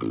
Ja, 0.00 0.08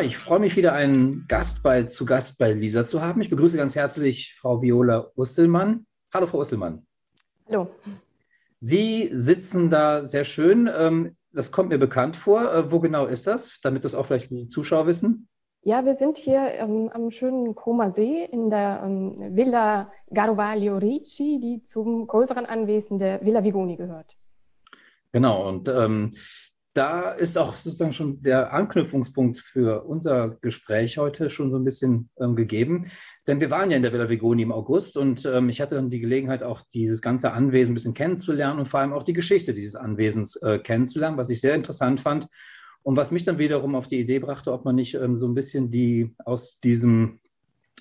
ich 0.00 0.16
freue 0.16 0.38
mich 0.38 0.54
wieder, 0.54 0.74
einen 0.74 1.26
Gast 1.26 1.64
bei, 1.64 1.82
zu 1.82 2.04
Gast 2.04 2.38
bei 2.38 2.52
Lisa 2.52 2.84
zu 2.84 3.02
haben. 3.02 3.20
Ich 3.20 3.30
begrüße 3.30 3.56
ganz 3.56 3.74
herzlich 3.74 4.36
Frau 4.38 4.62
Viola 4.62 5.10
Usselmann. 5.16 5.86
Hallo, 6.14 6.28
Frau 6.28 6.38
Usselmann. 6.38 6.86
Hallo. 7.48 7.68
Sie 8.60 9.08
sitzen 9.10 9.70
da 9.70 10.06
sehr 10.06 10.22
schön. 10.22 10.70
Ähm, 10.72 11.16
das 11.32 11.52
kommt 11.52 11.70
mir 11.70 11.78
bekannt 11.78 12.16
vor. 12.16 12.52
Äh, 12.52 12.70
wo 12.70 12.80
genau 12.80 13.06
ist 13.06 13.26
das, 13.26 13.60
damit 13.62 13.84
das 13.84 13.94
auch 13.94 14.06
vielleicht 14.06 14.30
die 14.30 14.48
Zuschauer 14.48 14.86
wissen? 14.86 15.28
Ja, 15.64 15.84
wir 15.84 15.94
sind 15.94 16.18
hier 16.18 16.40
ähm, 16.54 16.90
am 16.92 17.12
schönen 17.12 17.54
Koma 17.54 17.92
See 17.92 18.24
in 18.24 18.50
der 18.50 18.82
ähm, 18.84 19.36
Villa 19.36 19.92
Garovaglio 20.12 20.78
Ricci, 20.78 21.38
die 21.40 21.62
zum 21.62 22.08
größeren 22.08 22.46
Anwesen 22.46 22.98
der 22.98 23.24
Villa 23.24 23.44
Vigoni 23.44 23.76
gehört. 23.76 24.16
Genau, 25.12 25.48
und 25.48 25.68
ähm, 25.68 26.14
da 26.74 27.10
ist 27.10 27.36
auch 27.36 27.54
sozusagen 27.56 27.92
schon 27.92 28.22
der 28.22 28.52
Anknüpfungspunkt 28.52 29.38
für 29.38 29.84
unser 29.84 30.30
Gespräch 30.40 30.96
heute 30.96 31.28
schon 31.28 31.50
so 31.50 31.56
ein 31.56 31.64
bisschen 31.64 32.08
ähm, 32.18 32.34
gegeben. 32.34 32.90
Denn 33.26 33.40
wir 33.40 33.50
waren 33.50 33.70
ja 33.70 33.76
in 33.76 33.82
der 33.82 33.92
Villa 33.92 34.08
Vigoni 34.08 34.42
im 34.42 34.52
August 34.52 34.96
und 34.96 35.26
ähm, 35.26 35.48
ich 35.50 35.60
hatte 35.60 35.74
dann 35.74 35.90
die 35.90 36.00
Gelegenheit, 36.00 36.42
auch 36.42 36.62
dieses 36.72 37.02
ganze 37.02 37.32
Anwesen 37.32 37.72
ein 37.72 37.74
bisschen 37.74 37.94
kennenzulernen 37.94 38.58
und 38.58 38.68
vor 38.68 38.80
allem 38.80 38.94
auch 38.94 39.02
die 39.02 39.12
Geschichte 39.12 39.52
dieses 39.52 39.76
Anwesens 39.76 40.36
äh, 40.36 40.58
kennenzulernen, 40.58 41.18
was 41.18 41.30
ich 41.30 41.40
sehr 41.40 41.54
interessant 41.54 42.00
fand. 42.00 42.26
Und 42.84 42.96
was 42.96 43.12
mich 43.12 43.24
dann 43.24 43.38
wiederum 43.38 43.76
auf 43.76 43.86
die 43.86 44.00
Idee 44.00 44.18
brachte, 44.18 44.52
ob 44.52 44.64
man 44.64 44.74
nicht 44.74 44.94
ähm, 44.94 45.14
so 45.14 45.28
ein 45.28 45.34
bisschen 45.34 45.70
die 45.70 46.16
aus 46.24 46.58
diesem 46.58 47.20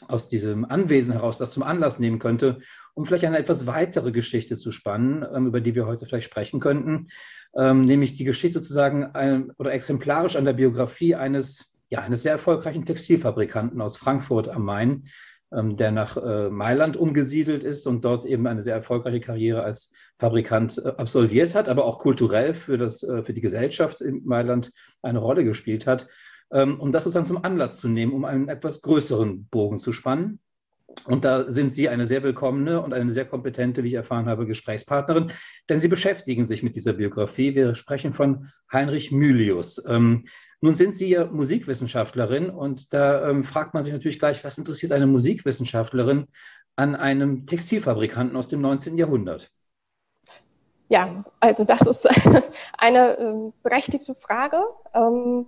aus 0.07 0.30
diesem 0.30 0.66
Anwesen 0.66 1.13
heraus 1.13 1.38
das 1.38 1.52
zum 1.52 1.63
Anlass 1.63 1.99
nehmen 1.99 2.19
könnte, 2.19 2.59
um 2.94 3.05
vielleicht 3.05 3.25
eine 3.25 3.38
etwas 3.38 3.67
weitere 3.67 4.11
Geschichte 4.11 4.57
zu 4.57 4.71
spannen, 4.71 5.25
ähm, 5.33 5.47
über 5.47 5.61
die 5.61 5.75
wir 5.75 5.85
heute 5.85 6.05
vielleicht 6.05 6.25
sprechen 6.25 6.59
könnten, 6.59 7.07
ähm, 7.55 7.81
nämlich 7.81 8.16
die 8.16 8.23
Geschichte 8.23 8.59
sozusagen 8.59 9.05
ein, 9.05 9.52
oder 9.57 9.73
exemplarisch 9.73 10.35
an 10.35 10.45
der 10.45 10.53
Biografie 10.53 11.16
eines, 11.16 11.73
ja, 11.89 11.99
eines 11.99 12.23
sehr 12.23 12.33
erfolgreichen 12.33 12.85
Textilfabrikanten 12.85 13.81
aus 13.81 13.97
Frankfurt 13.97 14.49
am 14.49 14.63
Main, 14.63 15.03
ähm, 15.53 15.75
der 15.75 15.91
nach 15.91 16.17
äh, 16.17 16.49
Mailand 16.49 16.95
umgesiedelt 16.95 17.63
ist 17.63 17.88
und 17.88 18.05
dort 18.05 18.25
eben 18.25 18.47
eine 18.47 18.61
sehr 18.61 18.75
erfolgreiche 18.75 19.19
Karriere 19.19 19.63
als 19.63 19.91
Fabrikant 20.17 20.77
äh, 20.77 20.89
absolviert 20.97 21.55
hat, 21.55 21.67
aber 21.67 21.85
auch 21.85 21.99
kulturell 21.99 22.53
für, 22.53 22.77
das, 22.77 23.03
äh, 23.03 23.23
für 23.23 23.33
die 23.33 23.41
Gesellschaft 23.41 24.02
in 24.02 24.23
Mailand 24.25 24.72
eine 25.02 25.19
Rolle 25.19 25.44
gespielt 25.44 25.88
hat 25.88 26.07
um 26.52 26.91
das 26.91 27.03
sozusagen 27.03 27.25
zum 27.25 27.44
Anlass 27.44 27.77
zu 27.77 27.88
nehmen, 27.88 28.13
um 28.13 28.25
einen 28.25 28.49
etwas 28.49 28.81
größeren 28.81 29.45
Bogen 29.45 29.80
zu 29.80 29.91
spannen. 29.91 30.39
Und 31.05 31.25
da 31.25 31.49
sind 31.49 31.73
Sie 31.73 31.89
eine 31.89 32.05
sehr 32.05 32.23
willkommene 32.23 32.81
und 32.81 32.94
eine 32.94 33.11
sehr 33.11 33.25
kompetente, 33.25 33.83
wie 33.83 33.89
ich 33.89 33.94
erfahren 33.94 34.27
habe, 34.27 34.45
Gesprächspartnerin, 34.45 35.31
denn 35.69 35.79
Sie 35.79 35.88
beschäftigen 35.88 36.45
sich 36.45 36.63
mit 36.63 36.75
dieser 36.75 36.94
Biografie. 36.94 37.55
Wir 37.55 37.75
sprechen 37.75 38.13
von 38.13 38.49
Heinrich 38.72 39.11
Mylius. 39.11 39.81
Ähm, 39.88 40.25
nun 40.59 40.75
sind 40.75 40.94
Sie 40.94 41.09
ja 41.09 41.25
Musikwissenschaftlerin 41.25 42.49
und 42.49 42.94
da 42.94 43.29
ähm, 43.29 43.44
fragt 43.44 43.73
man 43.73 43.83
sich 43.83 43.94
natürlich 43.94 44.19
gleich, 44.19 44.44
was 44.44 44.57
interessiert 44.57 44.91
eine 44.91 45.07
Musikwissenschaftlerin 45.07 46.27
an 46.75 46.95
einem 46.95 47.45
Textilfabrikanten 47.45 48.38
aus 48.38 48.47
dem 48.47 48.61
19. 48.61 48.97
Jahrhundert? 48.97 49.49
Ja, 50.88 51.23
also 51.39 51.63
das 51.63 51.81
ist 51.81 52.07
eine 52.77 53.53
berechtigte 53.63 54.13
Frage. 54.16 54.61
Ähm, 54.94 55.47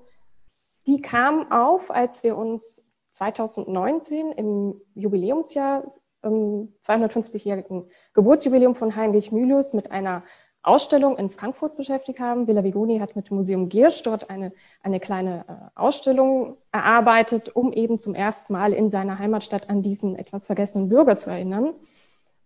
die 0.87 1.01
kam 1.01 1.51
auf, 1.51 1.89
als 1.91 2.23
wir 2.23 2.37
uns 2.37 2.83
2019 3.11 4.31
im 4.33 4.81
Jubiläumsjahr, 4.95 5.83
ähm, 6.23 6.73
250-jährigen 6.83 7.89
Geburtsjubiläum 8.13 8.75
von 8.75 8.95
Heinrich 8.95 9.31
Mylius 9.31 9.73
mit 9.73 9.91
einer 9.91 10.23
Ausstellung 10.63 11.17
in 11.17 11.29
Frankfurt 11.29 11.75
beschäftigt 11.75 12.21
haben. 12.21 12.47
Villa 12.47 12.63
Vigoni 12.63 12.99
hat 12.99 13.17
mit 13.17 13.29
dem 13.29 13.37
Museum 13.37 13.67
Giersch 13.67 14.01
dort 14.03 14.29
eine, 14.29 14.53
eine 14.81 15.01
kleine 15.01 15.45
äh, 15.47 15.79
Ausstellung 15.79 16.57
erarbeitet, 16.71 17.53
um 17.53 17.73
eben 17.73 17.99
zum 17.99 18.15
ersten 18.15 18.53
Mal 18.53 18.71
in 18.71 18.89
seiner 18.89 19.19
Heimatstadt 19.19 19.69
an 19.69 19.81
diesen 19.81 20.15
etwas 20.15 20.45
vergessenen 20.45 20.87
Bürger 20.87 21.17
zu 21.17 21.29
erinnern. 21.29 21.73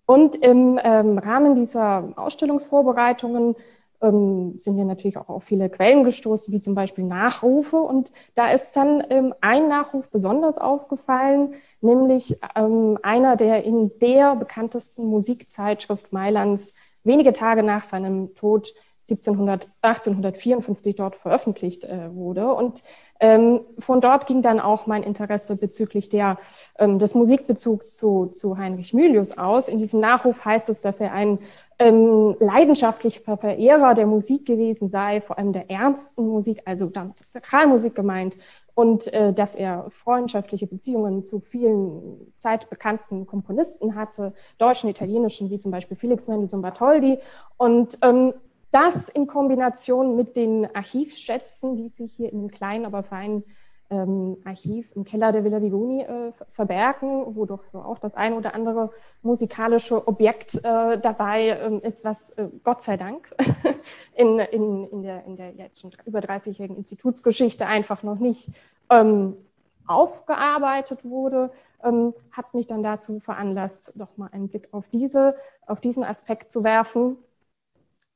Und 0.07 0.35
im 0.37 0.79
ähm, 0.83 1.17
Rahmen 1.19 1.53
dieser 1.53 2.13
Ausstellungsvorbereitungen 2.15 3.55
ähm, 4.01 4.57
sind 4.57 4.77
wir 4.77 4.85
natürlich 4.85 5.17
auch 5.17 5.29
auf 5.29 5.43
viele 5.43 5.69
Quellen 5.69 6.03
gestoßen, 6.03 6.53
wie 6.53 6.61
zum 6.61 6.75
Beispiel 6.75 7.03
Nachrufe. 7.03 7.77
Und 7.77 8.11
da 8.35 8.51
ist 8.51 8.75
dann 8.75 9.03
ähm, 9.09 9.33
ein 9.41 9.67
Nachruf 9.67 10.09
besonders 10.09 10.57
aufgefallen, 10.57 11.55
nämlich 11.81 12.37
ähm, 12.55 12.97
einer, 13.03 13.35
der 13.35 13.63
in 13.63 13.91
der 13.99 14.35
bekanntesten 14.35 15.05
Musikzeitschrift 15.05 16.11
Mailands 16.13 16.73
wenige 17.03 17.33
Tage 17.33 17.63
nach 17.63 17.83
seinem 17.83 18.35
Tod 18.35 18.73
1700, 19.09 19.69
1854 19.81 20.95
dort 20.95 21.15
veröffentlicht 21.15 21.85
äh, 21.85 22.13
wurde. 22.13 22.53
Und 22.53 22.83
ähm, 23.19 23.61
von 23.79 24.01
dort 24.01 24.27
ging 24.27 24.41
dann 24.41 24.59
auch 24.59 24.85
mein 24.85 25.01
Interesse 25.01 25.55
bezüglich 25.55 26.09
der, 26.09 26.37
ähm, 26.77 26.99
des 26.99 27.15
Musikbezugs 27.15 27.95
zu, 27.95 28.27
zu 28.27 28.57
Heinrich 28.57 28.93
Mylius 28.93 29.37
aus. 29.37 29.69
In 29.69 29.77
diesem 29.77 30.01
Nachruf 30.01 30.43
heißt 30.43 30.69
es, 30.69 30.81
dass 30.81 30.99
er 30.99 31.13
ein 31.13 31.39
ähm, 31.79 32.35
leidenschaftlicher 32.39 33.37
Verehrer 33.37 33.93
der 33.93 34.07
Musik 34.07 34.45
gewesen 34.45 34.89
sei, 34.89 35.21
vor 35.21 35.37
allem 35.37 35.53
der 35.53 35.69
ernsten 35.69 36.27
Musik, 36.27 36.61
also 36.65 36.87
damit 36.87 37.23
Sakralmusik 37.23 37.93
gemeint, 37.93 38.37
und 38.73 39.11
äh, 39.13 39.33
dass 39.33 39.55
er 39.55 39.87
freundschaftliche 39.89 40.67
Beziehungen 40.67 41.23
zu 41.23 41.39
vielen 41.39 42.31
zeitbekannten 42.37 43.25
Komponisten 43.25 43.95
hatte, 43.95 44.33
deutschen, 44.59 44.89
italienischen, 44.89 45.49
wie 45.49 45.59
zum 45.59 45.71
Beispiel 45.71 45.97
Felix 45.97 46.27
Mendelssohn 46.27 46.61
Bartholdy. 46.61 47.17
Und 47.57 47.97
ähm, 48.03 48.33
das 48.71 49.09
in 49.09 49.25
Kombination 49.25 50.15
mit 50.15 50.35
den 50.35 50.67
Archivschätzen, 50.75 51.75
die 51.75 51.89
sich 51.89 52.13
hier 52.13 52.31
in 52.31 52.39
einem 52.39 52.51
kleinen, 52.51 52.85
aber 52.85 53.01
feinen 53.01 53.43
ähm, 53.89 54.37
Archiv 54.43 54.91
im 54.95 55.03
Keller 55.03 55.31
der 55.31 55.43
Villa 55.43 55.61
Vigoni 55.61 56.01
äh, 56.01 56.31
verbergen, 56.49 57.35
wo 57.35 57.45
doch 57.45 57.63
so 57.65 57.79
auch 57.79 57.99
das 57.99 58.15
ein 58.15 58.33
oder 58.33 58.53
andere 58.53 58.91
musikalische 59.21 60.07
Objekt 60.07 60.55
äh, 60.55 60.99
dabei 60.99 61.59
ähm, 61.59 61.81
ist, 61.81 62.03
was 62.03 62.31
äh, 62.31 62.49
Gott 62.63 62.83
sei 62.83 62.97
Dank 62.97 63.33
in, 64.15 64.39
in, 64.39 64.87
in, 64.89 65.03
der, 65.03 65.25
in 65.25 65.35
der 65.37 65.51
jetzt 65.51 65.81
schon 65.81 65.91
über 66.05 66.19
30-jährigen 66.19 66.75
Institutsgeschichte 66.75 67.65
einfach 67.65 68.03
noch 68.03 68.19
nicht 68.19 68.49
ähm, 68.89 69.37
aufgearbeitet 69.85 71.05
wurde, 71.05 71.51
ähm, 71.83 72.13
hat 72.31 72.53
mich 72.53 72.67
dann 72.67 72.83
dazu 72.83 73.19
veranlasst, 73.19 73.93
doch 73.95 74.17
mal 74.17 74.29
einen 74.31 74.49
Blick 74.49 74.67
auf, 74.71 74.89
diese, 74.89 75.35
auf 75.65 75.79
diesen 75.79 76.03
Aspekt 76.03 76.51
zu 76.51 76.63
werfen 76.63 77.17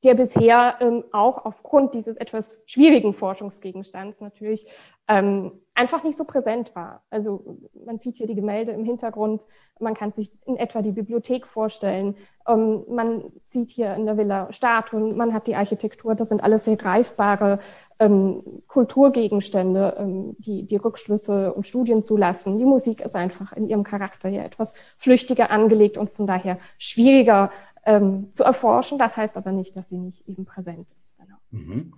der 0.04 0.14
bisher 0.14 0.76
ähm, 0.80 1.04
auch 1.12 1.44
aufgrund 1.44 1.94
dieses 1.94 2.16
etwas 2.16 2.60
schwierigen 2.66 3.14
Forschungsgegenstands 3.14 4.20
natürlich 4.20 4.66
ähm, 5.08 5.52
einfach 5.74 6.04
nicht 6.04 6.18
so 6.18 6.24
präsent 6.24 6.74
war. 6.74 7.02
Also 7.10 7.58
man 7.86 7.98
sieht 7.98 8.16
hier 8.16 8.26
die 8.26 8.34
Gemälde 8.34 8.72
im 8.72 8.84
Hintergrund, 8.84 9.46
man 9.80 9.94
kann 9.94 10.12
sich 10.12 10.30
in 10.44 10.56
etwa 10.56 10.82
die 10.82 10.92
Bibliothek 10.92 11.46
vorstellen, 11.46 12.14
ähm, 12.46 12.84
man 12.88 13.24
sieht 13.46 13.70
hier 13.70 13.94
in 13.94 14.04
der 14.04 14.18
Villa 14.18 14.52
Statuen, 14.52 15.16
man 15.16 15.32
hat 15.32 15.46
die 15.46 15.56
Architektur, 15.56 16.14
das 16.14 16.28
sind 16.28 16.42
alles 16.42 16.64
sehr 16.64 16.76
greifbare 16.76 17.58
ähm, 17.98 18.42
Kulturgegenstände, 18.66 19.96
ähm, 19.98 20.36
die 20.38 20.66
die 20.66 20.76
Rückschlüsse 20.76 21.54
und 21.54 21.66
Studien 21.66 22.02
zulassen. 22.02 22.58
Die 22.58 22.66
Musik 22.66 23.00
ist 23.00 23.16
einfach 23.16 23.52
in 23.52 23.68
ihrem 23.68 23.82
Charakter 23.82 24.28
hier 24.28 24.44
etwas 24.44 24.74
flüchtiger 24.98 25.50
angelegt 25.50 25.96
und 25.96 26.10
von 26.10 26.26
daher 26.26 26.58
schwieriger 26.78 27.50
ähm, 27.84 28.28
zu 28.32 28.44
erforschen. 28.44 28.98
Das 28.98 29.16
heißt 29.16 29.36
aber 29.36 29.52
nicht, 29.52 29.76
dass 29.76 29.88
sie 29.88 29.98
nicht 29.98 30.28
eben 30.28 30.44
präsent 30.44 30.86
ist. 30.96 31.16
Genau. 31.18 31.36
Mhm. 31.50 31.94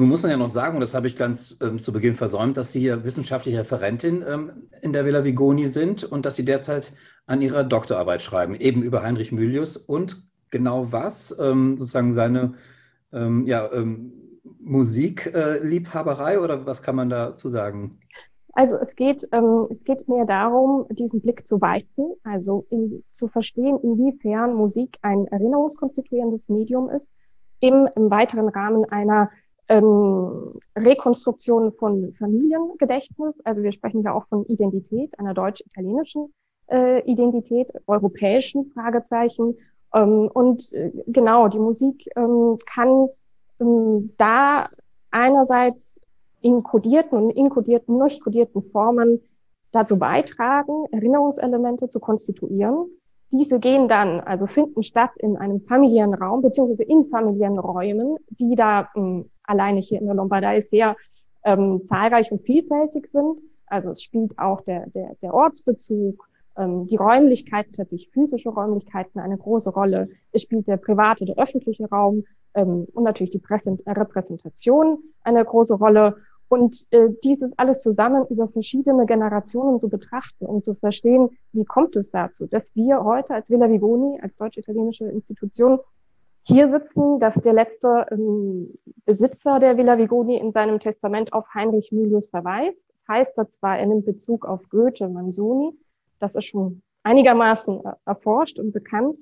Nun 0.00 0.08
muss 0.08 0.22
man 0.22 0.30
ja 0.30 0.38
noch 0.38 0.48
sagen, 0.48 0.76
und 0.76 0.80
das 0.80 0.94
habe 0.94 1.08
ich 1.08 1.14
ganz 1.14 1.58
ähm, 1.60 1.78
zu 1.78 1.92
Beginn 1.92 2.14
versäumt, 2.14 2.56
dass 2.56 2.72
Sie 2.72 2.80
hier 2.80 3.04
wissenschaftliche 3.04 3.58
Referentin 3.58 4.24
ähm, 4.26 4.70
in 4.80 4.94
der 4.94 5.04
Villa 5.04 5.24
Vigoni 5.24 5.66
sind 5.66 6.04
und 6.04 6.24
dass 6.24 6.36
Sie 6.36 6.44
derzeit 6.46 6.94
an 7.26 7.42
Ihrer 7.42 7.64
Doktorarbeit 7.64 8.22
schreiben, 8.22 8.54
eben 8.54 8.82
über 8.82 9.02
Heinrich 9.02 9.30
Mylius 9.30 9.76
und 9.76 10.26
genau 10.50 10.90
was, 10.90 11.36
ähm, 11.38 11.76
sozusagen 11.76 12.14
seine 12.14 12.54
ähm, 13.12 13.46
ja, 13.46 13.70
ähm, 13.74 14.40
Musikliebhaberei 14.58 16.34
äh, 16.36 16.38
oder 16.38 16.64
was 16.64 16.82
kann 16.82 16.96
man 16.96 17.10
dazu 17.10 17.50
sagen? 17.50 17.98
Also 18.54 18.76
es 18.76 18.96
geht, 18.96 19.28
ähm, 19.32 19.66
es 19.70 19.84
geht 19.84 20.08
mehr 20.08 20.24
darum, 20.24 20.86
diesen 20.92 21.20
Blick 21.20 21.46
zu 21.46 21.60
weiten, 21.60 22.14
also 22.24 22.64
in, 22.70 23.04
zu 23.10 23.28
verstehen, 23.28 23.78
inwiefern 23.82 24.54
Musik 24.54 24.96
ein 25.02 25.26
erinnerungskonstituierendes 25.26 26.48
Medium 26.48 26.88
ist, 26.88 27.06
im, 27.60 27.86
im 27.94 28.10
weiteren 28.10 28.48
Rahmen 28.48 28.86
einer 28.86 29.28
ähm, 29.70 30.58
Rekonstruktion 30.76 31.72
von 31.72 32.12
Familiengedächtnis. 32.18 33.40
Also 33.44 33.62
wir 33.62 33.72
sprechen 33.72 34.02
ja 34.02 34.12
auch 34.12 34.26
von 34.26 34.44
Identität, 34.46 35.18
einer 35.18 35.32
deutsch-italienischen 35.32 36.34
äh, 36.70 37.00
Identität, 37.10 37.70
europäischen 37.86 38.66
Fragezeichen. 38.72 39.56
Ähm, 39.94 40.28
und 40.34 40.72
äh, 40.72 40.90
genau, 41.06 41.48
die 41.48 41.60
Musik 41.60 42.08
ähm, 42.16 42.56
kann 42.66 43.08
ähm, 43.60 44.12
da 44.18 44.68
einerseits 45.12 46.00
in 46.42 46.64
kodierten 46.64 47.18
und 47.18 47.30
inkodierten, 47.30 47.96
nicht 47.98 48.22
kodierten 48.22 48.62
Formen 48.72 49.20
dazu 49.70 49.98
beitragen, 49.98 50.86
Erinnerungselemente 50.90 51.88
zu 51.88 52.00
konstituieren. 52.00 52.90
Diese 53.32 53.60
gehen 53.60 53.86
dann, 53.86 54.20
also 54.20 54.46
finden 54.46 54.82
statt 54.82 55.12
in 55.18 55.36
einem 55.36 55.60
familiären 55.60 56.14
Raum, 56.14 56.42
beziehungsweise 56.42 56.82
in 56.84 57.06
familiären 57.06 57.58
Räumen, 57.58 58.16
die 58.28 58.56
da 58.56 58.88
mh, 58.94 59.02
hm, 59.02 59.30
alleine 59.44 59.80
hier 59.80 60.00
in 60.00 60.06
der 60.06 60.14
Lombardei 60.14 60.60
sehr 60.60 60.96
ähm, 61.44 61.82
zahlreich 61.86 62.32
und 62.32 62.42
vielfältig 62.42 63.08
sind. 63.12 63.40
Also 63.66 63.90
es 63.90 64.02
spielt 64.02 64.38
auch 64.38 64.62
der, 64.62 64.88
der, 64.90 65.14
der 65.22 65.32
Ortsbezug, 65.32 66.28
ähm, 66.56 66.86
die 66.86 66.96
Räumlichkeiten, 66.96 67.72
tatsächlich 67.72 68.10
physische 68.10 68.50
Räumlichkeiten 68.50 69.20
eine 69.20 69.38
große 69.38 69.70
Rolle. 69.70 70.08
Es 70.32 70.42
spielt 70.42 70.66
der 70.66 70.76
private, 70.76 71.24
der 71.24 71.38
öffentliche 71.38 71.88
Raum 71.88 72.24
ähm, 72.54 72.86
und 72.92 73.04
natürlich 73.04 73.30
die 73.30 73.38
Präsent 73.38 73.82
Repräsentation 73.86 74.98
eine 75.22 75.44
große 75.44 75.74
Rolle. 75.74 76.16
Und 76.50 76.84
äh, 76.90 77.10
dieses 77.22 77.56
alles 77.58 77.80
zusammen 77.80 78.26
über 78.28 78.48
verschiedene 78.48 79.06
Generationen 79.06 79.78
zu 79.78 79.88
betrachten, 79.88 80.46
um 80.46 80.64
zu 80.64 80.74
verstehen, 80.74 81.28
wie 81.52 81.64
kommt 81.64 81.94
es 81.94 82.10
dazu, 82.10 82.48
dass 82.48 82.74
wir 82.74 83.04
heute 83.04 83.34
als 83.34 83.50
Villa 83.50 83.70
Vigoni, 83.70 84.20
als 84.20 84.36
deutsch-italienische 84.36 85.04
Institution, 85.04 85.78
hier 86.42 86.68
sitzen, 86.68 87.20
dass 87.20 87.36
der 87.36 87.52
letzte 87.52 88.04
ähm, 88.10 88.74
Besitzer 89.04 89.60
der 89.60 89.76
Villa 89.76 89.96
Vigoni 89.96 90.38
in 90.38 90.50
seinem 90.50 90.80
Testament 90.80 91.32
auf 91.32 91.46
Heinrich 91.54 91.92
Mylius 91.92 92.30
verweist. 92.30 92.90
Das 92.94 93.04
heißt 93.06 93.38
da 93.38 93.48
zwar, 93.48 93.78
er 93.78 93.86
nimmt 93.86 94.04
Bezug 94.04 94.44
auf 94.44 94.68
Goethe, 94.70 95.08
Manzoni, 95.08 95.78
das 96.18 96.34
ist 96.34 96.46
schon 96.46 96.82
einigermaßen 97.04 97.84
äh, 97.84 97.92
erforscht 98.06 98.58
und 98.58 98.72
bekannt, 98.72 99.20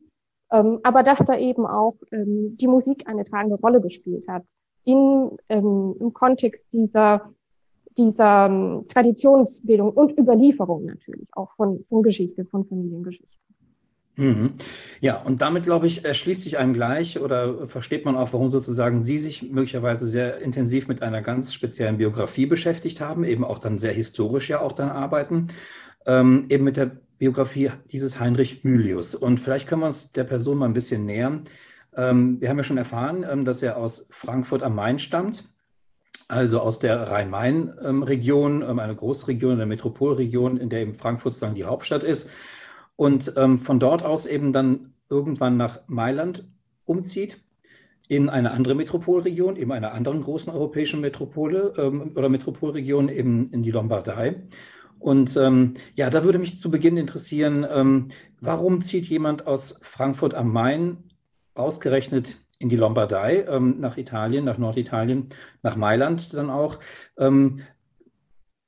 ähm, 0.50 0.80
aber 0.82 1.02
dass 1.02 1.18
da 1.18 1.36
eben 1.36 1.66
auch 1.66 1.96
ähm, 2.10 2.56
die 2.56 2.68
Musik 2.68 3.06
eine 3.06 3.24
tragende 3.24 3.56
Rolle 3.56 3.82
gespielt 3.82 4.26
hat 4.28 4.44
in, 4.84 5.30
ähm, 5.48 5.94
im 6.00 6.12
Kontext 6.12 6.72
dieser, 6.72 7.30
dieser 7.96 8.46
ähm, 8.46 8.84
Traditionsbildung 8.88 9.90
und 9.90 10.18
Überlieferung 10.18 10.86
natürlich, 10.86 11.28
auch 11.32 11.52
von, 11.56 11.84
von 11.88 12.02
Geschichte, 12.02 12.44
von 12.44 12.64
Familiengeschichte. 12.66 13.38
Mhm. 14.18 14.54
Ja, 15.00 15.22
und 15.22 15.42
damit, 15.42 15.62
glaube 15.62 15.86
ich, 15.86 16.04
erschließt 16.04 16.42
sich 16.42 16.58
einem 16.58 16.74
gleich 16.74 17.20
oder 17.20 17.68
versteht 17.68 18.04
man 18.04 18.16
auch, 18.16 18.32
warum 18.32 18.50
sozusagen 18.50 19.00
Sie 19.00 19.16
sich 19.16 19.48
möglicherweise 19.48 20.08
sehr 20.08 20.38
intensiv 20.38 20.88
mit 20.88 21.02
einer 21.02 21.22
ganz 21.22 21.54
speziellen 21.54 21.98
Biografie 21.98 22.46
beschäftigt 22.46 23.00
haben, 23.00 23.22
eben 23.22 23.44
auch 23.44 23.60
dann 23.60 23.78
sehr 23.78 23.92
historisch 23.92 24.50
ja 24.50 24.60
auch 24.60 24.72
dann 24.72 24.88
arbeiten, 24.88 25.46
ähm, 26.04 26.46
eben 26.48 26.64
mit 26.64 26.76
der 26.76 26.90
Biografie 27.18 27.70
dieses 27.92 28.18
Heinrich 28.18 28.64
Mylius. 28.64 29.14
Und 29.14 29.38
vielleicht 29.38 29.68
können 29.68 29.82
wir 29.82 29.86
uns 29.86 30.10
der 30.10 30.24
Person 30.24 30.58
mal 30.58 30.66
ein 30.66 30.74
bisschen 30.74 31.04
nähern. 31.04 31.44
Ähm, 31.98 32.40
wir 32.40 32.48
haben 32.48 32.56
ja 32.56 32.62
schon 32.62 32.78
erfahren, 32.78 33.26
ähm, 33.28 33.44
dass 33.44 33.60
er 33.62 33.76
aus 33.76 34.06
Frankfurt 34.10 34.62
am 34.62 34.76
Main 34.76 35.00
stammt, 35.00 35.52
also 36.28 36.60
aus 36.60 36.78
der 36.78 37.10
Rhein-Main-Region, 37.10 38.62
ähm, 38.62 38.78
eine 38.78 38.94
Großregion, 38.94 39.54
eine 39.54 39.66
Metropolregion, 39.66 40.56
in 40.58 40.70
der 40.70 40.80
eben 40.82 40.94
Frankfurt 40.94 41.34
sozusagen 41.34 41.56
die 41.56 41.64
Hauptstadt 41.64 42.04
ist. 42.04 42.30
Und 42.96 43.32
von 43.36 43.78
dort 43.78 44.02
aus 44.02 44.26
eben 44.26 44.52
dann 44.52 44.92
irgendwann 45.08 45.56
nach 45.56 45.82
Mailand 45.86 46.48
umzieht 46.84 47.40
in 48.08 48.28
eine 48.28 48.50
andere 48.50 48.74
Metropolregion, 48.74 49.54
eben 49.54 49.70
einer 49.70 49.92
anderen 49.92 50.20
großen 50.20 50.52
europäischen 50.52 51.00
Metropole 51.00 51.74
oder 52.16 52.28
Metropolregion 52.28 53.08
eben 53.08 53.52
in 53.52 53.62
die 53.62 53.70
Lombardei. 53.70 54.42
Und 54.98 55.36
ähm, 55.36 55.74
ja, 55.94 56.10
da 56.10 56.24
würde 56.24 56.40
mich 56.40 56.58
zu 56.58 56.72
Beginn 56.72 56.96
interessieren, 56.96 57.64
ähm, 57.70 58.08
warum 58.40 58.82
zieht 58.82 59.06
jemand 59.06 59.46
aus 59.46 59.78
Frankfurt 59.82 60.34
am 60.34 60.52
Main 60.52 61.07
ausgerechnet 61.58 62.38
in 62.58 62.68
die 62.68 62.76
Lombardei, 62.76 63.44
ähm, 63.48 63.80
nach 63.80 63.96
Italien, 63.96 64.44
nach 64.44 64.58
Norditalien, 64.58 65.28
nach 65.62 65.76
Mailand 65.76 66.34
dann 66.34 66.50
auch. 66.50 66.78
Ähm, 67.16 67.60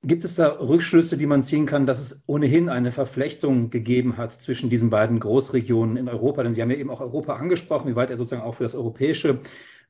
gibt 0.03 0.25
es 0.25 0.35
da 0.35 0.59
Rückschlüsse, 0.61 1.19
die 1.19 1.27
man 1.27 1.43
ziehen 1.43 1.67
kann, 1.67 1.87
dass 1.87 2.01
es 2.01 2.23
ohnehin 2.27 2.69
eine 2.69 2.93
Verflechtung 2.93 3.71
gegeben 3.71 4.17
hat 4.17 4.33
zwischen 4.33 4.71
diesen 4.71 4.91
beiden 4.91 5.21
Großregionen 5.21 5.97
in 5.97 6.09
Europa? 6.09 6.43
Denn 6.43 6.53
Sie 6.53 6.63
haben 6.63 6.71
ja 6.71 6.77
eben 6.77 6.91
auch 6.91 7.01
Europa 7.01 7.37
angesprochen, 7.37 7.89
wie 7.91 7.97
weit 7.97 8.11
er 8.11 8.17
sozusagen 8.17 8.43
auch 8.43 8.55
für 8.55 8.63
das 8.63 8.75
europäische, 8.75 9.41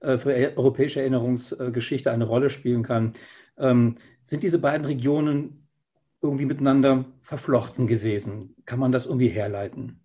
äh, 0.00 0.19
für 0.19 0.35
europäische 0.56 1.00
Erinnerungsgeschichte 1.00 2.11
eine 2.11 2.25
Rolle 2.25 2.50
spielen 2.50 2.82
kann. 2.82 3.12
Ähm, 3.58 3.97
sind 4.25 4.43
diese 4.43 4.58
beiden 4.58 4.87
Regionen 4.87 5.69
irgendwie 6.23 6.47
miteinander 6.47 7.05
verflochten 7.23 7.87
gewesen? 7.87 8.56
Kann 8.67 8.79
man 8.79 8.93
das 8.93 9.06
irgendwie 9.06 9.29
herleiten? 9.29 10.00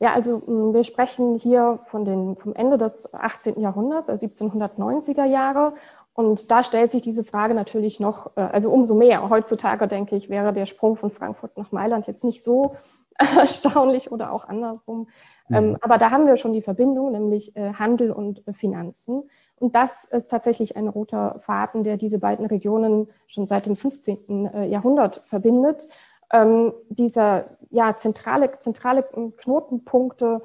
Ja, 0.00 0.14
also 0.14 0.38
mm, 0.38 0.74
wir 0.74 0.82
sprechen 0.82 1.36
hier 1.36 1.78
von 1.86 2.04
den, 2.04 2.36
vom 2.36 2.54
Ende 2.54 2.78
des 2.78 3.12
18. 3.12 3.60
Jahrhunderts, 3.60 4.08
also 4.08 4.26
1790er 4.26 5.24
Jahre. 5.24 5.74
Und 6.14 6.50
da 6.50 6.64
stellt 6.64 6.90
sich 6.90 7.02
diese 7.02 7.22
Frage 7.22 7.54
natürlich 7.54 8.00
noch, 8.00 8.36
äh, 8.36 8.40
also 8.40 8.70
umso 8.70 8.94
mehr. 8.94 9.28
Heutzutage 9.28 9.86
denke 9.86 10.16
ich, 10.16 10.28
wäre 10.28 10.52
der 10.52 10.66
Sprung 10.66 10.96
von 10.96 11.10
Frankfurt 11.10 11.56
nach 11.56 11.70
Mailand 11.70 12.06
jetzt 12.06 12.24
nicht 12.24 12.42
so 12.42 12.74
erstaunlich 13.38 14.10
oder 14.10 14.32
auch 14.32 14.48
andersrum. 14.48 15.08
Mhm. 15.48 15.76
Aber 15.82 15.98
da 15.98 16.10
haben 16.10 16.26
wir 16.26 16.38
schon 16.38 16.54
die 16.54 16.62
Verbindung, 16.62 17.12
nämlich 17.12 17.54
äh, 17.54 17.74
Handel 17.74 18.10
und 18.10 18.42
Finanzen. 18.54 19.28
Und 19.56 19.74
das 19.74 20.04
ist 20.04 20.30
tatsächlich 20.30 20.76
ein 20.76 20.88
roter 20.88 21.40
Faden, 21.40 21.84
der 21.84 21.98
diese 21.98 22.18
beiden 22.18 22.46
Regionen 22.46 23.08
schon 23.26 23.46
seit 23.46 23.66
dem 23.66 23.76
15. 23.76 24.46
Äh, 24.46 24.66
Jahrhundert 24.68 25.22
verbindet 25.26 25.86
ähm, 26.32 26.72
dieser 26.88 27.46
ja, 27.70 27.96
zentrale, 27.96 28.58
zentrale 28.58 29.04
Knotenpunkte 29.38 30.42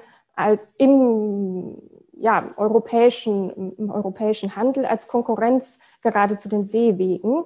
im, 0.78 1.78
ja, 2.14 2.54
europäischen, 2.58 3.76
im 3.78 3.90
europäischen 3.90 4.56
Handel 4.56 4.86
als 4.86 5.08
Konkurrenz 5.08 5.80
gerade 6.02 6.38
zu 6.38 6.50
den 6.50 6.64
Seewegen. 6.64 7.44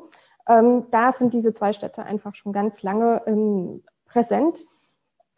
Ähm, 0.47 0.87
da 0.89 1.11
sind 1.11 1.33
diese 1.33 1.53
zwei 1.53 1.73
Städte 1.73 2.03
einfach 2.03 2.33
schon 2.35 2.51
ganz 2.51 2.81
lange 2.81 3.21
ähm, 3.27 3.83
präsent. 4.05 4.65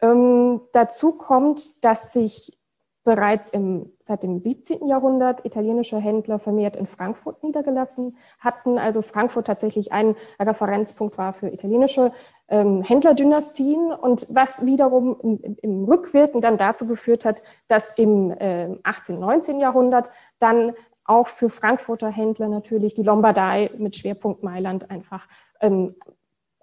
Ähm, 0.00 0.62
dazu 0.72 1.12
kommt, 1.12 1.84
dass 1.84 2.12
sich 2.12 2.58
bereits 3.04 3.48
im, 3.48 3.92
seit 4.02 4.22
dem 4.22 4.38
17. 4.38 4.86
Jahrhundert 4.86 5.44
italienische 5.44 5.98
Händler 5.98 6.38
vermehrt 6.38 6.76
in 6.76 6.86
Frankfurt 6.86 7.42
niedergelassen 7.42 8.16
hatten. 8.38 8.78
Also 8.78 9.02
Frankfurt 9.02 9.46
tatsächlich 9.46 9.92
ein 9.92 10.14
Referenzpunkt 10.40 11.18
war 11.18 11.32
für 11.32 11.48
italienische 11.48 12.12
ähm, 12.48 12.82
Händlerdynastien 12.82 13.92
und 13.92 14.26
was 14.30 14.64
wiederum 14.64 15.16
im, 15.22 15.56
im, 15.62 15.84
Rückwirken 15.84 16.40
dann 16.40 16.58
dazu 16.58 16.86
geführt 16.86 17.24
hat, 17.24 17.42
dass 17.66 17.92
im 17.96 18.30
äh, 18.30 18.76
18., 18.84 19.18
19. 19.18 19.58
Jahrhundert 19.58 20.10
dann 20.38 20.72
auch 21.04 21.26
für 21.26 21.50
Frankfurter 21.50 22.08
Händler 22.08 22.48
natürlich 22.48 22.94
die 22.94 23.02
Lombardei 23.02 23.70
mit 23.76 23.96
Schwerpunkt 23.96 24.44
Mailand 24.44 24.90
einfach 24.90 25.26
ähm, 25.60 25.96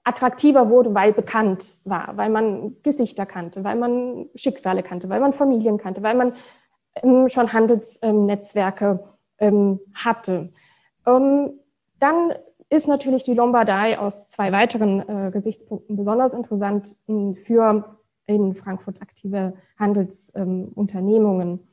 attraktiver 0.10 0.70
wurde, 0.70 0.94
weil 0.96 1.14
bekannt 1.14 1.76
war, 1.86 2.18
weil 2.18 2.30
man 2.30 2.76
Gesichter 2.82 3.26
kannte, 3.28 3.64
weil 3.64 3.76
man 3.76 4.26
Schicksale 4.36 4.82
kannte, 4.82 5.08
weil 5.08 5.20
man 5.20 5.34
Familien 5.34 5.78
kannte, 5.78 6.02
weil 6.02 6.16
man 6.16 6.34
ähm, 6.96 7.30
schon 7.30 7.54
Handelsnetzwerke 7.54 9.04
ähm, 9.38 9.80
hatte. 9.94 10.50
Ähm, 11.06 11.52
dann 12.00 12.34
ist 12.70 12.88
natürlich 12.88 13.24
die 13.24 13.36
Lombardei 13.36 14.00
aus 14.00 14.28
zwei 14.28 14.52
weiteren 14.52 15.08
äh, 15.08 15.32
Gesichtspunkten 15.32 15.96
besonders 15.96 16.34
interessant 16.34 16.96
ähm, 17.08 17.36
für 17.36 17.98
in 18.26 18.56
Frankfurt 18.56 19.02
aktive 19.02 19.54
Handelsunternehmungen 19.78 21.68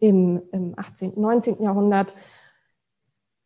im, 0.00 0.42
im 0.52 0.74
18., 0.76 1.12
19. 1.16 1.62
Jahrhundert. 1.62 2.14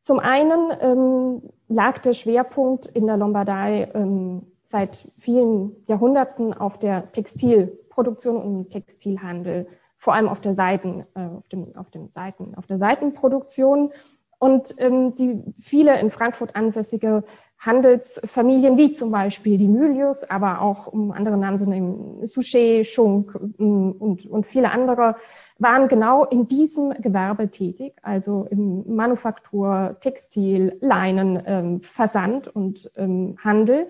Zum 0.09 0.21
einen 0.21 0.73
ähm, 0.81 1.43
lag 1.69 1.99
der 1.99 2.15
Schwerpunkt 2.15 2.87
in 2.87 3.07
der 3.07 3.19
Lombardei 3.19 3.91
ähm, 3.93 4.41
seit 4.65 5.07
vielen 5.19 5.77
Jahrhunderten 5.87 6.55
auf 6.55 6.79
der 6.79 7.13
Textilproduktion 7.13 8.39
und 8.39 8.71
Textilhandel, 8.71 9.69
vor 9.99 10.15
allem 10.15 10.31
auf 10.31 10.41
der 10.41 10.55
Seiten, 10.55 11.05
äh, 11.15 11.27
auf, 11.37 11.47
dem, 11.51 11.77
auf, 11.77 11.91
dem 11.91 12.09
Seiten, 12.09 12.55
auf 12.55 12.65
der 12.65 12.79
Seitenproduktion. 12.79 13.93
Und 14.39 14.75
ähm, 14.79 15.15
die 15.15 15.43
viele 15.59 16.01
in 16.01 16.11
Frankfurt 16.11 16.57
ansässige 16.57 17.23
Handelsfamilien, 17.59 18.77
wie 18.77 18.93
zum 18.93 19.11
Beispiel 19.11 19.59
die 19.59 19.67
Mylius, 19.67 20.23
aber 20.25 20.61
auch 20.61 20.87
um 20.87 21.11
andere 21.11 21.37
Namen 21.37 21.59
zu 21.59 21.67
nehmen, 21.67 22.25
Souchet, 22.25 22.87
Schunk 22.87 23.37
ähm, 23.59 23.93
und, 23.99 24.27
und 24.27 24.47
viele 24.47 24.71
andere, 24.71 25.17
waren 25.59 25.89
genau 25.89 26.25
in 26.25 26.47
diesem 26.47 26.91
Gewerbe 27.01 27.51
tätig, 27.51 27.97
also 28.03 28.47
im 28.51 28.95
Manufaktur, 28.95 29.97
Textil, 30.01 30.77
Leinen, 30.81 31.43
ähm, 31.47 31.83
Versand 31.83 32.47
und 32.47 32.91
ähm, 32.97 33.37
Handel. 33.43 33.89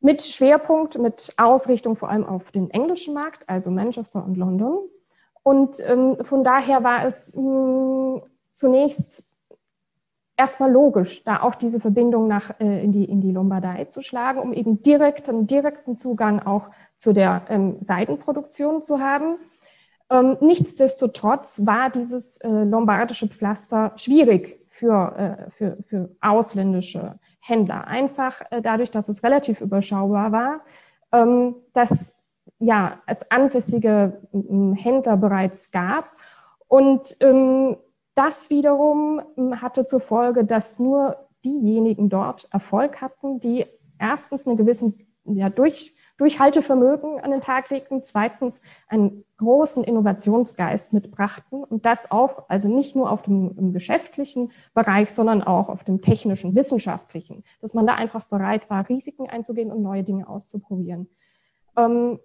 Mit 0.00 0.22
Schwerpunkt, 0.22 0.96
mit 0.96 1.34
Ausrichtung 1.36 1.96
vor 1.96 2.08
allem 2.08 2.24
auf 2.24 2.52
den 2.52 2.70
englischen 2.70 3.14
Markt, 3.14 3.48
also 3.48 3.70
Manchester 3.70 4.24
und 4.24 4.36
London. 4.36 4.78
Und 5.42 5.80
ähm, 5.80 6.18
von 6.22 6.44
daher 6.44 6.84
war 6.84 7.04
es 7.04 7.34
mh, 7.34 7.42
mm, 7.42 8.22
zunächst 8.52 9.24
erstmal 10.40 10.72
logisch, 10.72 11.22
da 11.24 11.42
auch 11.42 11.54
diese 11.54 11.80
Verbindung 11.80 12.26
nach, 12.26 12.58
äh, 12.60 12.82
in, 12.82 12.92
die, 12.92 13.04
in 13.04 13.20
die 13.20 13.30
Lombardei 13.30 13.84
zu 13.84 14.00
schlagen, 14.00 14.40
um 14.40 14.54
eben 14.54 14.80
direkten, 14.80 15.46
direkten 15.46 15.98
Zugang 15.98 16.40
auch 16.40 16.70
zu 16.96 17.12
der 17.12 17.42
ähm, 17.50 17.76
Seidenproduktion 17.82 18.80
zu 18.80 19.00
haben. 19.00 19.36
Ähm, 20.08 20.38
nichtsdestotrotz 20.40 21.66
war 21.66 21.90
dieses 21.90 22.38
äh, 22.38 22.48
lombardische 22.48 23.28
Pflaster 23.28 23.92
schwierig 23.96 24.66
für, 24.70 25.14
äh, 25.18 25.50
für, 25.50 25.76
für 25.86 26.08
ausländische 26.22 27.18
Händler. 27.40 27.86
Einfach 27.86 28.40
äh, 28.50 28.62
dadurch, 28.62 28.90
dass 28.90 29.10
es 29.10 29.22
relativ 29.22 29.60
überschaubar 29.60 30.32
war, 30.32 30.60
ähm, 31.12 31.54
dass 31.74 32.16
ja, 32.58 32.98
es 33.06 33.30
ansässige 33.30 34.22
Händler 34.32 35.18
bereits 35.18 35.70
gab. 35.70 36.06
Und 36.66 37.16
ähm, 37.20 37.76
das 38.20 38.50
wiederum 38.50 39.22
hatte 39.62 39.86
zur 39.86 40.00
Folge, 40.00 40.44
dass 40.44 40.78
nur 40.78 41.16
diejenigen 41.42 42.10
dort 42.10 42.46
Erfolg 42.52 43.00
hatten, 43.00 43.40
die 43.40 43.64
erstens 43.98 44.46
einen 44.46 44.58
gewissen 44.58 45.06
ja, 45.24 45.48
durch, 45.48 45.94
Durchhaltevermögen 46.18 47.18
an 47.20 47.30
den 47.30 47.40
Tag 47.40 47.70
legten, 47.70 48.02
zweitens 48.02 48.60
einen 48.88 49.24
großen 49.38 49.82
Innovationsgeist 49.84 50.92
mitbrachten 50.92 51.64
und 51.64 51.86
das 51.86 52.10
auch, 52.10 52.44
also 52.50 52.68
nicht 52.68 52.94
nur 52.94 53.10
auf 53.10 53.22
dem 53.22 53.72
geschäftlichen 53.72 54.52
Bereich, 54.74 55.14
sondern 55.14 55.42
auch 55.42 55.70
auf 55.70 55.82
dem 55.82 56.02
technischen, 56.02 56.54
wissenschaftlichen, 56.54 57.42
dass 57.62 57.72
man 57.72 57.86
da 57.86 57.94
einfach 57.94 58.24
bereit 58.26 58.68
war, 58.68 58.86
Risiken 58.86 59.30
einzugehen 59.30 59.72
und 59.72 59.80
neue 59.80 60.02
Dinge 60.02 60.28
auszuprobieren. 60.28 61.08
Ähm, 61.74 62.20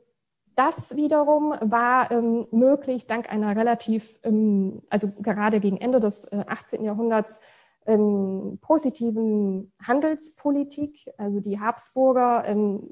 das 0.56 0.96
wiederum 0.96 1.54
war 1.62 2.12
ähm, 2.12 2.48
möglich 2.52 3.08
dank 3.08 3.30
einer 3.30 3.56
relativ, 3.56 4.20
ähm, 4.24 4.82
also 4.90 5.12
gerade 5.20 5.60
gegen 5.60 5.78
Ende 5.78 6.00
des 6.00 6.26
äh, 6.26 6.44
18. 6.48 6.84
Jahrhunderts, 6.84 7.40
ähm, 7.86 8.58
positiven 8.62 9.72
Handelspolitik. 9.82 11.12
Also 11.18 11.40
die 11.40 11.60
Habsburger 11.60 12.44
ähm, 12.46 12.90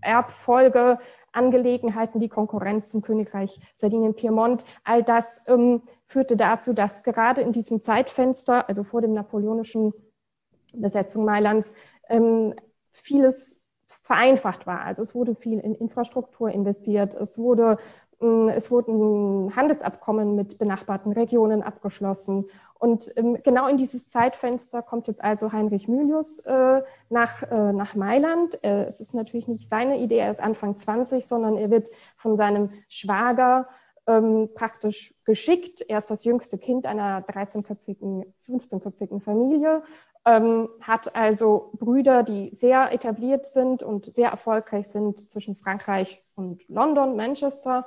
Erbfolge, 0.00 0.98
Angelegenheiten, 1.32 2.20
die 2.20 2.28
Konkurrenz 2.28 2.88
zum 2.88 3.02
Königreich 3.02 3.60
Sardinien-Piemont, 3.74 4.64
all 4.84 5.02
das 5.02 5.40
ähm, 5.46 5.82
führte 6.06 6.36
dazu, 6.36 6.72
dass 6.72 7.02
gerade 7.02 7.42
in 7.42 7.52
diesem 7.52 7.80
Zeitfenster, 7.82 8.68
also 8.68 8.84
vor 8.84 9.02
dem 9.02 9.12
napoleonischen 9.12 9.92
Besetzung 10.74 11.24
Mailands, 11.24 11.72
ähm, 12.08 12.54
vieles 12.92 13.57
vereinfacht 14.08 14.66
war. 14.66 14.80
Also 14.80 15.02
es 15.02 15.14
wurde 15.14 15.34
viel 15.34 15.60
in 15.60 15.74
Infrastruktur 15.74 16.50
investiert, 16.50 17.14
es 17.14 17.38
wurde 17.38 17.76
ähm, 18.20 18.48
es 18.48 18.70
wurden 18.70 19.54
Handelsabkommen 19.54 20.34
mit 20.34 20.58
benachbarten 20.58 21.12
Regionen 21.12 21.62
abgeschlossen. 21.62 22.46
Und 22.78 23.12
ähm, 23.16 23.36
genau 23.44 23.68
in 23.68 23.76
dieses 23.76 24.08
Zeitfenster 24.08 24.80
kommt 24.80 25.08
jetzt 25.08 25.22
also 25.22 25.52
Heinrich 25.52 25.88
Mylius 25.88 26.38
äh, 26.40 26.80
nach, 27.10 27.42
äh, 27.42 27.72
nach 27.72 27.94
Mailand. 27.94 28.64
Äh, 28.64 28.84
es 28.84 29.00
ist 29.00 29.14
natürlich 29.14 29.46
nicht 29.46 29.68
seine 29.68 29.98
Idee, 29.98 30.18
er 30.18 30.30
ist 30.30 30.40
Anfang 30.40 30.74
20, 30.74 31.26
sondern 31.26 31.58
er 31.58 31.70
wird 31.70 31.90
von 32.16 32.36
seinem 32.36 32.70
Schwager 32.88 33.68
ähm, 34.06 34.48
praktisch 34.54 35.14
geschickt. 35.24 35.84
Er 35.86 35.98
ist 35.98 36.10
das 36.10 36.24
jüngste 36.24 36.56
Kind 36.56 36.86
einer 36.86 37.20
13-köpfigen, 37.20 38.24
15-köpfigen 38.48 39.20
Familie 39.20 39.82
ähm, 40.28 40.68
hat 40.82 41.16
also 41.16 41.70
Brüder, 41.78 42.22
die 42.22 42.54
sehr 42.54 42.92
etabliert 42.92 43.46
sind 43.46 43.82
und 43.82 44.04
sehr 44.04 44.28
erfolgreich 44.28 44.88
sind 44.88 45.30
zwischen 45.30 45.56
Frankreich 45.56 46.22
und 46.34 46.68
London, 46.68 47.16
Manchester. 47.16 47.86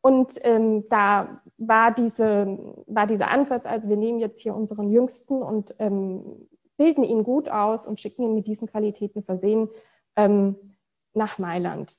Und 0.00 0.38
ähm, 0.42 0.88
da 0.88 1.42
war, 1.58 1.92
diese, 1.92 2.58
war 2.86 3.06
dieser 3.06 3.28
Ansatz, 3.28 3.66
also 3.66 3.90
wir 3.90 3.98
nehmen 3.98 4.20
jetzt 4.20 4.40
hier 4.40 4.54
unseren 4.54 4.90
Jüngsten 4.90 5.42
und 5.42 5.74
ähm, 5.78 6.48
bilden 6.78 7.04
ihn 7.04 7.24
gut 7.24 7.50
aus 7.50 7.86
und 7.86 8.00
schicken 8.00 8.22
ihn 8.22 8.34
mit 8.34 8.46
diesen 8.46 8.68
Qualitäten 8.68 9.22
versehen 9.22 9.68
ähm, 10.16 10.56
nach 11.12 11.38
Mailand. 11.38 11.98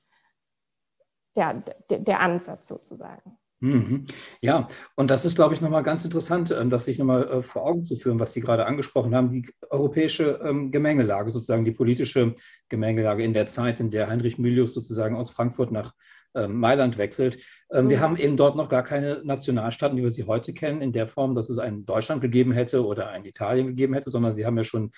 Der, 1.36 1.54
der, 1.88 2.00
der 2.00 2.20
Ansatz 2.20 2.66
sozusagen. 2.66 3.38
Mhm. 3.64 4.04
Ja, 4.42 4.68
und 4.94 5.10
das 5.10 5.24
ist, 5.24 5.36
glaube 5.36 5.54
ich, 5.54 5.62
nochmal 5.62 5.82
ganz 5.82 6.04
interessant, 6.04 6.50
ähm, 6.50 6.68
das 6.68 6.84
sich 6.84 6.98
nochmal 6.98 7.26
äh, 7.28 7.42
vor 7.42 7.64
Augen 7.64 7.82
zu 7.82 7.96
führen, 7.96 8.20
was 8.20 8.32
Sie 8.32 8.42
gerade 8.42 8.66
angesprochen 8.66 9.14
haben, 9.14 9.30
die 9.30 9.48
europäische 9.70 10.38
ähm, 10.44 10.70
Gemengelage, 10.70 11.30
sozusagen 11.30 11.64
die 11.64 11.72
politische 11.72 12.34
Gemengelage 12.68 13.24
in 13.24 13.32
der 13.32 13.46
Zeit, 13.46 13.80
in 13.80 13.90
der 13.90 14.08
Heinrich 14.08 14.38
Mylius 14.38 14.74
sozusagen 14.74 15.16
aus 15.16 15.30
Frankfurt 15.30 15.72
nach 15.72 15.94
ähm, 16.34 16.58
Mailand 16.60 16.98
wechselt. 16.98 17.38
Mhm. 17.72 17.88
Wir 17.88 18.00
haben 18.00 18.16
eben 18.18 18.36
dort 18.36 18.54
noch 18.54 18.68
gar 18.68 18.82
keine 18.82 19.22
Nationalstaaten, 19.24 19.96
wie 19.96 20.02
wir 20.02 20.10
sie 20.10 20.24
heute 20.24 20.52
kennen, 20.52 20.82
in 20.82 20.92
der 20.92 21.08
Form, 21.08 21.34
dass 21.34 21.48
es 21.48 21.58
ein 21.58 21.86
Deutschland 21.86 22.20
gegeben 22.20 22.52
hätte 22.52 22.84
oder 22.84 23.08
ein 23.08 23.24
Italien 23.24 23.68
gegeben 23.68 23.94
hätte, 23.94 24.10
sondern 24.10 24.34
Sie 24.34 24.44
haben 24.44 24.58
ja 24.58 24.64
schon 24.64 24.90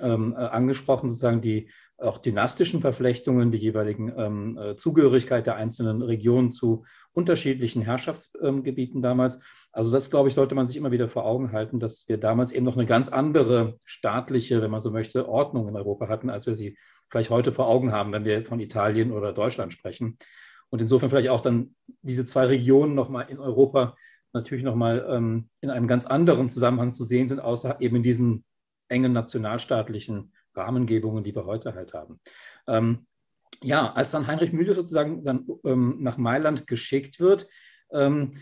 ähm, 0.00 0.34
äh, 0.36 0.40
angesprochen, 0.40 1.08
sozusagen 1.08 1.40
die 1.40 1.70
auch 1.98 2.18
dynastischen 2.18 2.80
Verflechtungen, 2.80 3.52
die 3.52 3.58
jeweiligen 3.58 4.12
ähm, 4.16 4.58
äh, 4.58 4.76
Zugehörigkeit 4.76 5.46
der 5.46 5.56
einzelnen 5.56 6.02
Regionen 6.02 6.50
zu 6.50 6.84
unterschiedlichen 7.12 7.82
Herrschaftsgebieten 7.82 8.96
ähm, 8.96 9.02
damals. 9.02 9.38
Also 9.70 9.90
das, 9.90 10.10
glaube 10.10 10.28
ich, 10.28 10.34
sollte 10.34 10.54
man 10.54 10.66
sich 10.66 10.76
immer 10.76 10.90
wieder 10.90 11.08
vor 11.08 11.24
Augen 11.24 11.52
halten, 11.52 11.78
dass 11.78 12.08
wir 12.08 12.18
damals 12.18 12.52
eben 12.52 12.64
noch 12.64 12.76
eine 12.76 12.86
ganz 12.86 13.08
andere 13.08 13.78
staatliche, 13.84 14.60
wenn 14.62 14.70
man 14.70 14.80
so 14.80 14.90
möchte, 14.90 15.28
Ordnung 15.28 15.68
in 15.68 15.76
Europa 15.76 16.08
hatten, 16.08 16.30
als 16.30 16.46
wir 16.46 16.54
sie 16.54 16.76
vielleicht 17.08 17.30
heute 17.30 17.52
vor 17.52 17.68
Augen 17.68 17.92
haben, 17.92 18.12
wenn 18.12 18.24
wir 18.24 18.44
von 18.44 18.60
Italien 18.60 19.12
oder 19.12 19.32
Deutschland 19.32 19.72
sprechen. 19.72 20.16
Und 20.70 20.80
insofern 20.80 21.10
vielleicht 21.10 21.28
auch 21.28 21.42
dann 21.42 21.74
diese 22.00 22.24
zwei 22.24 22.46
Regionen 22.46 22.94
nochmal 22.94 23.26
in 23.28 23.38
Europa 23.38 23.94
natürlich 24.32 24.64
nochmal 24.64 25.06
ähm, 25.08 25.50
in 25.60 25.70
einem 25.70 25.86
ganz 25.86 26.06
anderen 26.06 26.48
Zusammenhang 26.48 26.92
zu 26.92 27.04
sehen 27.04 27.28
sind, 27.28 27.40
außer 27.40 27.80
eben 27.80 27.96
in 27.96 28.02
diesen 28.02 28.44
engen 28.92 29.12
nationalstaatlichen 29.12 30.32
Rahmengebungen, 30.54 31.24
die 31.24 31.34
wir 31.34 31.46
heute 31.46 31.74
halt 31.74 31.94
haben. 31.94 32.20
Ähm, 32.66 33.06
ja, 33.62 33.92
als 33.92 34.10
dann 34.10 34.26
Heinrich 34.26 34.52
Mühle 34.52 34.74
sozusagen 34.74 35.24
dann 35.24 35.46
ähm, 35.64 35.98
nach 36.00 36.18
Mailand 36.18 36.66
geschickt 36.66 37.20
wird, 37.20 37.48
ähm, 37.90 38.34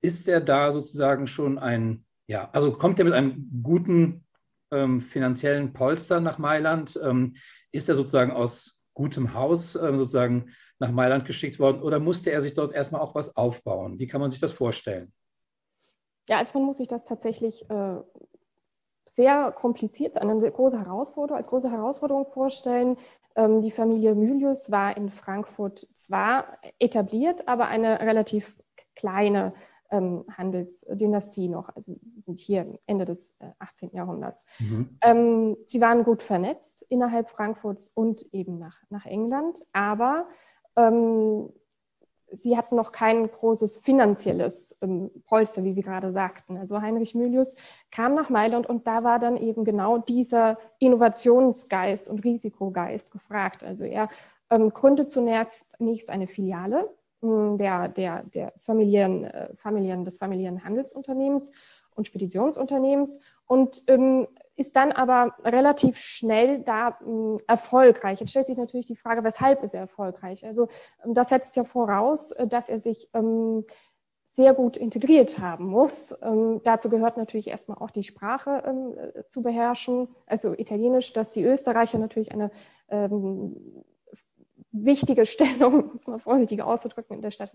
ist 0.00 0.28
er 0.28 0.40
da 0.40 0.72
sozusagen 0.72 1.26
schon 1.26 1.58
ein, 1.58 2.04
ja, 2.26 2.50
also 2.52 2.72
kommt 2.72 2.98
er 2.98 3.04
mit 3.04 3.14
einem 3.14 3.62
guten 3.62 4.26
ähm, 4.70 5.00
finanziellen 5.00 5.72
Polster 5.72 6.20
nach 6.20 6.38
Mailand? 6.38 6.98
Ähm, 7.02 7.36
ist 7.72 7.88
er 7.88 7.96
sozusagen 7.96 8.30
aus 8.30 8.76
gutem 8.94 9.34
Haus 9.34 9.74
ähm, 9.74 9.98
sozusagen 9.98 10.54
nach 10.78 10.90
Mailand 10.90 11.24
geschickt 11.24 11.58
worden 11.58 11.82
oder 11.82 11.98
musste 11.98 12.30
er 12.30 12.40
sich 12.40 12.54
dort 12.54 12.72
erstmal 12.72 13.00
auch 13.00 13.14
was 13.14 13.36
aufbauen? 13.36 13.98
Wie 13.98 14.06
kann 14.06 14.20
man 14.20 14.30
sich 14.30 14.40
das 14.40 14.52
vorstellen? 14.52 15.12
Ja, 16.28 16.38
also 16.38 16.58
man 16.58 16.66
muss 16.66 16.76
sich 16.76 16.88
das 16.88 17.04
tatsächlich 17.04 17.68
äh, 17.70 17.96
sehr 19.08 19.52
kompliziert, 19.52 20.18
eine 20.18 20.38
große 20.38 20.78
Herausforderung, 20.78 21.38
als 21.38 21.48
große 21.48 21.70
Herausforderung 21.70 22.26
vorstellen. 22.26 22.96
Ähm, 23.34 23.62
die 23.62 23.70
Familie 23.70 24.14
Mylius 24.14 24.70
war 24.70 24.96
in 24.96 25.10
Frankfurt 25.10 25.88
zwar 25.94 26.58
etabliert, 26.78 27.48
aber 27.48 27.66
eine 27.66 28.00
relativ 28.00 28.56
kleine 28.94 29.54
ähm, 29.90 30.24
Handelsdynastie 30.36 31.48
noch. 31.48 31.70
Also 31.74 31.96
sind 32.26 32.38
hier 32.38 32.78
Ende 32.86 33.04
des 33.04 33.34
äh, 33.38 33.50
18. 33.58 33.90
Jahrhunderts. 33.92 34.44
Mhm. 34.58 34.98
Ähm, 35.02 35.56
sie 35.66 35.80
waren 35.80 36.04
gut 36.04 36.22
vernetzt 36.22 36.84
innerhalb 36.88 37.30
Frankfurts 37.30 37.90
und 37.94 38.22
eben 38.32 38.58
nach, 38.58 38.78
nach 38.90 39.06
England, 39.06 39.62
aber 39.72 40.28
sie 42.32 42.56
hatten 42.56 42.76
noch 42.76 42.92
kein 42.92 43.30
großes 43.30 43.78
finanzielles 43.78 44.76
ähm, 44.82 45.10
Polster, 45.26 45.64
wie 45.64 45.72
Sie 45.72 45.82
gerade 45.82 46.12
sagten. 46.12 46.56
Also 46.56 46.80
Heinrich 46.80 47.14
Mylius 47.14 47.56
kam 47.90 48.14
nach 48.14 48.30
Mailand 48.30 48.66
und 48.66 48.86
da 48.86 49.04
war 49.04 49.18
dann 49.18 49.36
eben 49.36 49.64
genau 49.64 49.98
dieser 49.98 50.58
Innovationsgeist 50.78 52.08
und 52.08 52.24
Risikogeist 52.24 53.10
gefragt. 53.10 53.62
Also 53.62 53.84
er 53.84 54.08
ähm, 54.50 54.70
gründet 54.70 55.10
zunächst 55.10 55.66
eine 56.10 56.26
Filiale 56.26 56.90
äh, 57.22 57.56
der, 57.56 57.88
der, 57.88 58.22
der 58.24 58.52
Familien, 58.64 59.24
äh, 59.24 59.54
Familien, 59.56 60.04
des 60.04 60.18
familiären 60.18 60.64
Handelsunternehmens 60.64 61.52
und 61.94 62.06
Speditionsunternehmens 62.06 63.18
und 63.46 63.82
ähm, 63.88 64.28
ist 64.58 64.74
dann 64.74 64.90
aber 64.90 65.36
relativ 65.44 65.98
schnell 65.98 66.58
da 66.60 66.98
äh, 67.00 67.42
erfolgreich. 67.46 68.18
Jetzt 68.18 68.30
stellt 68.30 68.48
sich 68.48 68.56
natürlich 68.56 68.86
die 68.86 68.96
Frage, 68.96 69.22
weshalb 69.22 69.62
ist 69.62 69.72
er 69.72 69.80
erfolgreich? 69.82 70.44
Also 70.44 70.68
ähm, 71.04 71.14
das 71.14 71.28
setzt 71.28 71.56
ja 71.56 71.64
voraus, 71.64 72.32
äh, 72.32 72.48
dass 72.48 72.68
er 72.68 72.80
sich 72.80 73.08
ähm, 73.14 73.64
sehr 74.26 74.54
gut 74.54 74.76
integriert 74.76 75.38
haben 75.38 75.66
muss. 75.66 76.12
Ähm, 76.22 76.60
dazu 76.64 76.90
gehört 76.90 77.16
natürlich 77.16 77.46
erstmal 77.46 77.78
auch 77.78 77.92
die 77.92 78.02
Sprache 78.02 78.64
ähm, 78.66 78.98
äh, 78.98 79.24
zu 79.28 79.42
beherrschen, 79.42 80.08
also 80.26 80.54
Italienisch, 80.54 81.12
dass 81.12 81.30
die 81.30 81.44
Österreicher 81.44 81.98
natürlich 81.98 82.32
eine 82.32 82.50
ähm, 82.88 83.84
wichtige 84.72 85.24
Stellung, 85.26 85.90
um 85.90 85.96
es 85.96 86.08
mal 86.08 86.18
vorsichtig 86.18 86.62
auszudrücken, 86.62 87.16
in 87.16 87.22
der 87.22 87.30
Stadt 87.30 87.54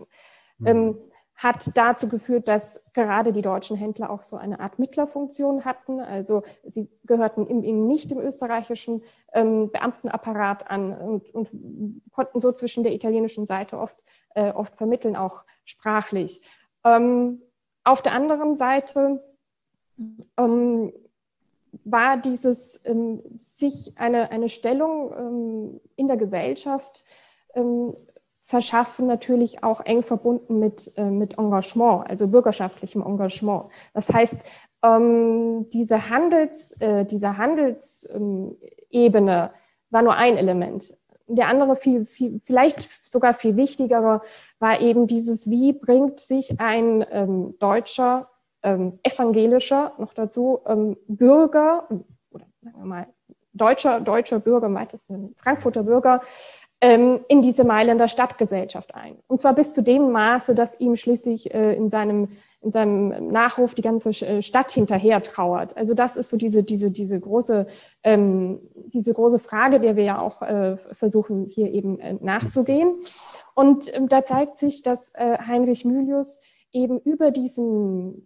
mhm 0.59 0.95
hat 1.43 1.75
dazu 1.75 2.07
geführt, 2.07 2.47
dass 2.47 2.81
gerade 2.93 3.33
die 3.33 3.41
deutschen 3.41 3.75
Händler 3.75 4.09
auch 4.09 4.23
so 4.23 4.37
eine 4.37 4.61
Art 4.61 4.79
Mittlerfunktion 4.79 5.65
hatten. 5.65 5.99
Also 5.99 6.43
sie 6.63 6.89
gehörten 7.03 7.47
eben 7.47 7.85
nicht 7.85 8.09
dem 8.09 8.19
österreichischen 8.19 9.03
ähm, 9.33 9.69
Beamtenapparat 9.69 10.71
an 10.71 10.93
und, 10.93 11.29
und, 11.35 11.49
konnten 12.11 12.39
so 12.39 12.53
zwischen 12.53 12.83
der 12.83 12.93
italienischen 12.93 13.45
Seite 13.45 13.77
oft, 13.77 13.97
äh, 14.35 14.51
oft 14.51 14.77
vermitteln, 14.77 15.17
auch 15.17 15.43
sprachlich. 15.65 16.41
Ähm, 16.85 17.41
auf 17.83 18.01
der 18.01 18.13
anderen 18.13 18.55
Seite 18.55 19.21
ähm, 20.37 20.93
war 21.83 22.15
dieses 22.15 22.79
ähm, 22.85 23.21
sich 23.35 23.91
eine, 23.97 24.31
eine 24.31 24.47
Stellung 24.47 25.13
ähm, 25.17 25.81
in 25.97 26.07
der 26.07 26.15
Gesellschaft 26.15 27.03
ähm, 27.53 27.95
verschaffen, 28.53 29.07
natürlich 29.07 29.63
auch 29.63 29.81
eng 29.83 30.03
verbunden 30.03 30.59
mit, 30.59 30.91
äh, 30.95 31.05
mit 31.05 31.39
Engagement, 31.39 32.07
also 32.07 32.27
bürgerschaftlichem 32.27 33.01
Engagement. 33.01 33.63
Das 33.95 34.13
heißt, 34.13 34.37
ähm, 34.83 35.67
diese 35.69 36.11
Handels, 36.11 36.73
äh, 36.79 37.03
diese 37.03 37.35
Handelsebene 37.39 38.59
ähm, 38.91 39.49
war 39.89 40.01
nur 40.03 40.13
ein 40.13 40.37
Element. 40.37 40.95
Der 41.25 41.47
andere, 41.47 41.75
viel, 41.75 42.05
viel, 42.05 42.41
vielleicht 42.45 42.87
sogar 43.03 43.33
viel 43.33 43.57
wichtigere, 43.57 44.21
war 44.59 44.81
eben 44.81 45.07
dieses, 45.07 45.49
wie 45.49 45.73
bringt 45.73 46.19
sich 46.19 46.59
ein 46.59 47.03
ähm, 47.09 47.55
deutscher, 47.57 48.29
ähm, 48.61 48.99
evangelischer, 49.01 49.93
noch 49.97 50.13
dazu, 50.13 50.59
ähm, 50.67 50.95
Bürger, 51.07 51.87
oder 52.29 52.45
sagen 52.61 52.77
wir 52.77 52.85
mal, 52.85 53.07
deutscher, 53.53 53.99
deutscher 53.99 54.39
Bürger, 54.39 54.67
im 54.67 54.75
weitesten 54.75 55.33
Frankfurter 55.37 55.81
Bürger, 55.81 56.21
in 56.83 57.41
diese 57.41 57.63
Mailänder 57.63 58.09
Stadtgesellschaft 58.09 58.93
ein. 58.93 59.15
Und 59.27 59.39
zwar 59.39 59.53
bis 59.55 59.73
zu 59.73 59.81
dem 59.81 60.11
Maße, 60.11 60.53
dass 60.53 60.77
ihm 60.81 60.97
schließlich 60.97 61.53
äh, 61.53 61.75
in 61.75 61.89
seinem 61.89 62.29
in 62.59 62.71
seinem 62.71 63.27
Nachruf 63.27 63.75
die 63.75 63.81
ganze 63.81 64.09
äh, 64.25 64.41
Stadt 64.41 64.71
hinterher 64.71 65.21
trauert. 65.21 65.75
Also 65.75 65.93
das 65.93 66.15
ist 66.15 66.29
so 66.29 66.37
diese, 66.37 66.63
diese, 66.63 66.91
diese, 66.91 67.19
große, 67.19 67.67
ähm, 68.03 68.61
diese 68.87 69.13
große 69.13 69.39
Frage, 69.39 69.81
der 69.81 69.97
wir 69.97 70.05
ja 70.05 70.19
auch 70.21 70.41
äh, 70.41 70.77
versuchen, 70.93 71.45
hier 71.45 71.71
eben 71.71 71.99
nachzugehen. 72.21 72.95
Und 73.53 73.93
ähm, 73.93 74.07
da 74.07 74.23
zeigt 74.23 74.55
sich, 74.55 74.81
dass 74.81 75.11
Heinrich 75.13 75.83
Mylius 75.83 76.39
eben 76.71 76.99
über 77.01 77.31
diesen 77.31 78.25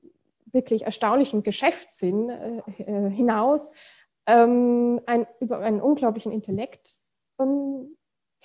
wirklich 0.52 0.84
erstaunlichen 0.84 1.42
Geschäftssinn 1.42 2.32
hinaus 2.78 3.72
ähm, 4.28 5.02
ein, 5.08 5.26
über 5.40 5.60
einen 5.60 5.82
unglaublichen 5.82 6.32
Intellekt 6.32 6.98
ähm, 7.40 7.97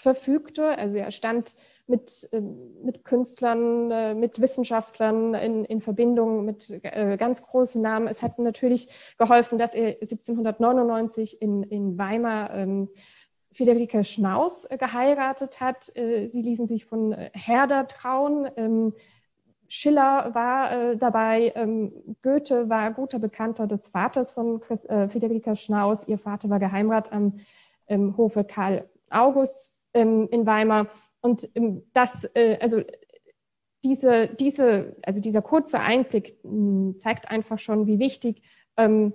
verfügte. 0.03 0.77
Also 0.77 0.99
er 0.99 1.13
stand 1.13 1.55
mit, 1.87 2.29
ähm, 2.33 2.83
mit 2.83 3.05
Künstlern, 3.05 3.91
äh, 3.91 4.15
mit 4.15 4.41
Wissenschaftlern 4.41 5.35
in, 5.35 5.65
in 5.65 5.81
Verbindung 5.81 6.45
mit 6.45 6.71
äh, 6.83 7.17
ganz 7.17 7.43
großen 7.43 7.81
Namen. 7.81 8.09
Es 8.09 8.21
hat 8.21 8.39
natürlich 8.41 8.89
geholfen, 9.17 9.59
dass 9.59 9.75
er 9.75 10.01
1799 10.01 11.41
in, 11.41 11.63
in 11.63 11.97
Weimar 11.99 12.53
ähm, 12.53 12.89
Friederike 13.53 14.05
Schnaus 14.05 14.67
geheiratet 14.77 15.61
hat. 15.61 15.95
Äh, 15.97 16.27
sie 16.27 16.43
ließen 16.43 16.67
sich 16.67 16.85
von 16.85 17.15
Herder 17.33 17.87
trauen. 17.87 18.51
Ähm, 18.57 18.95
Schiller 19.69 20.35
war 20.35 20.97
dabei, 20.97 21.51
Goethe 22.21 22.69
war 22.69 22.93
guter 22.93 23.19
Bekannter 23.19 23.67
des 23.67 23.89
Vaters 23.89 24.31
von 24.31 24.61
Friederike 24.61 25.57
Schnaus. 25.57 26.07
Ihr 26.07 26.19
Vater 26.19 26.51
war 26.51 26.59
Geheimrat 26.59 27.11
am 27.11 27.41
Hofe 28.19 28.45
Karl 28.45 28.87
August 29.09 29.73
in 29.93 30.47
Weimar. 30.47 30.89
Und 31.21 31.49
ähm, 31.55 31.83
das, 31.93 32.25
äh, 32.35 32.59
also 32.61 32.83
diese, 33.85 34.29
diese, 34.29 34.97
also 35.03 35.21
dieser 35.21 35.43
kurze 35.43 35.81
Einblick 35.81 36.39
hm, 36.43 36.97
zeigt 36.99 37.31
einfach 37.31 37.59
schon, 37.59 37.87
wie 37.87 37.99
wichtig 37.99 38.43
ähm, 38.77 39.13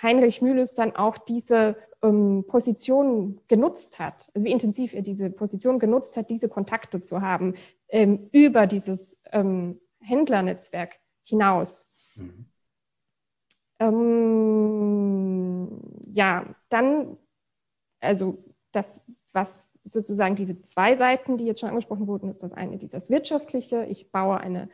Heinrich 0.00 0.42
Mühles 0.42 0.74
dann 0.74 0.96
auch 0.96 1.18
diese 1.18 1.76
ähm, 2.02 2.44
Position 2.46 3.40
genutzt 3.48 3.98
hat, 3.98 4.30
also 4.34 4.44
wie 4.44 4.52
intensiv 4.52 4.94
er 4.94 5.02
diese 5.02 5.30
Position 5.30 5.78
genutzt 5.78 6.16
hat, 6.16 6.30
diese 6.30 6.48
Kontakte 6.48 7.02
zu 7.02 7.20
haben 7.20 7.54
ähm, 7.88 8.28
über 8.32 8.66
dieses 8.66 9.20
ähm, 9.32 9.80
Händlernetzwerk 10.00 10.98
hinaus. 11.24 11.90
Mhm. 12.16 12.46
Ähm, 13.78 15.12
ja, 16.12 16.54
dann, 16.68 17.18
also 18.00 18.44
das, 18.72 19.00
was 19.34 19.68
sozusagen 19.84 20.36
diese 20.36 20.62
zwei 20.62 20.94
Seiten, 20.94 21.36
die 21.36 21.44
jetzt 21.44 21.60
schon 21.60 21.68
angesprochen 21.68 22.06
wurden, 22.06 22.30
ist 22.30 22.42
das 22.42 22.52
eine 22.52 22.78
dieses 22.78 23.10
wirtschaftliche. 23.10 23.84
Ich 23.86 24.12
baue 24.12 24.38
eine, 24.38 24.68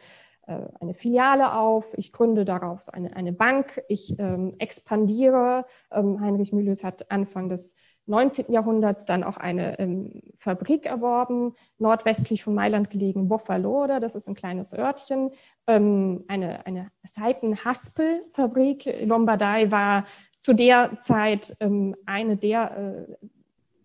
äh, 0.47 0.61
eine 0.81 0.95
Filiale 0.95 1.55
auf, 1.55 1.87
ich 1.97 2.13
gründe 2.13 2.45
darauf 2.45 2.93
eine, 2.93 3.17
eine 3.17 3.33
Bank, 3.33 3.83
ich 3.89 4.19
ähm, 4.19 4.55
expandiere. 4.59 5.65
Ähm, 5.91 6.21
Heinrich 6.21 6.53
Mühles 6.53 6.85
hat 6.85 7.11
Anfang 7.11 7.49
des 7.49 7.75
19. 8.09 8.51
Jahrhunderts 8.51 9.05
dann 9.05 9.23
auch 9.23 9.37
eine 9.37 9.79
ähm, 9.79 10.23
Fabrik 10.35 10.87
erworben, 10.87 11.55
nordwestlich 11.79 12.43
von 12.43 12.55
Mailand 12.55 12.91
gelegen, 12.91 13.29
Boffalore, 13.29 14.01
das 14.01 14.15
ist 14.15 14.29
ein 14.29 14.35
kleines 14.35 14.73
Örtchen, 14.73 15.31
ähm, 15.67 16.25
eine, 16.27 16.67
eine 16.67 16.91
Seitenhaspelfabrik. 17.05 19.05
Lombardei 19.05 19.71
war 19.71 20.07
zu 20.39 20.55
der 20.55 20.99
Zeit 21.01 21.55
ähm, 21.61 21.95
eine 22.07 22.39
der 22.39 23.07
äh, 23.21 23.27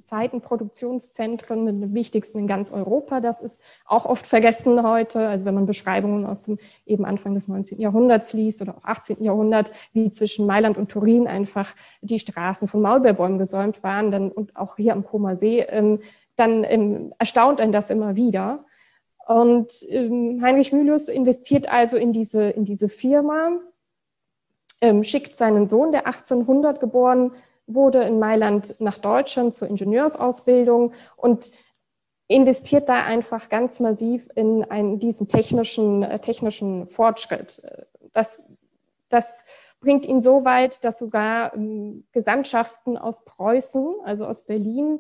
Seitenproduktionszentren, 0.04 1.66
den 1.66 1.94
wichtigsten 1.94 2.40
in 2.40 2.48
ganz 2.48 2.72
Europa. 2.72 3.22
Das 3.22 3.42
ist 3.42 3.62
auch 3.86 4.06
oft 4.06 4.28
vergessen 4.28 4.84
heute. 4.84 5.28
Also 5.28 5.46
wenn 5.46 5.56
man 5.56 5.66
Beschreibungen 5.66 6.26
aus 6.26 6.44
dem 6.44 6.58
eben 6.86 7.06
Anfang 7.06 7.34
des 7.36 7.48
19. 7.48 7.80
Jahrhunderts 7.80 8.34
liest 8.34 8.62
oder 8.62 8.78
auch 8.78 8.84
18. 8.84 9.24
Jahrhundert, 9.24 9.72
wie 9.94 10.10
zwischen 10.12 10.46
Mailand 10.46 10.78
und 10.78 10.92
Turin 10.92 11.28
einfach 11.28 11.74
die 12.02 12.20
Straßen 12.20 12.68
von 12.68 12.82
Maulbeerbäumen 12.82 13.40
gesäumt 13.40 13.82
waren, 13.82 14.12
dann 14.12 14.30
und 14.30 14.56
auch 14.58 14.76
hier 14.76 14.92
am 14.92 15.06
Koma 15.06 15.38
See, 15.38 15.62
ähm, 15.62 16.00
dann 16.36 16.66
ähm, 16.66 17.14
erstaunt 17.18 17.62
einen 17.62 17.72
das 17.72 17.90
immer 17.90 18.16
wieder. 18.16 18.66
Und 19.26 19.72
ähm, 19.88 20.42
Heinrich 20.44 20.74
Mülius 20.74 21.08
investiert 21.08 21.72
also 21.72 21.96
in 21.96 22.12
diese, 22.12 22.50
in 22.50 22.66
diese 22.66 22.90
Firma, 22.90 23.52
schickt 25.02 25.38
seinen 25.38 25.66
Sohn, 25.66 25.94
der 25.94 26.08
1800 26.08 26.82
geboren 26.82 27.32
wurde 27.68 28.04
in 28.04 28.20
Mailand 28.20 28.76
nach 28.80 28.98
Deutschland 28.98 29.54
zur 29.54 29.68
Ingenieursausbildung 29.68 30.94
und 31.16 31.52
investiert 32.28 32.90
da 32.90 33.04
einfach 33.04 33.50
ganz 33.50 33.80
massiv 33.80 34.30
in 34.36 34.64
einen, 34.64 35.00
diesen 35.00 35.28
technischen, 35.28 36.04
äh, 36.04 36.20
technischen 36.20 36.88
Fortschritt. 36.88 37.62
Das, 38.14 38.42
das 39.10 39.44
bringt 39.80 40.06
ihn 40.06 40.22
so 40.22 40.46
weit, 40.46 40.84
dass 40.84 41.00
sogar 41.00 41.54
ähm, 41.54 42.06
Gesandtschaften 42.12 42.98
aus 42.98 43.26
Preußen, 43.26 43.86
also 44.04 44.26
aus 44.26 44.46
Berlin, 44.46 45.00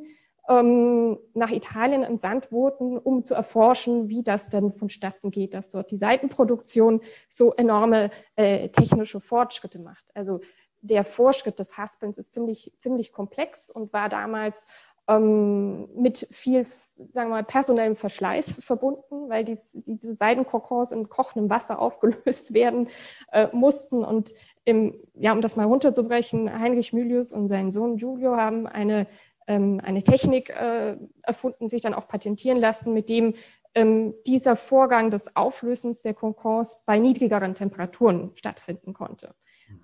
ähm, 0.49 1.17
nach 1.33 1.51
Italien 1.51 2.03
entsandt 2.03 2.51
wurden, 2.51 2.97
um 2.97 3.23
zu 3.23 3.33
erforschen, 3.33 4.09
wie 4.09 4.23
das 4.23 4.49
denn 4.49 4.73
vonstatten 4.73 5.31
geht, 5.31 5.53
dass 5.53 5.69
dort 5.69 5.89
die 5.89 5.97
Seitenproduktion 5.97 7.01
so 7.29 7.53
enorme 7.53 8.11
äh, 8.35 8.67
technische 8.69 9.21
Fortschritte 9.21 9.79
macht. 9.79 10.05
Also 10.13 10.41
der 10.83 11.05
Vorschritt 11.05 11.59
des 11.59 11.77
Haspelns 11.77 12.17
ist 12.17 12.33
ziemlich, 12.33 12.73
ziemlich 12.77 13.13
komplex 13.13 13.69
und 13.69 13.93
war 13.93 14.09
damals 14.09 14.67
ähm, 15.07 15.87
mit 15.95 16.27
viel, 16.31 16.65
sagen 17.11 17.29
wir 17.29 17.35
mal, 17.35 17.43
personellem 17.43 17.95
Verschleiß 17.95 18.57
verbunden, 18.59 19.29
weil 19.29 19.45
dies, 19.45 19.71
diese 19.73 20.13
Seidenkokons 20.13 20.91
in 20.91 21.07
kochendem 21.09 21.49
Wasser 21.49 21.79
aufgelöst 21.81 22.53
werden 22.53 22.89
äh, 23.31 23.47
mussten. 23.53 24.03
Und 24.03 24.33
im, 24.65 24.99
ja, 25.15 25.31
um 25.31 25.41
das 25.41 25.55
mal 25.55 25.65
runterzubrechen, 25.65 26.51
Heinrich 26.51 26.91
Mylius 26.91 27.31
und 27.31 27.47
sein 27.47 27.71
Sohn 27.71 27.95
Giulio 27.95 28.35
haben 28.35 28.67
eine, 28.67 29.07
ähm, 29.47 29.79
eine 29.83 30.03
Technik 30.03 30.49
äh, 30.49 30.97
erfunden, 31.21 31.69
sich 31.69 31.81
dann 31.81 31.93
auch 31.93 32.09
patentieren 32.09 32.57
lassen, 32.57 32.93
mit 32.93 33.07
dem 33.07 33.35
ähm, 33.73 34.13
dieser 34.27 34.57
Vorgang 34.57 35.09
des 35.09 35.35
Auflösens 35.35 36.01
der 36.01 36.13
Kokons 36.13 36.83
bei 36.85 36.99
niedrigeren 36.99 37.55
Temperaturen 37.55 38.31
stattfinden 38.35 38.93
konnte. 38.93 39.33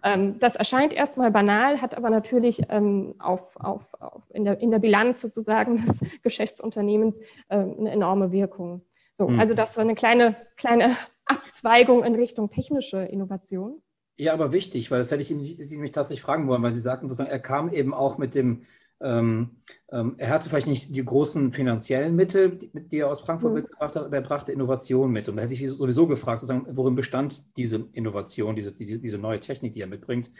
Ähm, 0.03 0.39
das 0.39 0.55
erscheint 0.55 0.93
erstmal 0.93 1.31
banal, 1.31 1.81
hat 1.81 1.95
aber 1.95 2.09
natürlich 2.09 2.61
ähm, 2.69 3.15
auf, 3.19 3.55
auf, 3.57 3.93
auf 3.99 4.23
in, 4.33 4.45
der, 4.45 4.59
in 4.59 4.71
der 4.71 4.79
Bilanz 4.79 5.21
sozusagen 5.21 5.77
des 5.85 6.01
Geschäftsunternehmens 6.21 7.19
ähm, 7.49 7.75
eine 7.79 7.91
enorme 7.91 8.31
Wirkung. 8.31 8.81
So, 9.13 9.27
mhm. 9.27 9.39
Also 9.39 9.53
das 9.53 9.75
war 9.77 9.83
eine 9.83 9.95
kleine, 9.95 10.35
kleine 10.55 10.95
Abzweigung 11.25 12.03
in 12.03 12.15
Richtung 12.15 12.49
technische 12.49 12.99
Innovation. 12.99 13.81
Ja, 14.17 14.33
aber 14.33 14.51
wichtig, 14.51 14.91
weil 14.91 14.99
das 14.99 15.11
hätte 15.11 15.21
ich 15.21 15.31
mich 15.31 15.91
tatsächlich 15.93 16.21
fragen 16.21 16.47
wollen, 16.47 16.61
weil 16.61 16.73
Sie 16.73 16.81
sagten 16.81 17.07
sozusagen, 17.07 17.29
er 17.29 17.39
kam 17.39 17.71
eben 17.71 17.93
auch 17.93 18.17
mit 18.17 18.35
dem 18.35 18.63
ähm, 19.01 19.51
ähm, 19.91 20.15
er 20.17 20.29
hatte 20.29 20.49
vielleicht 20.49 20.67
nicht 20.67 20.95
die 20.95 21.03
großen 21.03 21.51
finanziellen 21.51 22.15
Mittel, 22.15 22.57
die, 22.57 22.71
die 22.73 22.97
er 22.97 23.09
aus 23.09 23.21
Frankfurt 23.21 23.51
mhm. 23.51 23.59
mitgebracht 23.59 23.95
hat, 23.95 24.05
aber 24.05 24.15
er 24.15 24.21
brachte 24.21 24.51
Innovation 24.51 25.11
mit. 25.11 25.29
Und 25.29 25.37
da 25.37 25.43
hätte 25.43 25.53
ich 25.53 25.59
Sie 25.59 25.67
sowieso 25.67 26.07
gefragt, 26.07 26.43
worin 26.47 26.95
bestand 26.95 27.43
diese 27.57 27.87
Innovation, 27.93 28.55
diese, 28.55 28.71
die, 28.71 28.99
diese 28.99 29.17
neue 29.17 29.39
Technik, 29.39 29.73
die 29.73 29.81
er 29.81 29.87
mitbringt. 29.87 30.31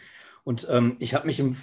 Und 0.44 0.68
ähm, 0.70 0.98
ich 1.00 1.14
habe 1.14 1.26
mich 1.26 1.40
im, 1.40 1.56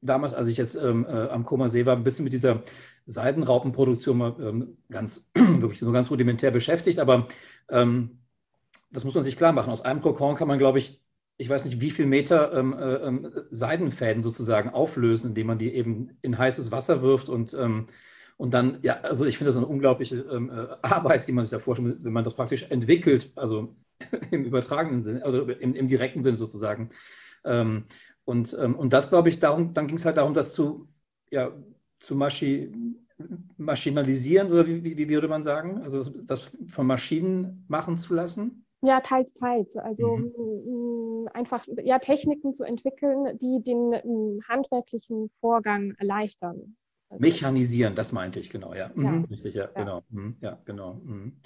damals, 0.00 0.34
als 0.34 0.48
ich 0.48 0.56
jetzt 0.56 0.74
ähm, 0.74 1.06
äh, 1.08 1.28
am 1.28 1.44
Koma 1.44 1.68
See 1.68 1.86
war, 1.86 1.96
ein 1.96 2.04
bisschen 2.04 2.24
mit 2.24 2.32
dieser 2.32 2.62
Seidenraupenproduktion 3.06 4.18
mal 4.18 4.36
ähm, 4.40 4.76
ganz, 4.90 5.30
wirklich 5.34 5.82
nur 5.82 5.92
ganz 5.92 6.10
rudimentär 6.10 6.50
beschäftigt. 6.50 6.98
Aber 6.98 7.28
ähm, 7.68 8.18
das 8.90 9.04
muss 9.04 9.14
man 9.14 9.24
sich 9.24 9.36
klar 9.36 9.52
machen. 9.52 9.70
Aus 9.70 9.82
einem 9.82 10.02
Kokon 10.02 10.36
kann 10.36 10.48
man, 10.48 10.58
glaube 10.58 10.78
ich, 10.78 11.01
ich 11.42 11.48
weiß 11.48 11.64
nicht, 11.64 11.80
wie 11.80 11.90
viel 11.90 12.06
Meter 12.06 12.52
ähm, 12.52 12.72
äh, 12.72 12.94
ähm, 12.94 13.30
Seidenfäden 13.50 14.22
sozusagen 14.22 14.70
auflösen, 14.70 15.30
indem 15.30 15.48
man 15.48 15.58
die 15.58 15.74
eben 15.74 16.16
in 16.22 16.38
heißes 16.38 16.70
Wasser 16.70 17.02
wirft 17.02 17.28
und, 17.28 17.52
ähm, 17.54 17.88
und 18.36 18.54
dann, 18.54 18.78
ja, 18.82 19.00
also 19.00 19.26
ich 19.26 19.38
finde 19.38 19.48
das 19.48 19.56
eine 19.56 19.66
unglaubliche 19.66 20.16
ähm, 20.30 20.50
äh, 20.50 20.68
Arbeit, 20.82 21.26
die 21.26 21.32
man 21.32 21.44
sich 21.44 21.50
da 21.50 21.58
vorstellt, 21.58 22.04
wenn 22.04 22.12
man 22.12 22.22
das 22.22 22.34
praktisch 22.34 22.62
entwickelt, 22.70 23.32
also 23.34 23.74
im 24.30 24.44
übertragenen 24.44 25.02
Sinne, 25.02 25.24
also 25.24 25.42
im, 25.42 25.74
im 25.74 25.88
direkten 25.88 26.22
Sinne 26.22 26.36
sozusagen. 26.36 26.90
Ähm, 27.44 27.86
und, 28.24 28.56
ähm, 28.60 28.76
und 28.76 28.92
das, 28.92 29.08
glaube 29.08 29.28
ich, 29.28 29.40
darum, 29.40 29.74
dann 29.74 29.88
ging 29.88 29.96
es 29.96 30.04
halt 30.04 30.18
darum, 30.18 30.34
das 30.34 30.54
zu, 30.54 30.88
ja, 31.32 31.50
zu 31.98 32.14
Maschi, 32.14 32.72
maschinalisieren 33.56 34.52
oder 34.52 34.64
wie, 34.64 34.84
wie, 34.84 34.96
wie 34.96 35.08
würde 35.08 35.28
man 35.28 35.42
sagen? 35.42 35.82
Also 35.82 36.04
das 36.22 36.52
von 36.68 36.86
Maschinen 36.86 37.64
machen 37.66 37.98
zu 37.98 38.14
lassen? 38.14 38.64
Ja, 38.84 39.00
teils, 39.00 39.32
teils. 39.34 39.76
Also 39.76 40.16
mhm. 40.16 40.34
ähm, 40.36 41.28
einfach 41.32 41.66
ja, 41.84 41.98
Techniken 42.00 42.52
zu 42.52 42.64
entwickeln, 42.64 43.38
die 43.38 43.62
den 43.62 43.92
ähm, 43.92 44.40
handwerklichen 44.48 45.30
Vorgang 45.40 45.94
erleichtern. 45.98 46.76
Also 47.12 47.20
Mechanisieren, 47.20 47.94
das 47.94 48.12
meinte 48.12 48.40
ich, 48.40 48.48
genau, 48.48 48.72
ja. 48.72 48.86
ja. 48.86 48.90
Mhm, 48.94 49.24
richtig, 49.24 49.54
ja, 49.54 49.64
ja, 49.64 49.70
genau. 49.74 50.02
Mhm, 50.08 50.36
ja, 50.40 50.58
genau. 50.64 50.94
Mhm. 51.04 51.36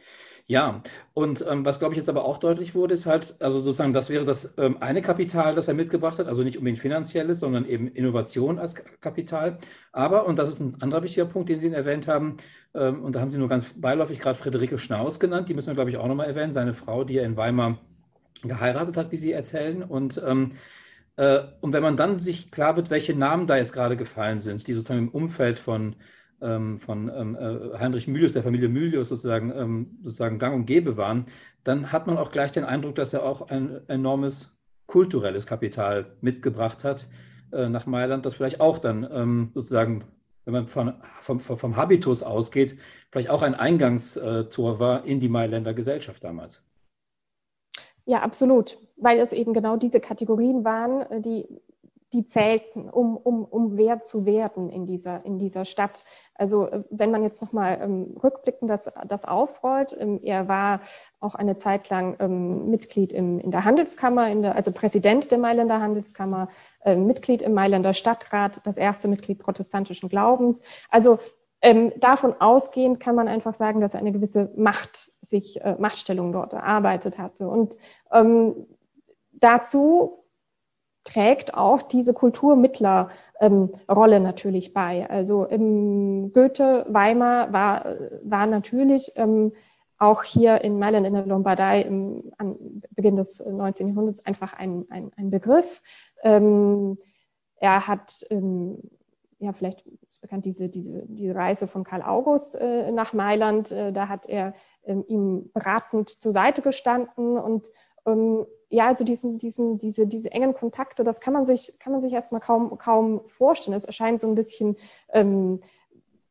Ja, 0.46 0.80
und 1.12 1.44
ähm, 1.50 1.64
was, 1.64 1.80
glaube 1.80 1.94
ich, 1.94 1.96
jetzt 1.96 2.08
aber 2.08 2.24
auch 2.24 2.38
deutlich 2.38 2.76
wurde, 2.76 2.94
ist 2.94 3.04
halt, 3.04 3.34
also 3.40 3.58
sozusagen, 3.58 3.92
das 3.92 4.08
wäre 4.08 4.24
das 4.24 4.54
ähm, 4.58 4.76
eine 4.78 5.02
Kapital, 5.02 5.56
das 5.56 5.66
er 5.66 5.74
mitgebracht 5.74 6.20
hat, 6.20 6.28
also 6.28 6.44
nicht 6.44 6.56
unbedingt 6.56 6.78
finanzielles, 6.78 7.40
sondern 7.40 7.64
eben 7.66 7.88
Innovation 7.88 8.60
als 8.60 8.76
Kapital. 9.00 9.58
Aber, 9.90 10.26
und 10.26 10.38
das 10.38 10.50
ist 10.50 10.60
ein 10.60 10.80
anderer 10.80 11.02
wichtiger 11.02 11.26
Punkt, 11.26 11.48
den 11.48 11.58
Sie 11.58 11.72
erwähnt 11.72 12.06
haben, 12.06 12.36
ähm, 12.72 13.02
und 13.02 13.16
da 13.16 13.20
haben 13.20 13.28
Sie 13.28 13.38
nur 13.38 13.48
ganz 13.48 13.66
beiläufig 13.74 14.20
gerade 14.20 14.38
Friederike 14.38 14.78
Schnaus 14.78 15.18
genannt, 15.18 15.48
die 15.48 15.54
müssen 15.54 15.66
wir, 15.66 15.74
glaube 15.74 15.90
ich, 15.90 15.96
auch 15.96 16.06
nochmal 16.06 16.28
erwähnen, 16.28 16.52
seine 16.52 16.74
Frau, 16.74 17.02
die 17.02 17.18
er 17.18 17.24
in 17.24 17.36
Weimar 17.36 17.80
geheiratet 18.44 18.96
hat, 18.96 19.10
wie 19.10 19.16
Sie 19.16 19.32
erzählen. 19.32 19.82
Und 19.82 20.22
ähm, 20.24 20.52
äh, 20.52 20.56
und 21.16 21.72
wenn 21.72 21.82
man 21.82 21.96
dann 21.96 22.18
sich 22.18 22.50
klar 22.50 22.76
wird, 22.76 22.90
welche 22.90 23.14
Namen 23.14 23.46
da 23.46 23.56
jetzt 23.56 23.72
gerade 23.72 23.96
gefallen 23.96 24.40
sind, 24.40 24.66
die 24.68 24.74
sozusagen 24.74 25.00
im 25.00 25.08
Umfeld 25.08 25.58
von, 25.58 25.96
ähm, 26.42 26.78
von 26.78 27.08
ähm, 27.08 27.36
äh, 27.36 27.78
Heinrich 27.78 28.06
Mylius, 28.06 28.32
der 28.32 28.42
Familie 28.42 28.68
Mylius 28.68 29.08
sozusagen, 29.08 29.50
ähm, 29.56 29.98
sozusagen 30.02 30.38
gang 30.38 30.54
und 30.54 30.66
gäbe 30.66 30.96
waren, 30.96 31.26
dann 31.64 31.90
hat 31.92 32.06
man 32.06 32.18
auch 32.18 32.30
gleich 32.30 32.52
den 32.52 32.64
Eindruck, 32.64 32.96
dass 32.96 33.14
er 33.14 33.24
auch 33.24 33.48
ein 33.48 33.80
enormes 33.88 34.54
kulturelles 34.86 35.46
Kapital 35.46 36.16
mitgebracht 36.20 36.84
hat 36.84 37.06
äh, 37.52 37.68
nach 37.68 37.86
Mailand, 37.86 38.26
das 38.26 38.34
vielleicht 38.34 38.60
auch 38.60 38.78
dann 38.78 39.08
ähm, 39.10 39.50
sozusagen, 39.54 40.04
wenn 40.44 40.52
man 40.52 40.66
von, 40.66 40.94
vom, 41.20 41.40
vom 41.40 41.76
Habitus 41.76 42.22
ausgeht, 42.22 42.78
vielleicht 43.10 43.30
auch 43.30 43.42
ein 43.42 43.54
Eingangstor 43.54 44.78
war 44.78 45.04
in 45.04 45.20
die 45.20 45.28
Mailänder 45.28 45.74
Gesellschaft 45.74 46.22
damals. 46.22 46.65
Ja, 48.08 48.20
absolut, 48.20 48.78
weil 48.96 49.18
es 49.18 49.32
eben 49.32 49.52
genau 49.52 49.76
diese 49.76 49.98
Kategorien 49.98 50.64
waren, 50.64 51.02
äh, 51.10 51.20
die, 51.20 51.46
die 52.12 52.24
zählten, 52.24 52.88
um, 52.88 53.16
um, 53.16 53.44
um 53.44 53.76
wert 53.76 54.04
zu 54.04 54.24
werden 54.24 54.70
in 54.70 54.86
dieser, 54.86 55.24
in 55.24 55.40
dieser 55.40 55.64
Stadt. 55.64 56.04
Also 56.36 56.68
äh, 56.68 56.84
wenn 56.90 57.10
man 57.10 57.24
jetzt 57.24 57.42
nochmal 57.42 57.80
ähm, 57.82 58.16
rückblickend 58.22 58.70
das, 58.70 58.88
das 59.08 59.24
aufrollt, 59.24 59.96
ähm, 59.98 60.20
er 60.22 60.46
war 60.46 60.82
auch 61.18 61.34
eine 61.34 61.56
Zeit 61.56 61.90
lang 61.90 62.16
ähm, 62.20 62.70
Mitglied 62.70 63.12
im, 63.12 63.40
in 63.40 63.50
der 63.50 63.64
Handelskammer, 63.64 64.30
in 64.30 64.42
der, 64.42 64.54
also 64.54 64.70
Präsident 64.70 65.32
der 65.32 65.38
Mailänder 65.38 65.80
Handelskammer, 65.80 66.48
äh, 66.84 66.94
Mitglied 66.94 67.42
im 67.42 67.54
Mailänder 67.54 67.92
Stadtrat, 67.92 68.60
das 68.64 68.76
erste 68.76 69.08
Mitglied 69.08 69.40
protestantischen 69.40 70.08
Glaubens. 70.08 70.62
Also 70.90 71.18
ähm, 71.62 71.92
davon 71.98 72.34
ausgehend 72.40 73.00
kann 73.00 73.14
man 73.14 73.28
einfach 73.28 73.54
sagen, 73.54 73.80
dass 73.80 73.94
er 73.94 74.00
eine 74.00 74.12
gewisse 74.12 74.52
Macht 74.56 75.10
sich, 75.20 75.60
äh, 75.62 75.76
Machtstellung 75.78 76.32
dort 76.32 76.52
erarbeitet 76.52 77.18
hatte. 77.18 77.48
Und 77.48 77.76
ähm, 78.12 78.66
dazu 79.32 80.24
trägt 81.04 81.54
auch 81.54 81.82
diese 81.82 82.12
Kulturmittlerrolle 82.12 83.10
ähm, 83.40 84.22
natürlich 84.22 84.74
bei. 84.74 85.08
Also 85.08 85.44
im 85.44 86.32
Goethe, 86.32 86.84
Weimar 86.88 87.52
war, 87.52 87.96
war 88.22 88.46
natürlich 88.46 89.12
ähm, 89.14 89.52
auch 89.98 90.24
hier 90.24 90.60
in 90.62 90.78
Mailand 90.78 91.06
in 91.06 91.14
der 91.14 91.24
Lombardei 91.24 91.82
im, 91.82 92.32
am 92.38 92.56
Beginn 92.90 93.16
des 93.16 93.40
19. 93.40 93.88
Jahrhunderts 93.88 94.26
einfach 94.26 94.52
ein, 94.52 94.84
ein, 94.90 95.10
ein 95.16 95.30
Begriff. 95.30 95.80
Ähm, 96.22 96.98
er 97.58 97.86
hat 97.86 98.26
ähm, 98.28 98.78
ja, 99.38 99.52
vielleicht 99.52 99.86
ist 100.08 100.22
bekannt 100.22 100.44
diese, 100.44 100.68
diese, 100.68 101.04
diese 101.06 101.34
Reise 101.34 101.66
von 101.66 101.84
Karl 101.84 102.02
August 102.02 102.54
äh, 102.54 102.90
nach 102.90 103.12
Mailand. 103.12 103.70
Äh, 103.70 103.92
da 103.92 104.08
hat 104.08 104.28
er 104.28 104.54
ähm, 104.84 105.04
ihm 105.08 105.50
beratend 105.52 106.08
zur 106.08 106.32
Seite 106.32 106.62
gestanden 106.62 107.36
und 107.36 107.70
ähm, 108.06 108.46
ja, 108.68 108.88
also 108.88 109.04
diesen, 109.04 109.38
diesen, 109.38 109.78
diese, 109.78 110.06
diese 110.06 110.32
engen 110.32 110.54
Kontakte, 110.54 111.04
das 111.04 111.20
kann 111.20 111.32
man 111.32 111.44
sich, 111.44 111.78
kann 111.78 111.92
man 111.92 112.00
sich 112.00 112.12
erstmal 112.12 112.40
kaum, 112.40 112.78
kaum 112.78 113.20
vorstellen. 113.28 113.76
Es 113.76 113.84
erscheint 113.84 114.20
so 114.20 114.26
ein 114.26 114.34
bisschen 114.34 114.76
ähm, 115.12 115.60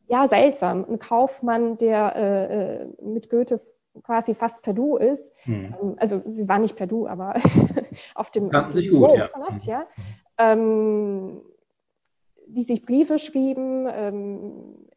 ja, 0.07 0.27
seltsam. 0.27 0.85
Ein 0.89 0.99
Kaufmann, 0.99 1.77
der 1.77 2.15
äh, 2.15 2.83
äh 2.83 2.87
mit 3.01 3.29
Goethe 3.29 3.61
quasi 4.03 4.35
fast 4.35 4.61
per 4.63 4.73
Du 4.73 4.97
ist. 4.97 5.33
Hm. 5.43 5.95
Also 5.97 6.21
sie 6.27 6.47
war 6.49 6.59
nicht 6.59 6.75
per 6.75 6.87
Du, 6.87 7.07
aber 7.07 7.35
auf 8.15 8.31
dem, 8.31 8.49
Kannten 8.49 8.71
sich 8.71 8.89
gut, 8.89 9.13
ja. 9.13 9.27
ja. 9.65 9.87
Ähm, 10.37 11.41
die 12.47 12.63
sich 12.63 12.85
Briefe 12.85 13.19
schrieben, 13.19 13.87
ähm, 13.91 14.87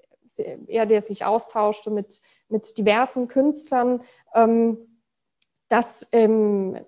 er, 0.66 0.86
der 0.86 1.02
sich 1.02 1.24
austauschte 1.24 1.90
mit, 1.90 2.20
mit 2.48 2.78
diversen 2.78 3.28
Künstlern. 3.28 4.02
Ähm, 4.34 4.78
das, 5.68 6.06
ähm, 6.12 6.78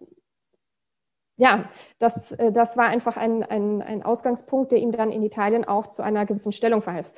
ja, 1.37 1.70
das, 1.99 2.33
äh, 2.33 2.53
das 2.53 2.77
war 2.77 2.87
einfach 2.87 3.16
ein, 3.16 3.42
ein, 3.42 3.83
ein 3.83 4.03
Ausgangspunkt, 4.03 4.73
der 4.73 4.79
ihm 4.79 4.92
dann 4.92 5.12
in 5.12 5.23
Italien 5.23 5.64
auch 5.64 5.88
zu 5.88 6.03
einer 6.03 6.27
gewissen 6.27 6.53
Stellung 6.53 6.83
verhalf. 6.83 7.11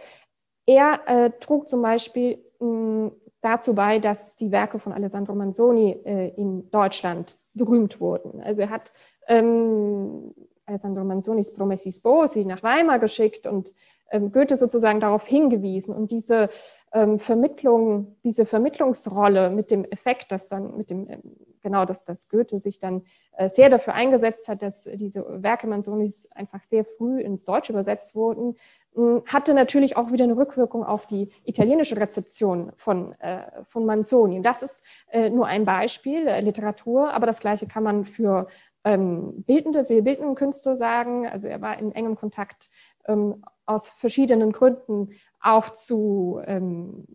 Er 0.66 1.00
äh, 1.06 1.30
trug 1.40 1.68
zum 1.68 1.82
Beispiel 1.82 2.38
mh, 2.60 3.10
dazu 3.40 3.74
bei, 3.74 3.98
dass 3.98 4.36
die 4.36 4.52
Werke 4.52 4.78
von 4.78 4.92
Alessandro 4.92 5.34
Manzoni 5.34 6.00
äh, 6.04 6.28
in 6.36 6.70
Deutschland 6.70 7.38
berühmt 7.54 8.00
wurden. 8.00 8.40
Also 8.40 8.62
er 8.62 8.70
hat 8.70 8.92
ähm, 9.26 10.32
Alessandro 10.66 11.04
Manzonis 11.04 11.52
Promessi 11.52 11.90
Sposi 11.90 12.44
nach 12.44 12.62
Weimar 12.62 12.98
geschickt 12.98 13.46
und 13.46 13.74
ähm, 14.12 14.30
Goethe 14.30 14.56
sozusagen 14.56 15.00
darauf 15.00 15.26
hingewiesen. 15.26 15.94
Und 15.94 16.12
diese 16.12 16.48
ähm, 16.92 17.18
Vermittlung, 17.18 18.16
diese 18.22 18.46
Vermittlungsrolle 18.46 19.50
mit 19.50 19.70
dem 19.70 19.84
Effekt, 19.84 20.30
dass 20.30 20.48
dann 20.48 20.76
mit 20.76 20.90
dem, 20.90 21.08
ähm, 21.08 21.22
genau, 21.62 21.84
dass, 21.84 22.04
dass 22.04 22.28
Goethe 22.28 22.60
sich 22.60 22.78
dann 22.78 23.02
äh, 23.36 23.48
sehr 23.48 23.70
dafür 23.70 23.94
eingesetzt 23.94 24.48
hat, 24.48 24.62
dass 24.62 24.84
diese 24.94 25.24
Werke 25.42 25.66
Manzonis 25.66 26.30
einfach 26.32 26.62
sehr 26.62 26.84
früh 26.84 27.20
ins 27.20 27.44
Deutsche 27.44 27.72
übersetzt 27.72 28.14
wurden, 28.14 28.56
mh, 28.94 29.22
hatte 29.26 29.54
natürlich 29.54 29.96
auch 29.96 30.12
wieder 30.12 30.24
eine 30.24 30.36
Rückwirkung 30.36 30.84
auf 30.84 31.06
die 31.06 31.30
italienische 31.44 31.96
Rezeption 31.96 32.72
von, 32.76 33.18
äh, 33.20 33.40
von 33.64 33.86
Manzoni. 33.86 34.36
Und 34.36 34.42
das 34.42 34.62
ist 34.62 34.84
äh, 35.10 35.30
nur 35.30 35.46
ein 35.46 35.64
Beispiel, 35.64 36.28
Literatur, 36.40 37.14
aber 37.14 37.26
das 37.26 37.40
Gleiche 37.40 37.66
kann 37.66 37.82
man 37.82 38.04
für 38.04 38.46
ähm, 38.84 39.44
bildende, 39.44 39.88
wir 39.88 40.02
bildenden 40.02 40.34
Künste 40.34 40.76
sagen. 40.76 41.26
Also 41.26 41.48
er 41.48 41.60
war 41.60 41.78
in 41.78 41.92
engem 41.92 42.16
Kontakt 42.16 42.70
ähm, 43.06 43.44
aus 43.66 43.88
verschiedenen 43.88 44.52
Gründen 44.52 45.10
auch 45.40 45.70
zu 45.70 46.40
ähm, 46.46 47.06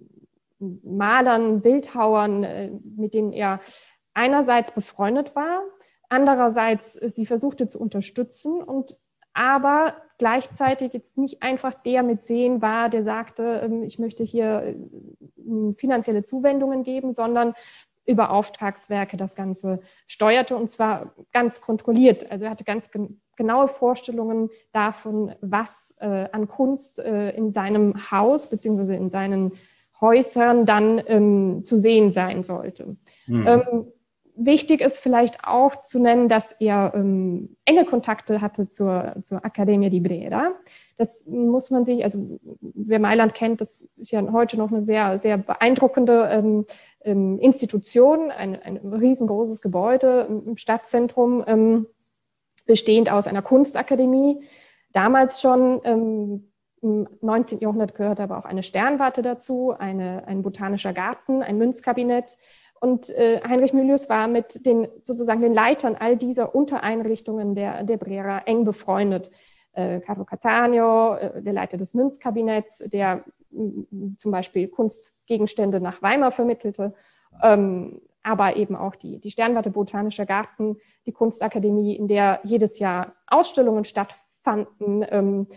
Malern, 0.60 1.62
Bildhauern, 1.62 2.44
äh, 2.44 2.72
mit 2.96 3.14
denen 3.14 3.34
er 3.34 3.60
einerseits 4.14 4.72
befreundet 4.72 5.36
war, 5.36 5.62
andererseits 6.10 6.94
sie 6.94 7.26
versuchte 7.26 7.68
zu 7.68 7.80
unterstützen 7.80 8.62
und 8.62 8.98
aber 9.34 9.94
gleichzeitig 10.18 10.94
jetzt 10.94 11.16
nicht 11.16 11.44
einfach 11.44 11.76
der 11.76 12.02
mit 12.02 12.24
Sehen 12.24 12.60
war, 12.60 12.90
der 12.90 13.04
sagte, 13.04 13.62
ähm, 13.64 13.84
ich 13.84 14.00
möchte 14.00 14.24
hier 14.24 14.64
äh, 14.64 15.74
finanzielle 15.78 16.24
Zuwendungen 16.24 16.84
geben, 16.84 17.14
sondern 17.14 17.54
über 18.08 18.32
Auftragswerke 18.32 19.18
das 19.18 19.36
Ganze 19.36 19.82
steuerte 20.08 20.56
und 20.56 20.70
zwar 20.70 21.14
ganz 21.34 21.62
kontrolliert. 21.62 22.32
Also 22.32 22.46
er 22.46 22.52
hatte 22.52 22.64
ganz 22.64 22.92
gen 22.92 23.22
genaue 23.36 23.68
Vorstellungen 23.68 24.50
davon, 24.72 25.36
was 25.42 25.94
äh, 26.00 26.28
an 26.32 26.48
Kunst 26.48 26.98
äh, 26.98 27.30
in 27.36 27.52
seinem 27.52 28.10
Haus 28.10 28.50
beziehungsweise 28.50 28.96
in 28.96 29.12
seinen 29.12 29.52
Häusern 30.02 30.66
dann 30.66 31.00
ähm, 31.06 31.64
zu 31.64 31.78
sehen 31.78 32.12
sein 32.12 32.44
sollte. 32.44 32.98
Mhm. 33.28 33.48
Ähm, 33.48 33.88
wichtig 34.36 34.82
ist 34.82 35.00
vielleicht 35.00 35.44
auch 35.44 35.82
zu 35.82 36.00
nennen, 36.00 36.30
dass 36.30 36.52
er 36.60 36.94
ähm, 36.96 37.58
enge 37.66 37.86
Kontakte 37.86 38.42
hatte 38.42 38.68
zur, 38.68 39.16
zur 39.24 39.44
Accademia 39.44 39.90
di 39.90 40.00
Brera. 40.00 40.52
Das 40.98 41.26
muss 41.26 41.70
man 41.70 41.84
sich, 41.84 42.04
also 42.04 42.40
wer 42.62 43.00
Mailand 43.00 43.34
kennt, 43.34 43.62
das 43.62 43.88
ist 43.98 44.12
ja 44.12 44.32
heute 44.32 44.58
noch 44.58 44.72
eine 44.72 44.84
sehr, 44.84 45.18
sehr 45.18 45.38
beeindruckende 45.38 46.30
ähm, 46.32 46.66
Institution, 47.12 48.32
ein, 48.32 48.62
ein 48.62 48.78
riesengroßes 48.78 49.62
Gebäude 49.62 50.28
im 50.46 50.58
Stadtzentrum, 50.58 51.44
ähm, 51.48 51.88
bestehend 52.66 53.12
aus 53.12 53.28
einer 53.28 53.42
Kunstakademie. 53.42 54.44
Damals 54.94 55.42
schon 55.42 55.82
ähm, 55.84 56.52
im 56.82 57.08
19. 57.22 57.60
Jahrhundert 57.60 57.96
gehörte 57.96 58.24
aber 58.24 58.38
auch 58.38 58.46
eine 58.46 58.64
Sternwarte 58.64 59.22
dazu, 59.22 59.74
eine, 59.78 60.28
ein 60.28 60.42
botanischer 60.42 60.94
Garten, 60.94 61.42
ein 61.42 61.58
Münzkabinett. 61.58 62.38
Und 62.80 63.10
äh, 63.10 63.42
Heinrich 63.48 63.74
Mylius 63.74 64.10
war 64.10 64.28
mit 64.28 64.66
den 64.66 64.88
sozusagen 65.02 65.42
den 65.42 65.54
Leitern 65.54 65.96
all 65.96 66.16
dieser 66.16 66.54
Untereinrichtungen 66.54 67.56
der, 67.56 67.84
der 67.84 67.98
Brera 67.98 68.40
eng 68.40 68.66
befreundet. 68.66 69.32
Äh, 69.78 70.00
Carlo 70.00 70.26
Cattaneo, 70.26 71.18
äh, 71.18 71.42
der 71.44 71.54
Leiter 71.54 71.78
des 71.78 71.94
Münzkabinetts, 71.94 72.80
der 72.88 73.24
zum 74.18 74.32
Beispiel 74.32 74.68
Kunstgegenstände 74.70 75.80
nach 75.80 76.02
Weimar 76.02 76.32
vermittelte, 76.32 76.96
ähm, 77.44 78.02
aber 78.24 78.56
eben 78.56 78.76
auch 78.76 78.96
die, 78.96 79.20
die 79.20 79.30
Sternwarte 79.30 79.70
Botanischer 79.70 80.26
Garten, 80.26 80.78
die 81.06 81.12
Kunstakademie, 81.12 81.96
in 81.96 82.08
der 82.08 82.40
jedes 82.44 82.80
Jahr 82.80 83.14
Ausstellungen 83.28 83.84
stattfanden. 83.84 85.06
Ähm, 85.10 85.48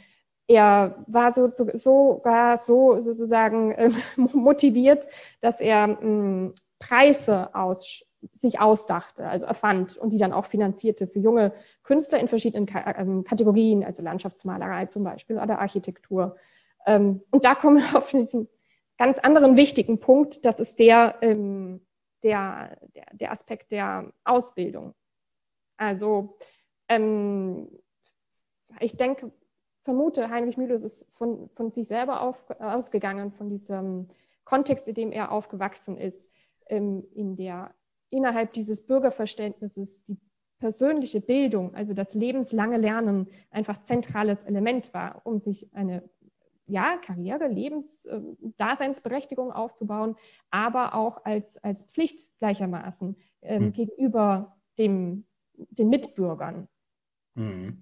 er 0.46 1.02
war 1.06 1.30
so, 1.33 1.50
so, 1.50 1.66
sogar 1.72 2.59
so 2.59 3.00
sozusagen 3.00 3.72
äh, 3.72 3.90
motiviert, 4.16 5.09
dass 5.40 5.61
er 5.61 5.98
ähm, 6.02 6.52
Preise 6.78 7.54
aus, 7.54 8.04
sich 8.33 8.61
ausdachte, 8.61 9.26
also 9.26 9.46
erfand 9.46 9.96
und 9.96 10.11
die 10.11 10.18
dann 10.18 10.33
auch 10.33 10.46
finanzierte 10.46 11.06
für 11.06 11.18
junge 11.18 11.52
Künstler 11.83 12.18
in 12.18 12.28
verschiedenen 12.28 12.68
ähm, 12.96 13.24
Kategorien, 13.24 13.85
also 13.85 14.02
Landschaftsmalerei 14.02 14.87
zum 14.87 15.04
Beispiel 15.04 15.38
oder 15.38 15.59
Architektur. 15.59 16.37
Ähm, 16.87 17.22
und 17.30 17.44
da 17.44 17.54
kommen 17.54 17.78
wir 17.78 17.96
auf 17.98 18.11
diesen 18.11 18.48
ganz 18.98 19.18
anderen 19.18 19.56
wichtigen 19.56 20.00
Punkt, 20.00 20.44
das 20.44 20.61
ist 20.61 20.78
der, 20.78 21.16
ähm, 21.22 21.80
der, 22.22 22.76
der, 23.12 23.33
Aspekt 23.33 23.72
der 23.72 24.12
Ausbildung. 24.24 24.94
Also 25.78 26.37
ich 28.80 28.96
denke, 28.96 29.33
vermute, 29.85 30.28
Heinrich 30.28 30.56
Mühlers 30.56 30.83
ist 30.83 31.06
von, 31.14 31.48
von 31.54 31.70
sich 31.70 31.87
selber 31.87 32.20
auf, 32.20 32.37
ausgegangen, 32.59 33.33
von 33.33 33.48
diesem 33.48 34.09
Kontext, 34.44 34.88
in 34.88 34.94
dem 34.94 35.12
er 35.12 35.30
aufgewachsen 35.30 35.96
ist, 35.96 36.30
in 36.68 37.37
der 37.37 37.72
innerhalb 38.11 38.53
dieses 38.53 38.85
Bürgerverständnisses 38.87 40.05
die 40.05 40.18
persönliche 40.59 41.20
Bildung, 41.20 41.75
also 41.75 41.94
das 41.94 42.14
lebenslange 42.14 42.77
Lernen, 42.77 43.29
einfach 43.51 43.81
zentrales 43.83 44.42
Element 44.42 44.92
war, 44.92 45.23
um 45.25 45.38
sich 45.38 45.75
eine 45.75 46.09
ja, 46.66 46.96
Karriere, 46.99 47.49
Lebens-, 47.49 48.09
Daseinsberechtigung 48.57 49.51
aufzubauen, 49.51 50.16
aber 50.51 50.94
auch 50.94 51.25
als, 51.25 51.57
als 51.64 51.83
Pflicht 51.83 52.31
gleichermaßen 52.38 53.16
ähm, 53.42 53.62
hm. 53.64 53.73
gegenüber 53.73 54.57
dem, 54.79 55.25
den 55.55 55.88
Mitbürgern. 55.88 56.68
Hm. 57.35 57.81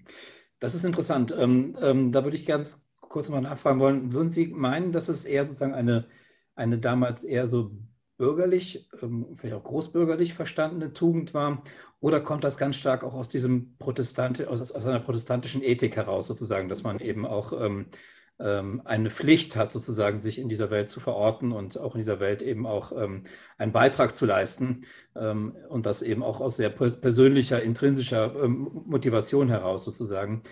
Das 0.61 0.75
ist 0.75 0.85
interessant. 0.85 1.35
Ähm, 1.37 1.77
ähm, 1.81 2.13
da 2.13 2.25
würde 2.25 2.37
ich 2.37 2.47
ganz 2.47 2.89
kurz 3.01 3.29
mal 3.29 3.41
nachfragen 3.41 3.81
wollen. 3.81 4.13
Würden 4.13 4.31
Sie 4.31 4.49
meinen, 4.49 4.93
dass 4.93 5.09
es 5.09 5.25
eher 5.25 5.45
sozusagen 5.45 5.75
eine, 5.75 6.07
eine 6.55 6.79
damals 6.79 7.25
eher 7.25 7.47
so 7.47 7.73
bürgerlich, 8.19 8.89
ähm, 9.03 9.27
vielleicht 9.35 9.57
auch 9.57 9.65
großbürgerlich 9.65 10.35
verstandene 10.35 10.93
Tugend 10.93 11.33
war? 11.33 11.63
Oder 12.01 12.21
kommt 12.21 12.45
das 12.45 12.59
ganz 12.59 12.77
stark 12.77 13.03
auch 13.03 13.15
aus 13.15 13.29
diesem 13.29 13.77
Protestant, 13.79 14.47
aus, 14.47 14.61
aus 14.61 14.85
einer 14.85 15.01
protestantischen 15.01 15.63
Ethik 15.63 15.97
heraus, 15.97 16.27
sozusagen, 16.27 16.69
dass 16.69 16.83
man 16.83 17.01
eben 17.01 17.25
auch 17.27 17.53
ähm, 17.59 17.87
ähm, 18.41 18.83
eine 18.85 19.11
Pflicht 19.11 19.57
hat, 19.57 19.73
sozusagen 19.73 20.19
sich 20.19 20.39
in 20.39 20.49
dieser 20.49 20.71
Welt 20.71 20.89
zu 20.89 21.01
verorten 21.01 21.53
und 21.53 21.79
auch 21.79 21.95
in 21.95 22.01
dieser 22.01 22.21
Welt 22.21 22.43
eben 22.43 22.67
auch 22.67 22.93
ähm, 22.93 23.25
einen 23.57 23.73
Beitrag 23.73 24.15
zu 24.15 24.27
leisten 24.27 24.87
ähm, 25.17 25.57
und 25.69 25.87
das 25.87 26.03
eben 26.03 26.23
auch 26.23 26.41
aus 26.41 26.57
sehr 26.57 26.71
persönlicher, 26.71 27.63
intrinsischer 27.63 28.35
ähm, 28.43 28.71
Motivation 28.87 29.49
heraus 29.49 29.85
sozusagen. 29.85 30.43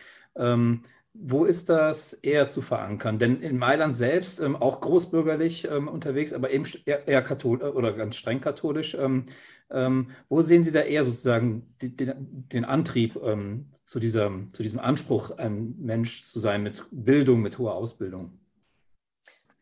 Ähm, 1.17 1.31
wo 1.31 1.45
ist 1.45 1.69
das 1.69 2.13
eher 2.13 2.49
zu 2.49 2.63
verankern? 2.63 3.19
Denn 3.19 3.41
in 3.41 3.59
Mailand 3.59 3.97
selbst, 3.97 4.41
ähm, 4.41 4.57
auch 4.57 4.81
großbürgerlich 4.81 5.69
ähm, 5.71 5.89
unterwegs, 5.89 6.33
aber 6.33 6.51
eben 6.51 6.65
eher, 6.85 7.07
eher 7.09 7.23
katholisch 7.23 7.75
oder 7.75 7.93
ganz 7.93 8.17
streng 8.17 8.41
katholisch. 8.41 8.95
Ähm, 8.95 9.27
ähm, 9.69 10.11
wo 10.29 10.43
sehen 10.43 10.63
Sie 10.63 10.71
da 10.71 10.81
eher 10.81 11.03
sozusagen 11.03 11.75
die, 11.81 11.97
den, 11.97 12.49
den, 12.53 12.65
Antrieb 12.65 13.17
ähm, 13.23 13.67
zu, 13.85 13.99
dieser, 13.99 14.31
zu 14.53 14.63
diesem 14.63 14.79
Anspruch, 14.79 15.33
ein 15.39 15.75
Mensch 15.79 16.25
zu 16.25 16.39
sein 16.39 16.63
mit 16.63 16.85
Bildung, 16.93 17.43
mit 17.43 17.59
hoher 17.59 17.75
Ausbildung? 17.75 18.39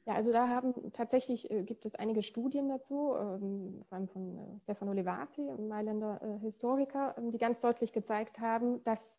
Ja, 0.07 0.15
also 0.15 0.33
da 0.33 0.49
haben 0.49 0.75
tatsächlich 0.93 1.51
äh, 1.51 1.63
gibt 1.63 1.87
es 1.87 1.95
einige 1.95 2.23
Studien 2.23 2.69
dazu, 2.69 3.15
ähm, 3.19 3.83
vor 3.89 3.97
allem 3.97 4.09
von 4.09 4.37
äh, 4.37 4.61
Stefano 4.61 4.93
Levati, 4.93 5.41
Mailänder 5.67 6.21
äh, 6.23 6.39
Historiker, 6.41 7.15
die 7.33 7.39
ganz 7.39 7.63
deutlich 7.63 7.95
gezeigt 7.95 8.39
haben, 8.39 8.85
dass 8.85 9.17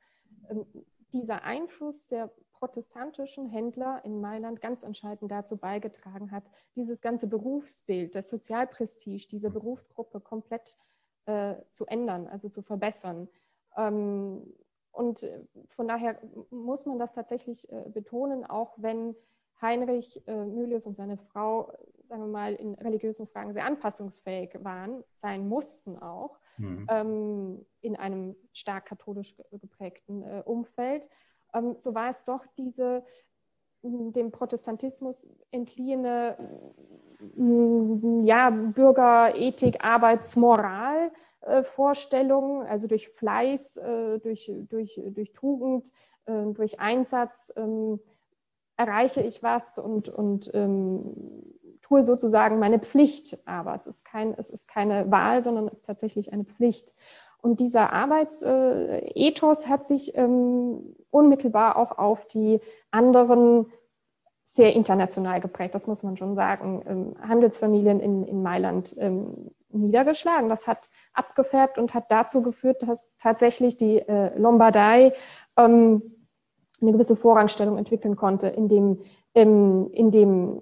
dieser 1.15 1.43
Einfluss 1.43 2.07
der 2.07 2.29
protestantischen 2.53 3.47
Händler 3.47 4.03
in 4.03 4.21
Mailand 4.21 4.61
ganz 4.61 4.83
entscheidend 4.83 5.31
dazu 5.31 5.57
beigetragen 5.57 6.31
hat, 6.31 6.43
dieses 6.75 7.01
ganze 7.01 7.27
Berufsbild, 7.27 8.15
das 8.15 8.29
Sozialprestige 8.29 9.27
dieser 9.27 9.49
Berufsgruppe 9.49 10.19
komplett 10.19 10.77
äh, 11.25 11.55
zu 11.71 11.85
ändern, 11.85 12.27
also 12.27 12.49
zu 12.49 12.61
verbessern. 12.61 13.29
Ähm, 13.77 14.53
und 14.91 15.23
äh, 15.23 15.41
von 15.75 15.87
daher 15.87 16.19
muss 16.49 16.85
man 16.85 16.99
das 16.99 17.13
tatsächlich 17.13 17.71
äh, 17.71 17.89
betonen, 17.89 18.45
auch 18.45 18.73
wenn 18.77 19.15
Heinrich 19.61 20.25
äh, 20.27 20.45
Mülius 20.45 20.85
und 20.85 20.95
seine 20.95 21.17
Frau, 21.17 21.71
sagen 22.07 22.21
wir 22.23 22.27
mal, 22.27 22.53
in 22.55 22.75
religiösen 22.75 23.27
Fragen 23.27 23.53
sehr 23.53 23.65
anpassungsfähig 23.65 24.57
waren, 24.63 25.03
sein 25.13 25.47
mussten 25.47 25.97
auch, 25.97 26.39
mhm. 26.57 26.87
ähm, 26.89 27.65
in 27.81 27.95
einem 27.95 28.35
stark 28.53 28.85
katholisch 28.85 29.35
geprägten 29.51 30.23
äh, 30.23 30.41
Umfeld. 30.45 31.09
Ähm, 31.53 31.75
so 31.77 31.93
war 31.93 32.09
es 32.09 32.23
doch 32.23 32.45
diese 32.57 33.03
dem 33.87 34.31
Protestantismus 34.31 35.27
entliehene 35.51 36.35
ja, 38.23 38.49
Bürgerethik, 38.49 39.85
Arbeitsmoral. 39.85 41.11
Äh, 41.45 41.63
Vorstellung, 41.63 42.63
also 42.63 42.87
durch 42.87 43.09
Fleiß, 43.09 43.77
äh, 43.77 44.19
durch, 44.19 44.51
durch, 44.67 44.99
durch 45.11 45.31
Tugend, 45.31 45.91
äh, 46.25 46.45
durch 46.53 46.79
Einsatz 46.79 47.53
ähm, 47.55 47.99
erreiche 48.77 49.21
ich 49.21 49.43
was 49.43 49.77
und, 49.77 50.09
und 50.09 50.49
ähm, 50.55 51.13
tue 51.85 52.03
sozusagen 52.03 52.59
meine 52.59 52.79
Pflicht. 52.79 53.37
Aber 53.45 53.75
es 53.75 53.87
ist, 53.87 54.05
kein, 54.05 54.33
es 54.37 54.49
ist 54.49 54.67
keine 54.67 55.11
Wahl, 55.11 55.43
sondern 55.43 55.67
es 55.67 55.73
ist 55.73 55.85
tatsächlich 55.85 56.33
eine 56.33 56.43
Pflicht. 56.43 56.95
Und 57.41 57.59
dieser 57.59 57.93
Arbeitsethos 57.93 59.67
hat 59.67 59.83
sich 59.83 60.17
ähm, 60.17 60.95
unmittelbar 61.11 61.77
auch 61.77 61.97
auf 61.97 62.27
die 62.27 62.59
anderen 62.89 63.67
sehr 64.45 64.73
international 64.73 65.41
geprägt, 65.41 65.75
das 65.75 65.85
muss 65.85 66.01
man 66.01 66.17
schon 66.17 66.35
sagen, 66.35 66.83
ähm, 66.87 67.15
Handelsfamilien 67.27 67.99
in, 67.99 68.23
in 68.23 68.41
Mailand 68.41 68.95
ähm, 68.97 69.51
niedergeschlagen. 69.69 70.49
Das 70.49 70.65
hat 70.65 70.89
abgefärbt 71.13 71.77
und 71.77 71.93
hat 71.93 72.05
dazu 72.09 72.41
geführt, 72.41 72.81
dass 72.81 73.05
tatsächlich 73.19 73.75
die 73.77 73.99
äh, 73.99 74.37
Lombardei 74.37 75.13
ähm, 75.57 76.01
eine 76.81 76.91
gewisse 76.93 77.15
Vorrangstellung 77.15 77.77
entwickeln 77.77 78.15
konnte 78.15 78.47
in 78.47 78.69
dem, 78.69 79.01
ähm, 79.33 79.89
in 79.91 80.11
dem 80.11 80.61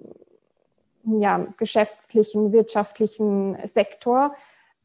ja, 1.06 1.46
geschäftlichen, 1.56 2.52
wirtschaftlichen 2.52 3.56
Sektor. 3.66 4.34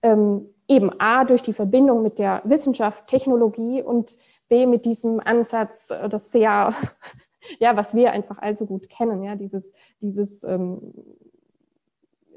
Ähm, 0.02 0.50
eben 0.68 0.92
A 1.00 1.26
durch 1.26 1.42
die 1.42 1.54
Verbindung 1.54 2.04
mit 2.04 2.20
der 2.20 2.42
Wissenschaft, 2.46 3.08
Technologie 3.08 3.82
und 3.82 4.16
B 4.48 4.66
mit 4.66 4.86
diesem 4.86 5.20
Ansatz, 5.20 5.90
äh, 5.90 6.08
das 6.08 6.32
sehr, 6.32 6.74
ja, 7.60 7.76
was 7.76 7.94
wir 7.96 8.12
einfach 8.12 8.38
allzu 8.38 8.66
gut 8.66 8.90
kennen, 8.90 9.24
ja, 9.24 9.36
dieses, 9.36 9.74
dieses 10.02 10.44
ähm, 10.44 10.94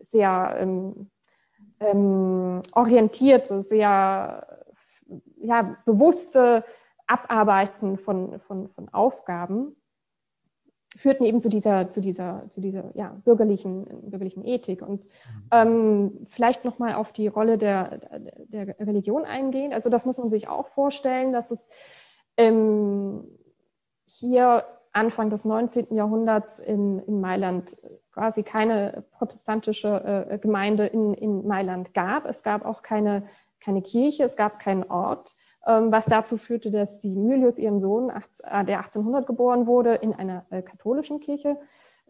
sehr 0.00 0.56
ähm, 0.58 1.10
ähm, 1.80 2.62
orientierte, 2.72 3.62
sehr 3.62 4.46
ja, 5.36 5.76
bewusste 5.84 6.64
Abarbeiten 7.06 7.98
von, 7.98 8.40
von, 8.40 8.68
von 8.70 8.88
Aufgaben 8.88 9.76
führten 10.96 11.24
eben 11.24 11.40
zu 11.40 11.48
dieser, 11.48 11.90
zu 11.90 12.00
dieser, 12.00 12.44
zu 12.48 12.60
dieser 12.60 12.90
ja, 12.94 13.16
bürgerlichen, 13.24 13.86
bürgerlichen 14.10 14.44
Ethik. 14.44 14.82
Und 14.82 15.06
ähm, 15.50 16.26
vielleicht 16.28 16.64
nochmal 16.64 16.94
auf 16.94 17.12
die 17.12 17.28
Rolle 17.28 17.58
der, 17.58 17.98
der 18.48 18.78
Religion 18.78 19.24
eingehen. 19.24 19.72
Also 19.72 19.88
das 19.88 20.04
muss 20.06 20.18
man 20.18 20.30
sich 20.30 20.48
auch 20.48 20.68
vorstellen, 20.68 21.32
dass 21.32 21.50
es 21.50 21.68
ähm, 22.36 23.24
hier 24.06 24.64
Anfang 24.92 25.30
des 25.30 25.44
19. 25.44 25.94
Jahrhunderts 25.94 26.58
in, 26.58 26.98
in 27.00 27.20
Mailand 27.20 27.76
quasi 28.12 28.42
keine 28.42 29.04
protestantische 29.12 30.28
äh, 30.28 30.38
Gemeinde 30.38 30.86
in, 30.86 31.14
in 31.14 31.46
Mailand 31.46 31.94
gab. 31.94 32.26
Es 32.26 32.42
gab 32.42 32.66
auch 32.66 32.82
keine, 32.82 33.24
keine 33.60 33.80
Kirche, 33.80 34.24
es 34.24 34.36
gab 34.36 34.58
keinen 34.58 34.84
Ort. 34.84 35.34
Ähm, 35.64 35.92
was 35.92 36.06
dazu 36.06 36.38
führte, 36.38 36.70
dass 36.70 36.98
die 36.98 37.14
Mylius 37.14 37.58
ihren 37.58 37.78
Sohn, 37.78 38.10
äh, 38.10 38.64
der 38.64 38.78
1800 38.78 39.26
geboren 39.26 39.66
wurde, 39.66 39.94
in 39.94 40.12
einer 40.12 40.44
äh, 40.50 40.60
katholischen 40.62 41.20
Kirche 41.20 41.56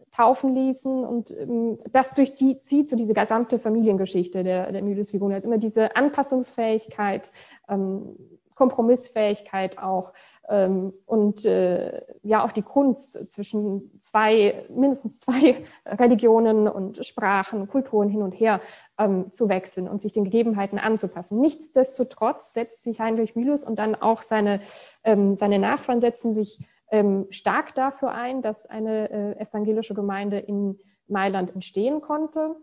taufen 0.09 0.55
ließen. 0.55 1.03
Und 1.05 1.31
ähm, 1.37 1.77
das 1.91 2.13
durch 2.13 2.33
die 2.33 2.59
zieht 2.61 2.89
so 2.89 2.95
diese 2.95 3.13
gesamte 3.13 3.59
Familiengeschichte 3.59 4.43
der, 4.43 4.71
der 4.71 4.81
Mylius 4.81 5.13
Vigoni. 5.13 5.35
Also 5.35 5.49
immer 5.49 5.59
diese 5.59 5.95
Anpassungsfähigkeit, 5.95 7.31
ähm, 7.69 8.15
Kompromissfähigkeit 8.55 9.77
auch 9.77 10.13
und 10.45 11.45
äh, 11.45 12.01
ja 12.21 12.43
auch 12.43 12.51
die 12.51 12.63
Kunst 12.63 13.29
zwischen 13.29 13.97
zwei, 13.99 14.65
mindestens 14.69 15.19
zwei 15.19 15.63
Religionen 15.85 16.67
und 16.67 17.05
Sprachen, 17.05 17.67
Kulturen 17.67 18.09
hin 18.09 18.21
und 18.21 18.33
her 18.33 18.59
ähm, 18.97 19.31
zu 19.31 19.47
wechseln 19.47 19.87
und 19.87 20.01
sich 20.01 20.11
den 20.11 20.25
Gegebenheiten 20.25 20.79
anzupassen. 20.79 21.39
Nichtsdestotrotz 21.39 22.53
setzt 22.53 22.83
sich 22.83 22.99
Heinrich 22.99 23.35
Mühlus 23.35 23.63
und 23.63 23.79
dann 23.79 23.95
auch 23.95 24.21
seine, 24.21 24.59
ähm, 25.03 25.37
seine 25.37 25.59
Nachfahren 25.59 26.01
setzen 26.01 26.33
sich 26.33 26.59
ähm, 26.91 27.25
stark 27.29 27.73
dafür 27.75 28.11
ein, 28.11 28.41
dass 28.41 28.65
eine 28.65 29.09
äh, 29.09 29.39
evangelische 29.41 29.93
Gemeinde 29.93 30.39
in 30.39 30.77
Mailand 31.07 31.53
entstehen 31.53 32.01
konnte. 32.01 32.55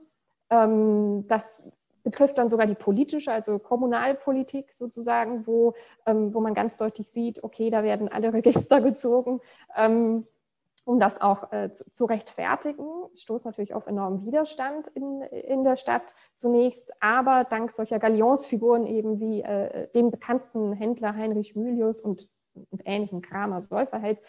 Ähm, 0.50 1.26
das 1.28 1.62
betrifft 2.02 2.38
dann 2.38 2.50
sogar 2.50 2.66
die 2.66 2.74
politische, 2.74 3.32
also 3.32 3.58
Kommunalpolitik 3.58 4.72
sozusagen, 4.72 5.46
wo, 5.46 5.74
ähm, 6.06 6.34
wo 6.34 6.40
man 6.40 6.54
ganz 6.54 6.76
deutlich 6.76 7.10
sieht, 7.10 7.42
okay, 7.44 7.70
da 7.70 7.82
werden 7.82 8.08
alle 8.08 8.32
Register 8.32 8.80
gezogen. 8.80 9.40
Ähm, 9.76 10.26
um 10.84 10.98
das 10.98 11.20
auch 11.20 11.52
äh, 11.52 11.72
zu, 11.72 11.90
zu, 11.92 12.04
rechtfertigen. 12.06 12.86
Stoßt 13.14 13.44
natürlich 13.44 13.74
auf 13.74 13.86
enormen 13.86 14.24
Widerstand 14.24 14.88
in, 14.88 15.20
in 15.22 15.62
der 15.62 15.76
Stadt 15.76 16.14
zunächst, 16.34 16.92
aber 17.00 17.44
dank 17.44 17.70
solcher 17.70 17.98
Galionsfiguren 17.98 18.86
eben 18.86 19.20
wie 19.20 19.42
äh, 19.42 19.88
dem 19.94 20.10
bekannten 20.10 20.72
Händler 20.72 21.14
Heinrich 21.14 21.54
Mülius 21.54 22.00
und, 22.00 22.28
und 22.70 22.82
ähnlichen 22.86 23.20
Kramer 23.20 23.62
Säuferheld, 23.62 24.20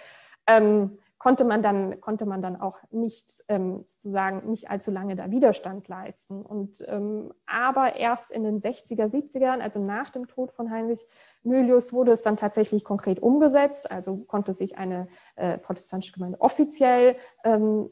ähm, 0.45 0.99
konnte 1.21 1.45
man 1.45 1.62
dann, 1.62 2.01
konnte 2.01 2.25
man 2.25 2.41
dann 2.41 2.60
auch 2.60 2.79
nicht 2.89 3.43
ähm, 3.47 3.84
sozusagen 3.84 4.49
nicht 4.49 4.71
allzu 4.71 4.89
lange 4.89 5.15
da 5.15 5.29
Widerstand 5.29 5.88
leisten. 5.88 6.41
Und, 6.41 6.84
ähm, 6.88 7.31
aber 7.45 7.95
erst 7.95 8.31
in 8.31 8.43
den 8.43 8.60
60er, 8.60 9.05
70er 9.05 9.38
Jahren, 9.38 9.62
also 9.62 9.79
nach 9.79 10.10
dem 10.10 10.25
Tod 10.27 10.51
von 10.51 10.71
Heinrich 10.71 11.05
Mylius, 11.43 11.93
wurde 11.93 12.12
es 12.12 12.23
dann 12.23 12.38
tatsächlich 12.38 12.84
konkret 12.84 13.19
umgesetzt. 13.19 13.91
Also 13.91 14.17
konnte 14.17 14.55
sich 14.55 14.79
eine 14.79 15.10
äh, 15.36 15.60
protestantische 15.60 16.13
Gemeinde 16.13 16.41
offiziell 16.41 17.17
ähm, 17.43 17.88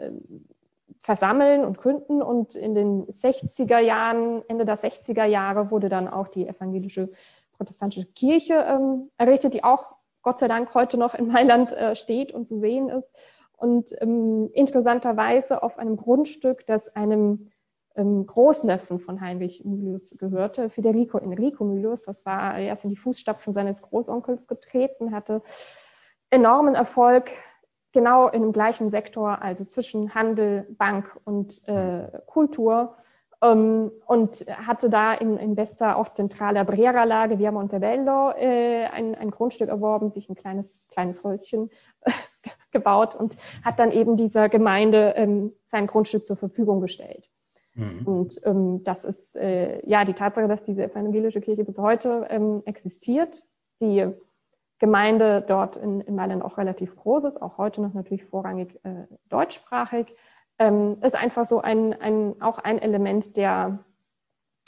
versammeln 0.97 1.65
und 1.65 1.77
gründen. 1.77 2.23
Und 2.23 2.55
in 2.55 2.73
den 2.73 3.05
60er 3.05 3.77
Jahren, 3.77 4.41
Ende 4.47 4.65
der 4.65 4.79
60er 4.79 5.25
Jahre, 5.25 5.69
wurde 5.69 5.87
dann 5.87 6.07
auch 6.07 6.29
die 6.29 6.47
evangelische 6.47 7.11
protestantische 7.57 8.07
Kirche 8.07 8.55
ähm, 8.55 9.11
errichtet, 9.17 9.53
die 9.53 9.63
auch 9.63 9.98
Gott 10.21 10.39
sei 10.39 10.47
Dank 10.47 10.73
heute 10.73 10.97
noch 10.97 11.13
in 11.13 11.27
Mailand 11.27 11.73
äh, 11.73 11.95
steht 11.95 12.31
und 12.31 12.47
zu 12.47 12.57
sehen 12.57 12.89
ist. 12.89 13.15
Und 13.57 13.93
ähm, 14.01 14.49
interessanterweise 14.53 15.63
auf 15.63 15.77
einem 15.77 15.97
Grundstück, 15.97 16.65
das 16.65 16.95
einem 16.95 17.51
ähm, 17.95 18.25
Großneffen 18.25 18.99
von 18.99 19.19
Heinrich 19.19 19.65
Mylius 19.65 20.17
gehörte, 20.17 20.69
Federico 20.69 21.17
Enrico 21.17 21.65
Mylius. 21.65 22.05
Das 22.05 22.25
war 22.25 22.57
erst 22.57 22.85
in 22.85 22.89
die 22.89 22.95
Fußstapfen 22.95 23.51
seines 23.51 23.81
Großonkels 23.81 24.47
getreten, 24.47 25.13
hatte 25.13 25.41
enormen 26.29 26.75
Erfolg, 26.75 27.31
genau 27.91 28.29
in 28.29 28.41
dem 28.41 28.53
gleichen 28.53 28.91
Sektor, 28.91 29.41
also 29.41 29.65
zwischen 29.65 30.13
Handel, 30.13 30.67
Bank 30.77 31.19
und 31.25 31.67
äh, 31.67 32.07
Kultur 32.27 32.95
und 33.41 34.45
hatte 34.49 34.89
da 34.89 35.13
in, 35.13 35.37
in 35.37 35.55
bester, 35.55 35.97
auch 35.97 36.09
zentraler 36.09 36.65
Brera-Lage, 36.65 37.39
via 37.39 37.51
Montebello, 37.51 38.31
äh, 38.31 38.85
ein, 38.87 39.15
ein 39.15 39.31
Grundstück 39.31 39.69
erworben, 39.69 40.09
sich 40.09 40.29
ein 40.29 40.35
kleines, 40.35 40.85
kleines 40.89 41.23
Häuschen 41.23 41.69
gebaut 42.71 43.15
und 43.15 43.37
hat 43.63 43.79
dann 43.79 43.91
eben 43.91 44.17
dieser 44.17 44.49
Gemeinde 44.49 45.13
ähm, 45.15 45.53
sein 45.65 45.87
Grundstück 45.87 46.25
zur 46.25 46.35
Verfügung 46.35 46.81
gestellt. 46.81 47.29
Mhm. 47.75 48.01
Und 48.05 48.41
ähm, 48.43 48.83
das 48.83 49.05
ist 49.05 49.37
äh, 49.37 49.85
ja 49.87 50.03
die 50.03 50.13
Tatsache, 50.13 50.49
dass 50.49 50.65
diese 50.65 50.83
evangelische 50.83 51.39
Kirche 51.39 51.63
bis 51.63 51.77
heute 51.77 52.27
ähm, 52.29 52.61
existiert. 52.65 53.45
Die 53.81 54.05
Gemeinde 54.79 55.43
dort 55.47 55.77
in, 55.77 56.01
in 56.01 56.15
Mailand 56.15 56.43
auch 56.43 56.57
relativ 56.57 56.95
groß 56.97 57.23
ist, 57.23 57.41
auch 57.41 57.57
heute 57.57 57.81
noch 57.81 57.93
natürlich 57.93 58.25
vorrangig 58.25 58.79
äh, 58.83 59.07
deutschsprachig 59.29 60.13
ähm, 60.59 60.97
ist 61.01 61.15
einfach 61.15 61.45
so 61.45 61.61
ein, 61.61 61.93
ein, 61.93 62.41
auch 62.41 62.59
ein 62.59 62.79
Element 62.79 63.35
der 63.37 63.83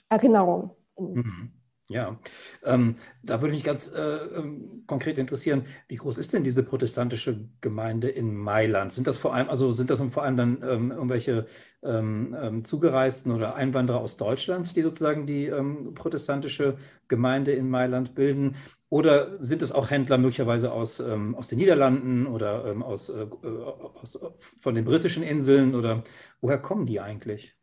Erinnerung. 0.10 0.72
Mhm. 0.98 1.52
Ja, 1.92 2.18
ähm, 2.64 2.96
da 3.22 3.42
würde 3.42 3.54
mich 3.54 3.66
ganz 3.66 3.92
äh, 3.92 4.00
ähm, 4.00 4.86
konkret 4.88 5.18
interessieren, 5.18 5.66
wie 5.90 5.98
groß 5.98 6.18
ist 6.20 6.32
denn 6.32 6.46
diese 6.46 6.64
protestantische 6.64 7.50
Gemeinde 7.60 8.08
in 8.08 8.34
Mailand? 8.34 8.94
Sind 8.94 9.08
das 9.08 9.18
vor 9.18 9.34
allem, 9.34 9.50
also 9.50 9.74
sind 9.74 9.90
das 9.90 10.00
vor 10.00 10.24
allem 10.24 10.38
dann 10.38 10.64
ähm, 10.64 10.92
irgendwelche 10.92 11.48
ähm, 11.84 12.34
ähm, 12.42 12.64
Zugereisten 12.64 13.34
oder 13.34 13.56
Einwanderer 13.56 14.00
aus 14.00 14.16
Deutschland, 14.16 14.74
die 14.78 14.84
sozusagen 14.84 15.26
die 15.26 15.48
ähm, 15.48 15.94
protestantische 15.94 16.78
Gemeinde 17.10 17.52
in 17.52 17.70
Mailand 17.70 18.16
bilden? 18.16 18.56
Oder 18.92 19.42
sind 19.42 19.62
es 19.62 19.72
auch 19.72 19.90
Händler 19.90 20.18
möglicherweise 20.18 20.74
aus, 20.74 21.00
ähm, 21.00 21.34
aus 21.36 21.48
den 21.48 21.60
Niederlanden 21.60 22.28
oder 22.28 22.66
ähm, 22.66 22.84
aus, 22.84 23.10
äh, 23.10 23.26
aus, 24.02 24.20
von 24.60 24.76
den 24.76 24.84
britischen 24.84 25.24
Inseln? 25.24 25.76
Oder 25.76 26.04
woher 26.42 26.58
kommen 26.58 26.86
die 26.86 27.00
eigentlich? 27.00 27.56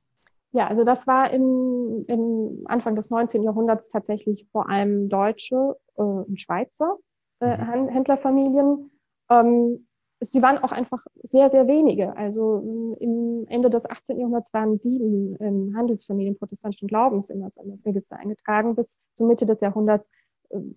Ja, 0.52 0.68
also 0.68 0.84
das 0.84 1.06
war 1.06 1.30
im, 1.30 2.06
im 2.08 2.62
Anfang 2.64 2.96
des 2.96 3.10
19. 3.10 3.42
Jahrhunderts 3.42 3.90
tatsächlich 3.90 4.48
vor 4.52 4.70
allem 4.70 5.10
deutsche 5.10 5.76
äh, 5.98 6.02
und 6.02 6.40
Schweizer 6.40 6.96
äh, 7.40 7.58
mhm. 7.58 7.88
Händlerfamilien. 7.88 8.90
Ähm, 9.30 9.86
sie 10.20 10.40
waren 10.40 10.56
auch 10.56 10.72
einfach 10.72 11.04
sehr, 11.22 11.50
sehr 11.50 11.66
wenige. 11.66 12.16
Also 12.16 12.96
im 13.00 13.44
Ende 13.48 13.68
des 13.68 13.84
18. 13.84 14.18
Jahrhunderts 14.18 14.54
waren 14.54 14.78
sieben 14.78 15.36
ähm, 15.40 15.74
Handelsfamilien 15.76 16.38
protestantischen 16.38 16.88
Glaubens 16.88 17.28
in 17.28 17.42
das, 17.42 17.58
in 17.58 17.70
das 17.70 17.84
Register 17.84 18.16
eingetragen. 18.16 18.74
Bis 18.74 18.98
zur 19.14 19.26
Mitte 19.26 19.44
des 19.44 19.60
Jahrhunderts 19.60 20.08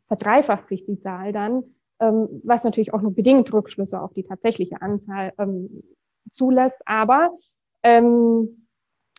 verdreifacht 0.08 0.68
sich 0.68 0.86
die 0.86 1.00
Zahl 1.00 1.32
dann, 1.32 1.64
ähm, 2.00 2.42
was 2.44 2.64
natürlich 2.64 2.94
auch 2.94 3.02
nur 3.02 3.14
bedingt 3.14 3.52
Rückschlüsse 3.54 4.02
auf 4.02 4.14
die 4.14 4.24
tatsächliche 4.24 4.82
Anzahl 4.82 5.34
ähm, 5.38 5.84
zulässt. 6.30 6.82
Aber 6.86 7.38
ähm, 7.84 8.68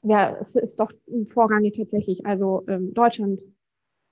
ja, 0.02 0.36
es 0.40 0.56
ist 0.56 0.80
doch 0.80 0.90
vorrangig 1.26 1.76
tatsächlich, 1.76 2.26
also 2.26 2.64
Deutschland, 2.66 3.40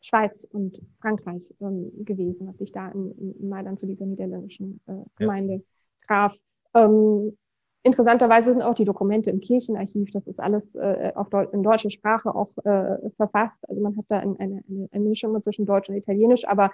Schweiz 0.01 0.45
und 0.45 0.81
Frankreich 1.01 1.53
gewesen, 1.59 2.47
was 2.47 2.59
sich 2.59 2.71
da 2.71 2.91
in, 2.91 3.35
Mailand 3.41 3.81
zu 3.81 3.87
dieser 3.87 4.07
niederländischen 4.07 4.81
äh, 4.87 4.93
Gemeinde 5.17 5.55
ja. 5.55 5.61
traf. 6.07 6.37
Ähm, 6.75 7.37
Interessanterweise 7.83 8.53
sind 8.53 8.63
auch 8.63 8.75
die 8.75 8.85
Dokumente 8.85 9.31
im 9.31 9.41
Kirchenarchiv, 9.41 10.11
das 10.11 10.27
ist 10.27 10.39
alles 10.39 10.75
äh, 10.75 11.13
auf 11.15 11.31
Deu 11.31 11.45
in 11.45 11.63
deutscher 11.63 11.89
Sprache 11.89 12.35
auch 12.35 12.51
äh, 12.65 13.11
verfasst. 13.17 13.67
Also 13.69 13.81
man 13.81 13.97
hat 13.97 14.05
da 14.09 14.19
eine, 14.19 14.39
eine, 14.39 14.63
eine 14.93 15.05
Mischung 15.09 15.41
zwischen 15.43 15.65
Deutsch 15.65 15.89
und 15.89 15.97
Italienisch, 15.97 16.47
aber 16.47 16.73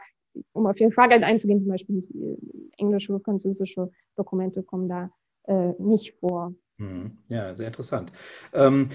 um 0.52 0.66
auf 0.66 0.80
Ihre 0.80 0.90
Frage 0.90 1.14
einzugehen, 1.14 1.60
zum 1.60 1.68
Beispiel 1.68 1.98
äh, 1.98 2.80
englische, 2.82 3.18
französische 3.20 3.88
Dokumente 4.16 4.64
kommen 4.64 4.88
da 4.88 5.10
äh, 5.44 5.74
nicht 5.78 6.18
vor. 6.18 6.54
Hm, 6.78 7.18
ja, 7.28 7.54
sehr 7.54 7.68
interessant. 7.68 8.10
Ähm, 8.52 8.88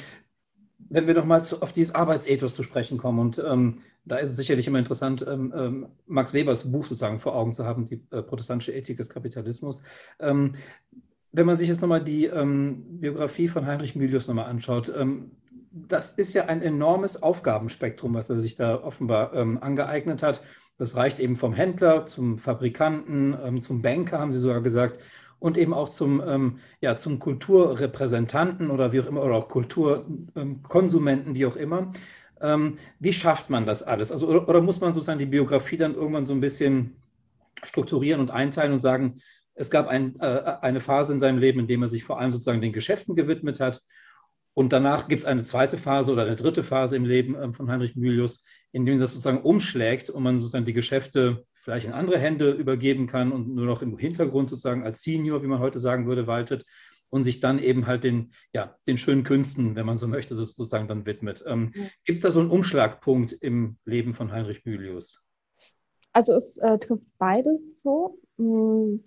wenn 0.90 1.08
wir 1.08 1.14
nochmal 1.14 1.42
auf 1.62 1.72
dieses 1.72 1.96
Arbeitsethos 1.96 2.56
zu 2.56 2.64
sprechen 2.64 2.98
kommen 2.98 3.20
und 3.20 3.42
ähm, 3.46 3.80
da 4.04 4.18
ist 4.18 4.32
es 4.32 4.38
sicherlich 4.38 4.68
immer 4.68 4.80
interessant, 4.80 5.26
ähm, 5.28 5.54
ähm, 5.56 5.88
Max 6.08 6.34
Webers 6.34 6.70
Buch 6.72 6.86
sozusagen 6.86 7.20
vor 7.20 7.36
Augen 7.36 7.54
zu 7.54 7.66
haben, 7.66 7.86
die 7.86 8.04
äh, 8.12 8.22
protestantische 8.22 8.74
Ethik 8.74 8.98
des 8.98 9.10
Kapitalismus. 9.10 9.84
Ähm, 10.20 10.54
wenn 11.32 11.46
man 11.46 11.58
sich 11.58 11.70
jetzt 11.70 11.82
nochmal 11.82 12.04
die 12.04 12.26
ähm, 12.26 13.00
Biografie 13.00 13.48
von 13.48 13.66
Heinrich 13.66 13.96
Mylius 13.96 14.28
nochmal 14.28 14.46
anschaut, 14.46 14.92
ähm, 14.96 15.32
das 15.72 16.12
ist 16.12 16.34
ja 16.34 16.46
ein 16.46 16.62
enormes 16.62 17.22
Aufgabenspektrum, 17.24 18.14
was 18.14 18.30
er 18.30 18.42
sich 18.42 18.56
da 18.56 18.84
offenbar 18.84 19.34
ähm, 19.34 19.58
angeeignet 19.62 20.22
hat. 20.22 20.42
Das 20.78 20.96
reicht 20.96 21.20
eben 21.20 21.36
vom 21.36 21.54
Händler 21.54 22.06
zum 22.06 22.38
Fabrikanten, 22.38 23.38
ähm, 23.42 23.62
zum 23.62 23.82
Banker, 23.82 24.20
haben 24.20 24.32
Sie 24.32 24.40
sogar 24.40 24.62
gesagt, 24.62 25.00
und 25.40 25.58
eben 25.58 25.74
auch 25.74 25.90
zum, 25.90 26.22
ähm, 26.26 26.60
ja, 26.82 26.98
zum 26.98 27.20
Kulturrepräsentanten 27.20 28.70
oder 28.70 28.92
wie 28.92 29.00
auch 29.00 29.08
immer, 29.08 29.24
oder 29.24 29.36
auch 29.36 29.48
Kulturkonsumenten, 29.48 31.34
wie 31.34 31.46
auch 31.46 31.56
immer. 31.56 31.92
Ähm, 32.42 32.78
wie 33.00 33.14
schafft 33.14 33.50
man 33.50 33.66
das 33.66 33.82
alles? 33.82 34.12
Also, 34.12 34.28
oder, 34.28 34.48
oder 34.48 34.62
muss 34.62 34.82
man 34.82 34.94
sozusagen 34.94 35.20
die 35.20 35.26
Biografie 35.26 35.78
dann 35.78 35.96
irgendwann 35.96 36.26
so 36.26 36.34
ein 36.34 36.42
bisschen 36.42 36.96
strukturieren 37.64 38.22
und 38.22 38.32
einteilen 38.32 38.74
und 38.74 38.82
sagen, 38.82 39.22
es 39.62 39.70
gab 39.70 39.88
ein, 39.88 40.20
äh, 40.20 40.58
eine 40.62 40.82
Phase 40.82 41.14
in 41.14 41.20
seinem 41.20 41.38
Leben, 41.38 41.60
in 41.60 41.68
dem 41.68 41.84
er 41.84 41.88
sich 41.88 42.04
vor 42.04 42.20
allem 42.20 42.32
sozusagen 42.32 42.62
den 42.62 42.74
Geschäften 42.74 43.16
gewidmet 43.16 43.60
hat. 43.60 43.82
Und 44.54 44.74
danach 44.74 45.08
gibt 45.08 45.22
es 45.22 45.26
eine 45.26 45.44
zweite 45.44 45.78
Phase 45.78 46.12
oder 46.12 46.24
eine 46.24 46.36
dritte 46.36 46.64
Phase 46.64 46.96
im 46.96 47.06
Leben 47.06 47.36
äh, 47.36 47.54
von 47.54 47.70
Heinrich 47.70 47.96
Mylius, 47.96 48.44
in 48.72 48.86
dem 48.86 49.00
das 49.00 49.12
sozusagen 49.12 49.44
umschlägt 49.44 50.10
und 50.10 50.24
man 50.24 50.40
sozusagen 50.40 50.66
die 50.66 50.74
Geschäfte 50.74 51.46
vielleicht 51.54 51.86
in 51.86 51.94
andere 51.94 52.18
Hände 52.18 52.52
übergeben 52.52 53.06
kann 53.06 53.32
und 53.32 53.54
nur 53.54 53.68
noch 53.68 53.84
im 53.84 53.98
Hintergrund 54.00 54.50
sozusagen 54.50 54.84
als 54.84 55.04
Senior, 55.04 55.44
wie 55.44 55.48
man 55.48 55.60
heute 55.60 55.78
sagen 55.78 56.08
würde, 56.08 56.26
waltet 56.26 56.66
und 57.10 57.24
sich 57.24 57.40
dann 57.40 57.60
eben 57.60 57.86
halt 57.86 58.04
den, 58.04 58.32
ja, 58.54 58.76
den 58.88 58.98
schönen 58.98 59.24
Künsten, 59.24 59.76
wenn 59.76 59.86
man 59.86 60.00
so 60.00 60.08
möchte, 60.08 60.34
sozusagen 60.34 60.88
dann 60.88 61.06
widmet. 61.06 61.44
Ähm, 61.46 61.72
ja. 61.76 61.84
Gibt 62.06 62.18
es 62.18 62.24
da 62.24 62.32
so 62.32 62.40
einen 62.40 62.50
Umschlagpunkt 62.50 63.34
im 63.34 63.78
Leben 63.86 64.14
von 64.14 64.32
Heinrich 64.32 64.66
Mylius? 64.66 65.22
Also 66.14 66.34
es 66.34 66.58
äh, 66.58 66.80
trifft 66.80 67.06
beides 67.20 67.80
so. 67.80 68.18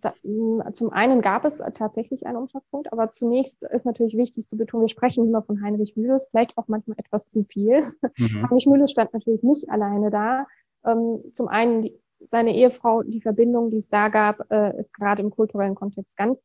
Da, 0.01 0.14
mm, 0.23 0.62
zum 0.75 0.92
einen 0.92 1.20
gab 1.20 1.44
es 1.44 1.59
tatsächlich 1.75 2.27
einen 2.27 2.37
Umschlagpunkt, 2.37 2.92
aber 2.92 3.11
zunächst 3.11 3.62
ist 3.62 3.85
natürlich 3.85 4.16
wichtig 4.16 4.47
zu 4.47 4.57
betonen, 4.57 4.83
wir 4.83 4.88
sprechen 4.88 5.27
immer 5.27 5.42
von 5.42 5.61
Heinrich 5.61 5.97
Mühles, 5.97 6.29
vielleicht 6.31 6.57
auch 6.57 6.68
manchmal 6.68 6.99
etwas 6.99 7.29
zu 7.29 7.44
viel. 7.44 7.83
Mhm. 8.16 8.44
Heinrich 8.44 8.66
Mühles 8.66 8.92
stand 8.92 9.12
natürlich 9.12 9.42
nicht 9.42 9.68
alleine 9.70 10.11
da. 10.11 10.47
Ähm, 10.87 11.20
zum 11.32 11.49
einen 11.49 11.82
die, 11.82 11.99
seine 12.20 12.55
Ehefrau, 12.55 13.03
die 13.03 13.20
Verbindung, 13.20 13.70
die 13.70 13.78
es 13.78 13.89
da 13.89 14.09
gab, 14.09 14.51
äh, 14.53 14.78
ist 14.78 14.95
gerade 14.95 15.22
im 15.22 15.30
kulturellen 15.30 15.74
Kontext 15.74 16.16
ganz 16.16 16.39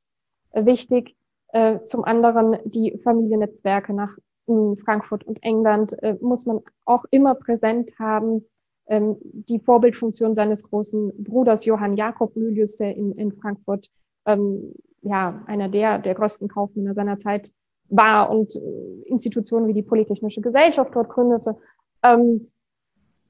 äh, 0.52 0.66
wichtig. 0.66 1.16
Äh, 1.50 1.84
zum 1.84 2.04
anderen 2.04 2.58
die 2.66 2.98
Familiennetzwerke 3.04 3.94
nach 3.94 4.18
mm, 4.48 4.76
Frankfurt 4.84 5.26
und 5.26 5.44
England 5.44 5.96
muss 6.22 6.46
man 6.46 6.62
auch 6.86 7.06
immer 7.12 7.36
präsent 7.36 7.92
haben 8.00 8.46
ähm, 8.90 9.18
die 9.22 9.60
Vorbildfunktion 9.60 10.36
seines 10.36 10.64
großen 10.64 11.24
Bruders 11.24 11.66
Johann 11.66 11.96
Jakob 11.96 12.36
Mylius, 12.36 12.76
der 12.76 12.96
in, 12.96 13.14
in 13.14 13.32
Frankfurt 13.32 13.90
ähm, 14.26 14.74
ja 15.02 15.42
einer 15.48 15.70
der, 15.70 16.00
der 16.00 16.16
größten 16.16 16.50
Kaufmänner 16.50 16.94
seiner 16.94 17.18
Zeit 17.18 17.52
war 17.90 18.30
und 18.30 18.56
äh, 18.56 19.02
Institutionen 19.06 19.68
wie 19.68 19.74
die 19.74 19.84
Polytechnische 19.84 20.42
Gesellschaft 20.42 20.92
dort 20.94 21.10
gründete. 21.10 21.56
Ähm, 22.04 22.50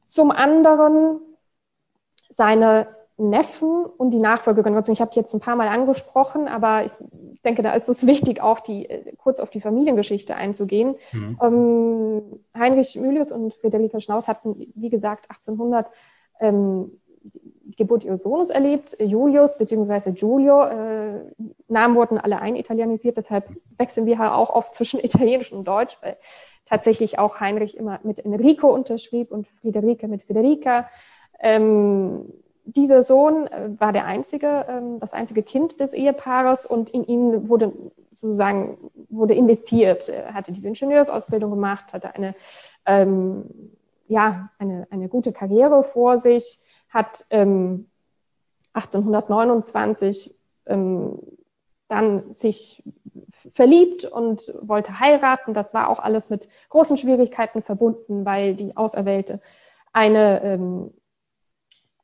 zum 0.06 0.32
anderen 0.32 1.20
seine 2.30 2.88
Neffen 3.20 3.86
und 3.86 4.12
die 4.12 4.20
Nachfolgegeneration. 4.20 4.94
Ich 4.94 5.02
habe 5.02 5.12
jetzt 5.14 5.34
ein 5.34 5.40
paar 5.40 5.56
Mal 5.56 5.68
angesprochen, 5.68 6.48
aber 6.48 6.86
ich 6.86 6.92
denke, 7.44 7.62
da 7.62 7.74
ist 7.74 7.90
es 7.90 8.08
wichtig, 8.08 8.42
auch 8.42 8.60
die, 8.60 8.90
äh, 8.90 9.14
kurz 9.18 9.40
auf 9.40 9.50
die 9.50 9.62
Familiengeschichte 9.62 10.36
einzugehen. 10.36 10.96
Mhm. 11.12 11.38
Ähm, 11.42 12.22
Heinrich 12.58 12.96
Mülius 12.96 13.32
und 13.32 13.54
Friederike 13.54 14.00
Schnaus 14.02 14.28
hatten, 14.28 14.72
wie 14.74 14.90
gesagt, 14.90 15.30
1800 15.30 15.88
ähm, 16.40 16.92
die 17.22 17.76
Geburt 17.76 18.04
ihres 18.04 18.24
Sohnes 18.24 18.50
erlebt, 18.50 18.96
Julius 19.00 19.58
bzw. 19.58 20.12
Giulio. 20.12 20.64
Äh, 20.64 21.20
Namen 21.68 21.96
wurden 21.96 22.18
alle 22.18 22.40
einitalianisiert, 22.40 23.18
deshalb 23.18 23.50
wechseln 23.78 24.06
wir 24.06 24.18
halt 24.18 24.32
auch 24.32 24.50
oft 24.50 24.74
zwischen 24.74 25.00
Italienisch 25.04 25.52
und 25.52 25.66
Deutsch, 25.66 25.98
weil 26.02 26.18
tatsächlich 26.66 27.20
auch 27.20 27.40
Heinrich 27.40 27.76
immer 27.76 28.00
mit 28.04 28.20
Enrico 28.20 28.74
unterschrieb 28.74 29.32
und 29.32 29.48
Friederike 29.62 30.08
mit 30.08 30.24
Federica. 30.24 30.88
Ähm, 31.42 32.32
dieser 32.76 33.04
Sohn 33.04 33.48
äh, 33.48 33.70
war 33.80 33.94
der 33.94 34.06
einzige, 34.06 34.66
ähm, 34.68 35.00
das 35.00 35.14
einzige 35.14 35.44
Kind 35.44 35.80
des 35.80 35.94
Ehepaares 35.94 36.66
und 36.66 36.90
in 36.90 37.04
ihn 37.04 37.50
wurde 37.50 37.74
sozusagen 38.12 38.78
wurde 39.10 39.34
investiert. 39.34 40.10
Er 40.10 40.34
hatte 40.34 40.52
diese 40.52 40.68
Ingenieursausbildung 40.68 41.52
gemacht, 41.52 41.94
hatte 41.94 42.14
eine, 42.16 42.36
ähm, 42.86 43.46
ja, 44.08 44.50
eine, 44.58 44.88
eine 44.90 45.08
gute 45.08 45.32
Karriere 45.32 45.84
vor 45.84 46.20
sich, 46.20 46.60
hat 46.90 47.26
ähm, 47.30 47.88
1829 48.74 50.36
ähm, 50.66 51.20
dann 51.88 52.34
sich 52.34 52.84
verliebt 53.54 54.06
und 54.06 54.54
wollte 54.62 55.00
heiraten. 55.00 55.54
Das 55.54 55.74
war 55.74 55.90
auch 55.90 56.00
alles 56.00 56.30
mit 56.30 56.50
großen 56.70 56.98
Schwierigkeiten 56.98 57.62
verbunden, 57.62 58.26
weil 58.26 58.56
die 58.56 58.76
Auserwählte 58.76 59.40
eine 59.94 60.44
ähm, 60.44 60.92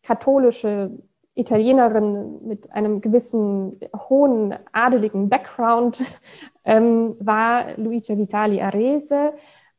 katholische 0.05 0.91
Italienerin 1.33 2.47
mit 2.47 2.71
einem 2.71 3.01
gewissen 3.01 3.79
hohen 4.09 4.55
adeligen 4.71 5.27
Background 5.29 6.03
ähm, 6.63 7.15
war 7.19 7.77
Luigi 7.77 8.17
Vitali 8.17 8.61
Arese. 8.61 9.33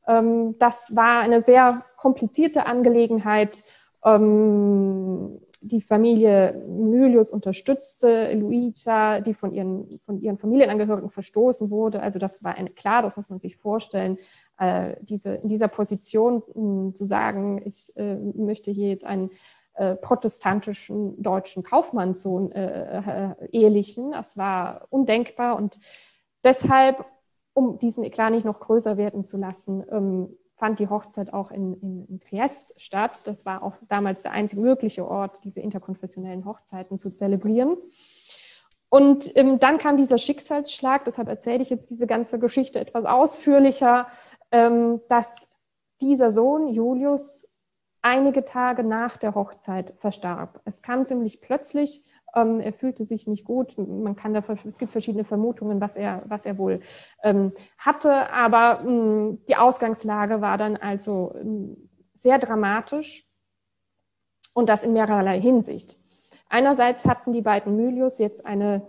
Ähm, 0.07 0.57
das 0.59 0.95
war 0.95 1.21
eine 1.21 1.41
sehr 1.41 1.83
komplizierte 1.97 2.67
Angelegenheit. 2.67 3.65
Ähm, 4.05 5.41
die 5.63 5.81
Familie 5.81 6.63
Mylius 6.69 7.31
unterstützte 7.31 8.33
Luigia, 8.35 9.21
die 9.21 9.35
von 9.35 9.53
ihren, 9.53 9.99
von 10.01 10.21
ihren 10.21 10.39
Familienangehörigen 10.39 11.11
verstoßen 11.11 11.71
wurde. 11.71 12.03
Also 12.03 12.19
das 12.19 12.45
war 12.45 12.55
eine, 12.55 12.71
klar, 12.71 13.03
das 13.03 13.17
muss 13.17 13.31
man 13.31 13.41
sich 13.41 13.57
vorstellen, 13.57 14.19
äh, 14.59 14.95
diese, 15.01 15.35
in 15.37 15.49
dieser 15.49 15.69
Position 15.69 16.43
mh, 16.55 16.55
hm, 16.55 16.95
zu 16.95 17.05
sagen, 17.05 17.63
ich 17.65 17.93
äh, 17.97 18.17
möchte 18.17 18.71
hier 18.71 18.89
jetzt 18.89 19.05
einen 19.05 19.31
äh, 19.77 19.95
protestantischen 19.97 21.23
deutschen 21.23 21.63
Kaufmannssohn 21.63 22.53
äh, 22.53 22.99
äh, 22.99 23.49
ehelichen. 23.51 24.13
Das 24.13 24.37
war 24.37 24.87
undenkbar 24.91 25.57
und 25.57 25.79
deshalb, 26.45 27.05
um 27.53 27.79
diesen 27.79 28.05
Eklat 28.05 28.33
nicht 28.33 28.45
noch 28.45 28.61
größer 28.61 28.97
werden 28.97 29.25
zu 29.25 29.37
lassen, 29.37 29.85
ähm, 29.91 30.37
fand 30.57 30.79
die 30.79 30.89
Hochzeit 30.89 31.33
auch 31.33 31.51
in, 31.51 31.75
in, 31.81 32.07
in, 32.07 32.21
Triest 32.21 32.73
statt. 32.79 33.27
Das 33.27 33.45
war 33.45 33.63
auch 33.63 33.75
damals 33.89 34.23
der 34.23 34.33
einzige 34.33 34.63
mögliche 34.63 35.07
Ort, 35.07 35.45
diese 35.45 35.61
interkonfessionellen 35.61 36.47
Hochzeiten 36.47 36.99
zu 36.99 37.11
zelebrieren. 37.11 37.77
Und 38.89 39.37
ähm, 39.37 39.59
dann 39.59 39.79
kam 39.79 39.97
dieser 39.99 40.17
Schicksalsschlag, 40.17 41.05
deshalb 41.05 41.29
erzähle 41.29 41.61
ich 41.61 41.71
jetzt 41.71 41.91
diese 41.91 42.07
ganze 42.07 42.39
Geschichte 42.39 42.81
etwas 42.81 43.05
ausführlicher, 43.05 44.07
ähm, 44.51 45.03
dass 45.09 45.49
dieser 46.01 46.33
Sohn 46.33 46.69
Julius 46.69 47.47
einige 48.07 48.45
Tage 48.45 48.85
nach 48.85 49.17
der 49.17 49.35
Hochzeit 49.35 49.95
verstarb. 49.99 50.61
Es 50.65 50.81
kam 50.81 51.05
ziemlich 51.05 51.41
plötzlich. 51.41 52.05
Ähm, 52.37 52.61
er 52.61 52.73
fühlte 52.73 53.05
sich 53.05 53.27
nicht 53.27 53.45
gut. 53.45 53.77
Man 53.79 54.15
kann 54.15 54.33
da, 54.33 54.45
es 54.65 54.79
gibt 54.79 54.93
verschiedene 54.93 55.25
Vermutungen, 55.25 55.81
was 55.81 55.97
er, 55.97 56.23
was 56.27 56.47
er 56.47 56.57
wohl 56.57 56.81
ähm, 57.25 57.53
hatte. 57.79 58.31
Aber 58.31 58.83
mh, 58.83 58.91
mm, 58.91 59.39
die 59.49 59.57
Ausgangslage 59.57 60.41
war 60.41 60.57
dann 60.57 60.77
also 60.77 61.35
mh, 61.35 61.45
mm, 61.45 61.77
sehr 62.15 62.39
dramatisch 62.39 63.27
und 64.55 64.69
das 64.69 64.85
in 64.85 64.93
mehrerlei 64.93 65.41
Hinsicht. 65.41 65.99
Einerseits 66.49 67.07
hatten 67.07 67.33
die 67.33 67.43
beiden 67.43 67.77
Mylius 67.77 68.19
jetzt 68.19 68.47
eine 68.47 68.87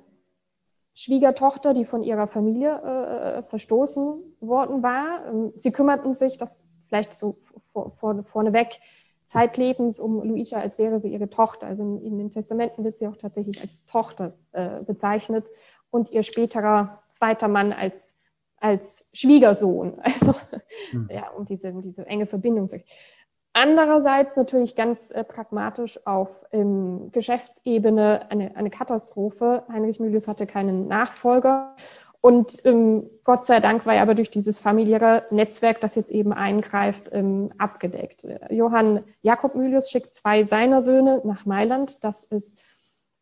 Schwiegertochter, 0.93 1.73
die 1.73 1.85
von 1.85 2.03
ihrer 2.03 2.27
Familie 2.27 2.71
äh, 2.71 3.43
verstoßen 3.43 4.37
worden 4.41 4.83
war. 4.83 5.25
Ähm, 5.27 5.53
sie 5.55 5.71
kümmerten 5.71 6.13
sich, 6.13 6.37
das 6.37 6.59
vielleicht 6.87 7.13
so 7.13 7.37
vor, 7.71 7.91
vor, 7.91 8.23
vorneweg, 8.23 8.79
zeitlebens 9.27 9.99
um 9.99 10.23
Luisa, 10.23 10.59
als 10.59 10.79
wäre 10.79 10.99
sie 10.99 11.09
ihre 11.09 11.29
Tochter. 11.29 11.67
Also 11.67 11.83
in, 11.83 12.01
in 12.01 12.17
den 12.17 12.31
Testamenten 12.31 12.83
wird 12.83 12.97
sie 12.97 13.07
auch 13.07 13.17
tatsächlich 13.17 13.61
als 13.61 13.85
Tochter 13.85 14.33
äh, 14.53 14.81
bezeichnet 14.81 15.51
und 15.91 16.11
ihr 16.11 16.23
späterer 16.23 17.03
zweiter 17.09 17.47
Mann 17.47 17.73
als, 17.73 18.15
als 18.57 19.05
Schwiegersohn. 19.13 19.99
Also 20.03 20.33
mhm. 20.91 21.09
ja, 21.11 21.29
um 21.31 21.45
diese, 21.45 21.69
um 21.69 21.81
diese 21.81 22.07
enge 22.07 22.25
Verbindung 22.25 22.69
zu. 22.69 22.81
Andererseits 23.53 24.35
natürlich 24.37 24.75
ganz 24.75 25.11
äh, 25.11 25.23
pragmatisch 25.23 25.99
auf 26.05 26.29
ähm, 26.51 27.11
Geschäftsebene 27.11 28.29
eine, 28.29 28.55
eine 28.55 28.69
Katastrophe. 28.69 29.63
Heinrich 29.67 29.99
Mülius 29.99 30.27
hatte 30.27 30.45
keinen 30.45 30.87
Nachfolger 30.87 31.75
und 32.27 32.65
ähm, 32.65 33.09
Gott 33.23 33.45
sei 33.45 33.61
Dank 33.61 33.85
war 33.85 33.95
er 33.95 34.01
aber 34.01 34.13
durch 34.13 34.29
dieses 34.29 34.59
familiäre 34.59 35.23
Netzwerk, 35.31 35.79
das 35.79 35.95
jetzt 35.95 36.11
eben 36.11 36.33
eingreift, 36.33 37.09
ähm, 37.13 37.53
abgedeckt. 37.57 38.27
Johann 38.49 39.05
Jakob 39.21 39.55
Mylius 39.55 39.89
schickt 39.89 40.13
zwei 40.13 40.43
seiner 40.43 40.81
Söhne 40.81 41.21
nach 41.23 41.45
Mailand. 41.45 42.03
Das 42.03 42.25
ist, 42.25 42.57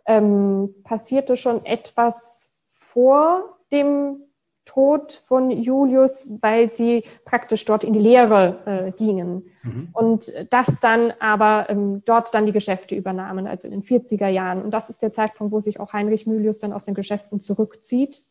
ähm, 0.08 0.74
passierte 0.84 1.38
schon 1.38 1.64
etwas 1.68 2.52
vor 2.74 3.60
dem 3.72 4.24
Tod 4.66 5.22
von 5.24 5.52
Julius, 5.52 6.28
weil 6.42 6.72
sie 6.72 7.04
praktisch 7.26 7.64
dort 7.64 7.84
in 7.84 7.94
die 7.94 8.00
Lehre 8.00 8.58
äh, 8.66 8.92
gingen. 8.92 9.52
Mhm. 9.62 9.90
Und 9.94 10.34
das 10.50 10.80
dann 10.80 11.14
aber 11.20 11.68
ähm, 11.70 12.02
dort 12.06 12.34
dann 12.34 12.48
die 12.48 12.54
Geschäfte 12.54 12.96
übernahmen, 12.96 13.46
also 13.46 13.68
in 13.68 13.72
den 13.72 13.84
40er 13.84 14.30
Jahren. 14.30 14.64
Und 14.64 14.72
das 14.72 14.90
ist 14.90 15.04
der 15.04 15.12
Zeitpunkt, 15.12 15.54
wo 15.54 15.60
sich 15.60 15.80
auch 15.80 15.94
Heinrich 15.94 16.26
Mylius 16.26 16.58
dann 16.58 16.74
aus 16.74 16.86
den 16.86 16.96
Geschäften 16.96 17.40
zurückzieht 17.40 18.24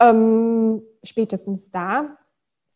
ähm, 0.00 0.82
spätestens 1.02 1.70
da 1.70 2.16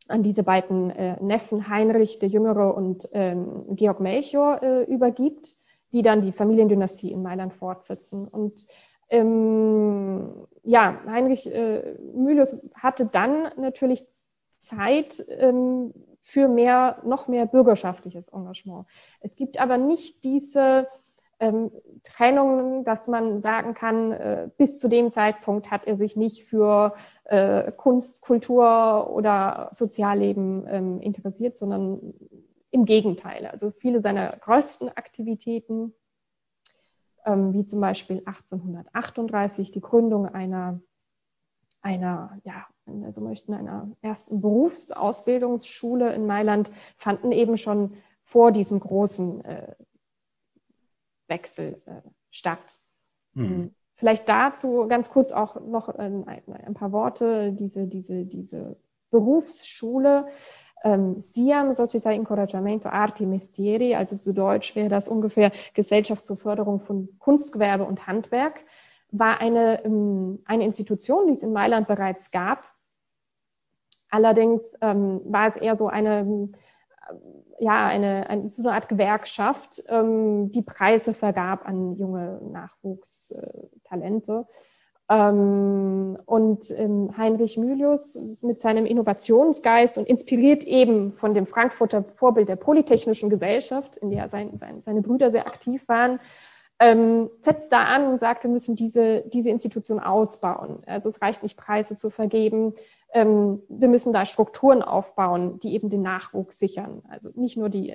an 0.08 0.22
diese 0.22 0.42
beiden 0.42 0.90
äh, 0.90 1.22
Neffen 1.22 1.68
Heinrich 1.68 2.18
der 2.18 2.28
Jüngere 2.28 2.74
und 2.74 3.08
ähm, 3.12 3.64
Georg 3.76 4.00
Melchior 4.00 4.62
äh, 4.62 4.82
übergibt, 4.84 5.56
die 5.92 6.02
dann 6.02 6.22
die 6.22 6.32
Familiendynastie 6.32 7.12
in 7.12 7.22
Mailand 7.22 7.52
fortsetzen. 7.54 8.26
Und 8.26 8.66
ähm, 9.08 10.46
ja, 10.62 11.00
Heinrich 11.06 11.52
äh, 11.52 11.96
Mylius 12.14 12.56
hatte 12.74 13.06
dann 13.06 13.50
natürlich 13.56 14.04
Zeit 14.58 15.24
ähm, 15.28 15.92
für 16.20 16.48
mehr, 16.48 17.00
noch 17.04 17.28
mehr 17.28 17.46
bürgerschaftliches 17.46 18.28
Engagement. 18.28 18.86
Es 19.20 19.34
gibt 19.36 19.60
aber 19.60 19.78
nicht 19.78 20.22
diese 20.22 20.86
ähm, 21.40 21.70
Trennungen, 22.04 22.84
dass 22.84 23.08
man 23.08 23.38
sagen 23.38 23.74
kann, 23.74 24.12
äh, 24.12 24.48
bis 24.56 24.78
zu 24.78 24.88
dem 24.88 25.10
Zeitpunkt 25.10 25.70
hat 25.70 25.86
er 25.86 25.96
sich 25.96 26.14
nicht 26.16 26.44
für 26.44 26.94
äh, 27.24 27.72
Kunst, 27.72 28.20
Kultur 28.20 29.10
oder 29.10 29.70
Sozialleben 29.72 30.66
ähm, 30.68 31.00
interessiert, 31.00 31.56
sondern 31.56 32.14
im 32.70 32.84
Gegenteil. 32.84 33.46
Also 33.46 33.70
viele 33.70 34.00
seiner 34.00 34.36
größten 34.36 34.88
Aktivitäten, 34.90 35.94
ähm, 37.24 37.52
wie 37.54 37.64
zum 37.64 37.80
Beispiel 37.80 38.18
1838 38.18 39.70
die 39.70 39.80
Gründung 39.80 40.26
einer, 40.26 40.80
einer 41.80 42.38
ja, 42.44 42.66
wenn 42.84 43.02
wir 43.02 43.12
so 43.12 43.22
möchten, 43.22 43.54
einer 43.54 43.90
ersten 44.02 44.40
Berufsausbildungsschule 44.40 46.12
in 46.12 46.26
Mailand, 46.26 46.70
fanden 46.96 47.32
eben 47.32 47.56
schon 47.56 47.94
vor 48.22 48.52
diesem 48.52 48.78
großen 48.78 49.44
äh, 49.44 49.74
Wechsel 51.30 51.80
äh, 51.86 52.02
statt. 52.30 52.78
Mhm. 53.32 53.74
Vielleicht 53.94 54.28
dazu 54.28 54.86
ganz 54.88 55.10
kurz 55.10 55.32
auch 55.32 55.60
noch 55.60 55.88
ein, 55.88 56.26
ein, 56.26 56.74
paar 56.74 56.92
Worte. 56.92 57.52
Diese, 57.52 57.86
diese, 57.86 58.24
diese 58.24 58.76
Berufsschule 59.10 60.26
ähm, 60.82 61.20
SIAM, 61.20 61.70
Società 61.72 62.10
Incoraggiamento 62.10 62.88
Arti 62.88 63.26
Mestieri, 63.26 63.94
also 63.94 64.16
zu 64.16 64.32
Deutsch 64.32 64.74
wäre 64.74 64.88
das 64.88 65.08
ungefähr 65.08 65.52
Gesellschaft 65.74 66.26
zur 66.26 66.38
Förderung 66.38 66.80
von 66.80 67.10
Kunstgewerbe 67.18 67.84
und 67.84 68.06
Handwerk, 68.06 68.64
war 69.10 69.40
eine, 69.40 69.84
ähm, 69.84 70.40
eine 70.46 70.64
Institution, 70.64 71.26
die 71.26 71.34
es 71.34 71.42
in 71.42 71.52
Mailand 71.52 71.86
bereits 71.86 72.30
gab. 72.30 72.64
Allerdings 74.08 74.74
ähm, 74.80 75.20
war 75.24 75.46
es 75.46 75.56
eher 75.56 75.76
so 75.76 75.88
eine 75.88 76.48
ja, 77.58 77.86
eine, 77.86 78.28
eine, 78.28 78.50
so 78.50 78.62
eine 78.62 78.72
Art 78.72 78.88
Gewerkschaft, 78.88 79.82
ähm, 79.88 80.50
die 80.52 80.62
Preise 80.62 81.14
vergab 81.14 81.66
an 81.66 81.96
junge 81.96 82.40
Nachwuchstalente. 82.50 84.46
Ähm, 85.10 86.18
und 86.24 86.70
ähm, 86.70 87.10
Heinrich 87.16 87.58
Mylius 87.58 88.16
mit 88.42 88.60
seinem 88.60 88.86
Innovationsgeist 88.86 89.98
und 89.98 90.08
inspiriert 90.08 90.62
eben 90.62 91.12
von 91.12 91.34
dem 91.34 91.46
Frankfurter 91.46 92.04
Vorbild 92.14 92.48
der 92.48 92.56
Polytechnischen 92.56 93.28
Gesellschaft, 93.28 93.96
in 93.96 94.10
der 94.10 94.28
sein, 94.28 94.56
sein, 94.56 94.80
seine 94.80 95.02
Brüder 95.02 95.32
sehr 95.32 95.48
aktiv 95.48 95.86
waren, 95.88 96.20
ähm, 96.80 97.28
setzt 97.42 97.72
da 97.72 97.84
an 97.84 98.06
und 98.06 98.18
sagt, 98.18 98.42
wir 98.42 98.50
müssen 98.50 98.74
diese, 98.74 99.22
diese 99.28 99.50
Institution 99.50 100.00
ausbauen. 100.00 100.82
Also 100.86 101.10
es 101.10 101.20
reicht 101.20 101.42
nicht, 101.42 101.58
Preise 101.58 101.94
zu 101.94 102.08
vergeben. 102.08 102.74
Ähm, 103.12 103.62
wir 103.68 103.88
müssen 103.88 104.14
da 104.14 104.24
Strukturen 104.24 104.82
aufbauen, 104.82 105.60
die 105.60 105.74
eben 105.74 105.90
den 105.90 106.00
Nachwuchs 106.00 106.58
sichern. 106.58 107.02
Also 107.10 107.30
nicht 107.34 107.58
nur 107.58 107.68
die, 107.68 107.94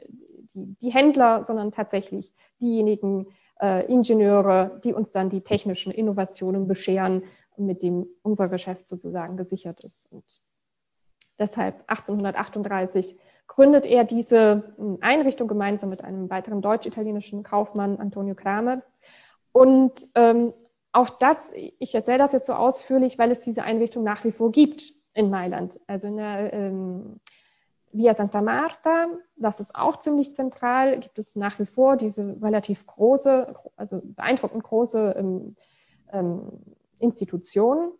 die, 0.53 0.75
die 0.79 0.93
Händler, 0.93 1.43
sondern 1.43 1.71
tatsächlich 1.71 2.31
diejenigen 2.61 3.25
äh, 3.59 3.91
Ingenieure, 3.91 4.79
die 4.83 4.93
uns 4.93 5.11
dann 5.11 5.31
die 5.31 5.41
technischen 5.41 5.91
Innovationen 5.91 6.67
bescheren, 6.67 7.23
mit 7.57 7.81
dem 7.81 8.05
unser 8.21 8.49
Geschäft 8.49 8.87
sozusagen 8.87 9.35
gesichert 9.35 9.83
ist. 9.83 10.11
Und 10.11 10.41
deshalb 11.39 11.83
1838 11.87 13.17
gründet 13.47 13.85
er 13.85 14.03
diese 14.03 14.73
hm, 14.77 14.97
Einrichtung 15.01 15.47
gemeinsam 15.47 15.89
mit 15.89 16.03
einem 16.03 16.29
weiteren 16.29 16.61
deutsch-italienischen 16.61 17.43
Kaufmann, 17.43 17.97
Antonio 17.99 18.35
Kramer. 18.35 18.81
Und 19.51 20.07
ähm, 20.15 20.53
auch 20.91 21.09
das, 21.09 21.51
ich 21.53 21.93
erzähle 21.93 22.17
das 22.17 22.31
jetzt 22.31 22.47
so 22.47 22.53
ausführlich, 22.53 23.17
weil 23.19 23.31
es 23.31 23.41
diese 23.41 23.63
Einrichtung 23.63 24.03
nach 24.03 24.23
wie 24.23 24.31
vor 24.31 24.51
gibt 24.51 24.93
in 25.13 25.29
Mailand. 25.29 25.79
Also 25.87 26.07
in 26.07 26.17
der 26.17 26.53
ähm, 26.53 27.19
Via 27.91 28.13
Santa 28.15 28.41
Marta, 28.41 29.07
das 29.37 29.59
ist 29.59 29.75
auch 29.75 29.97
ziemlich 29.99 30.33
zentral, 30.33 30.99
gibt 30.99 31.17
es 31.17 31.35
nach 31.35 31.59
wie 31.59 31.65
vor 31.65 31.95
diese 31.95 32.37
relativ 32.41 32.85
große, 32.85 33.53
also 33.77 34.01
beeindruckend 34.03 34.63
große 34.63 35.15
ähm, 35.17 35.55
ähm, 36.11 36.51
Institution, 36.99 37.91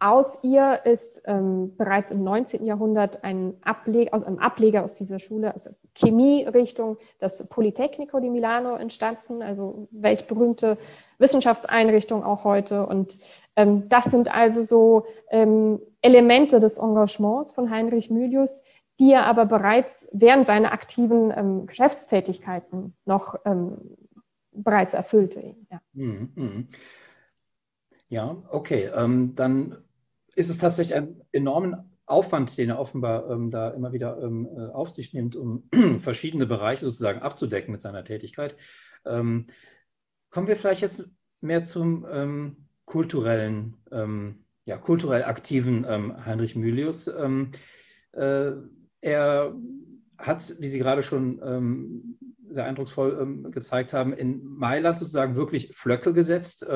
aus 0.00 0.38
ihr 0.42 0.80
ist 0.84 1.22
ähm, 1.26 1.76
bereits 1.76 2.10
im 2.10 2.24
19. 2.24 2.64
Jahrhundert 2.64 3.22
ein 3.22 3.54
Ableger, 3.62 4.14
aus 4.14 4.24
einem 4.24 4.38
Ableger 4.38 4.82
aus 4.82 4.96
dieser 4.96 5.18
Schule, 5.18 5.54
aus 5.54 5.64
der 5.64 5.74
Chemie-Richtung, 5.94 6.96
das 7.18 7.46
Politecnico 7.48 8.18
di 8.18 8.30
Milano 8.30 8.76
entstanden, 8.76 9.42
also 9.42 9.88
weltberühmte 9.90 10.78
Wissenschaftseinrichtung 11.18 12.24
auch 12.24 12.44
heute. 12.44 12.86
Und 12.86 13.18
ähm, 13.56 13.90
das 13.90 14.06
sind 14.06 14.34
also 14.34 14.62
so 14.62 15.04
ähm, 15.30 15.80
Elemente 16.00 16.60
des 16.60 16.78
Engagements 16.78 17.52
von 17.52 17.70
Heinrich 17.70 18.10
Mylius, 18.10 18.62
die 18.98 19.12
er 19.12 19.26
aber 19.26 19.44
bereits 19.44 20.08
während 20.12 20.46
seiner 20.46 20.72
aktiven 20.72 21.30
ähm, 21.36 21.66
Geschäftstätigkeiten 21.66 22.94
noch 23.04 23.34
ähm, 23.44 23.76
bereits 24.52 24.94
erfüllte. 24.94 25.54
Ja, 25.70 25.80
mhm, 25.92 26.32
mhm. 26.34 26.68
ja 28.08 28.36
okay. 28.50 28.90
Ähm, 28.94 29.34
dann 29.36 29.76
ist 30.34 30.50
es 30.50 30.58
tatsächlich 30.58 30.94
ein 30.94 31.20
enormen 31.32 31.76
Aufwand, 32.10 32.58
den 32.58 32.70
er 32.70 32.78
offenbar 32.78 33.30
ähm, 33.30 33.50
da 33.50 33.70
immer 33.70 33.92
wieder 33.92 34.20
ähm, 34.20 34.46
äh, 34.46 34.72
auf 34.72 34.90
sich 34.90 35.14
nimmt, 35.14 35.36
um 35.36 35.68
verschiedene 35.98 36.46
Bereiche 36.46 36.84
sozusagen 36.84 37.22
abzudecken 37.22 37.72
mit 37.72 37.80
seiner 37.80 38.04
Tätigkeit. 38.04 38.56
Ähm, 39.06 39.46
kommen 40.30 40.48
wir 40.48 40.56
vielleicht 40.56 40.80
jetzt 40.82 41.08
mehr 41.40 41.62
zum 41.62 42.06
ähm, 42.10 42.68
kulturellen, 42.84 43.76
ähm, 43.92 44.44
ja, 44.64 44.76
kulturell 44.76 45.24
aktiven 45.24 45.86
ähm, 45.88 46.26
Heinrich 46.26 46.56
Mylius. 46.56 47.08
Äh, 47.08 48.52
er 49.00 49.54
hat, 50.18 50.54
wie 50.58 50.68
Sie 50.68 50.78
gerade 50.78 51.02
schon 51.02 52.16
sehr 52.50 52.64
eindrucksvoll 52.66 53.50
gezeigt 53.50 53.94
haben, 53.94 54.12
in 54.12 54.44
Mailand 54.44 54.98
sozusagen 54.98 55.36
wirklich 55.36 55.74
Flöcke 55.74 56.12
gesetzt 56.12 56.66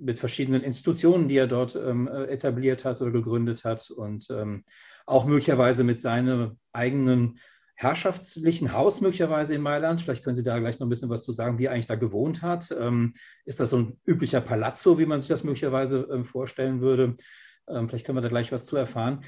mit 0.00 0.18
verschiedenen 0.18 0.62
Institutionen, 0.62 1.28
die 1.28 1.36
er 1.36 1.46
dort 1.46 1.76
ähm, 1.76 2.08
äh, 2.08 2.24
etabliert 2.24 2.84
hat 2.84 3.00
oder 3.00 3.10
gegründet 3.10 3.64
hat 3.64 3.90
und 3.90 4.28
ähm, 4.30 4.64
auch 5.06 5.26
möglicherweise 5.26 5.84
mit 5.84 6.00
seinem 6.00 6.58
eigenen 6.72 7.38
herrschaftlichen 7.76 8.72
Haus 8.72 9.00
möglicherweise 9.00 9.54
in 9.54 9.60
Mailand. 9.60 10.00
Vielleicht 10.00 10.24
können 10.24 10.36
Sie 10.36 10.42
da 10.42 10.58
gleich 10.58 10.78
noch 10.78 10.86
ein 10.86 10.90
bisschen 10.90 11.10
was 11.10 11.24
zu 11.24 11.32
sagen, 11.32 11.58
wie 11.58 11.66
er 11.66 11.72
eigentlich 11.72 11.86
da 11.86 11.96
gewohnt 11.96 12.42
hat. 12.42 12.74
Ähm, 12.78 13.14
ist 13.44 13.60
das 13.60 13.70
so 13.70 13.78
ein 13.78 14.00
üblicher 14.06 14.40
Palazzo, 14.40 14.98
wie 14.98 15.06
man 15.06 15.20
sich 15.20 15.28
das 15.28 15.44
möglicherweise 15.44 16.08
ähm, 16.10 16.24
vorstellen 16.24 16.80
würde? 16.80 17.14
Ähm, 17.68 17.88
vielleicht 17.88 18.06
können 18.06 18.16
wir 18.16 18.22
da 18.22 18.28
gleich 18.28 18.52
was 18.52 18.66
zu 18.66 18.76
erfahren. 18.76 19.24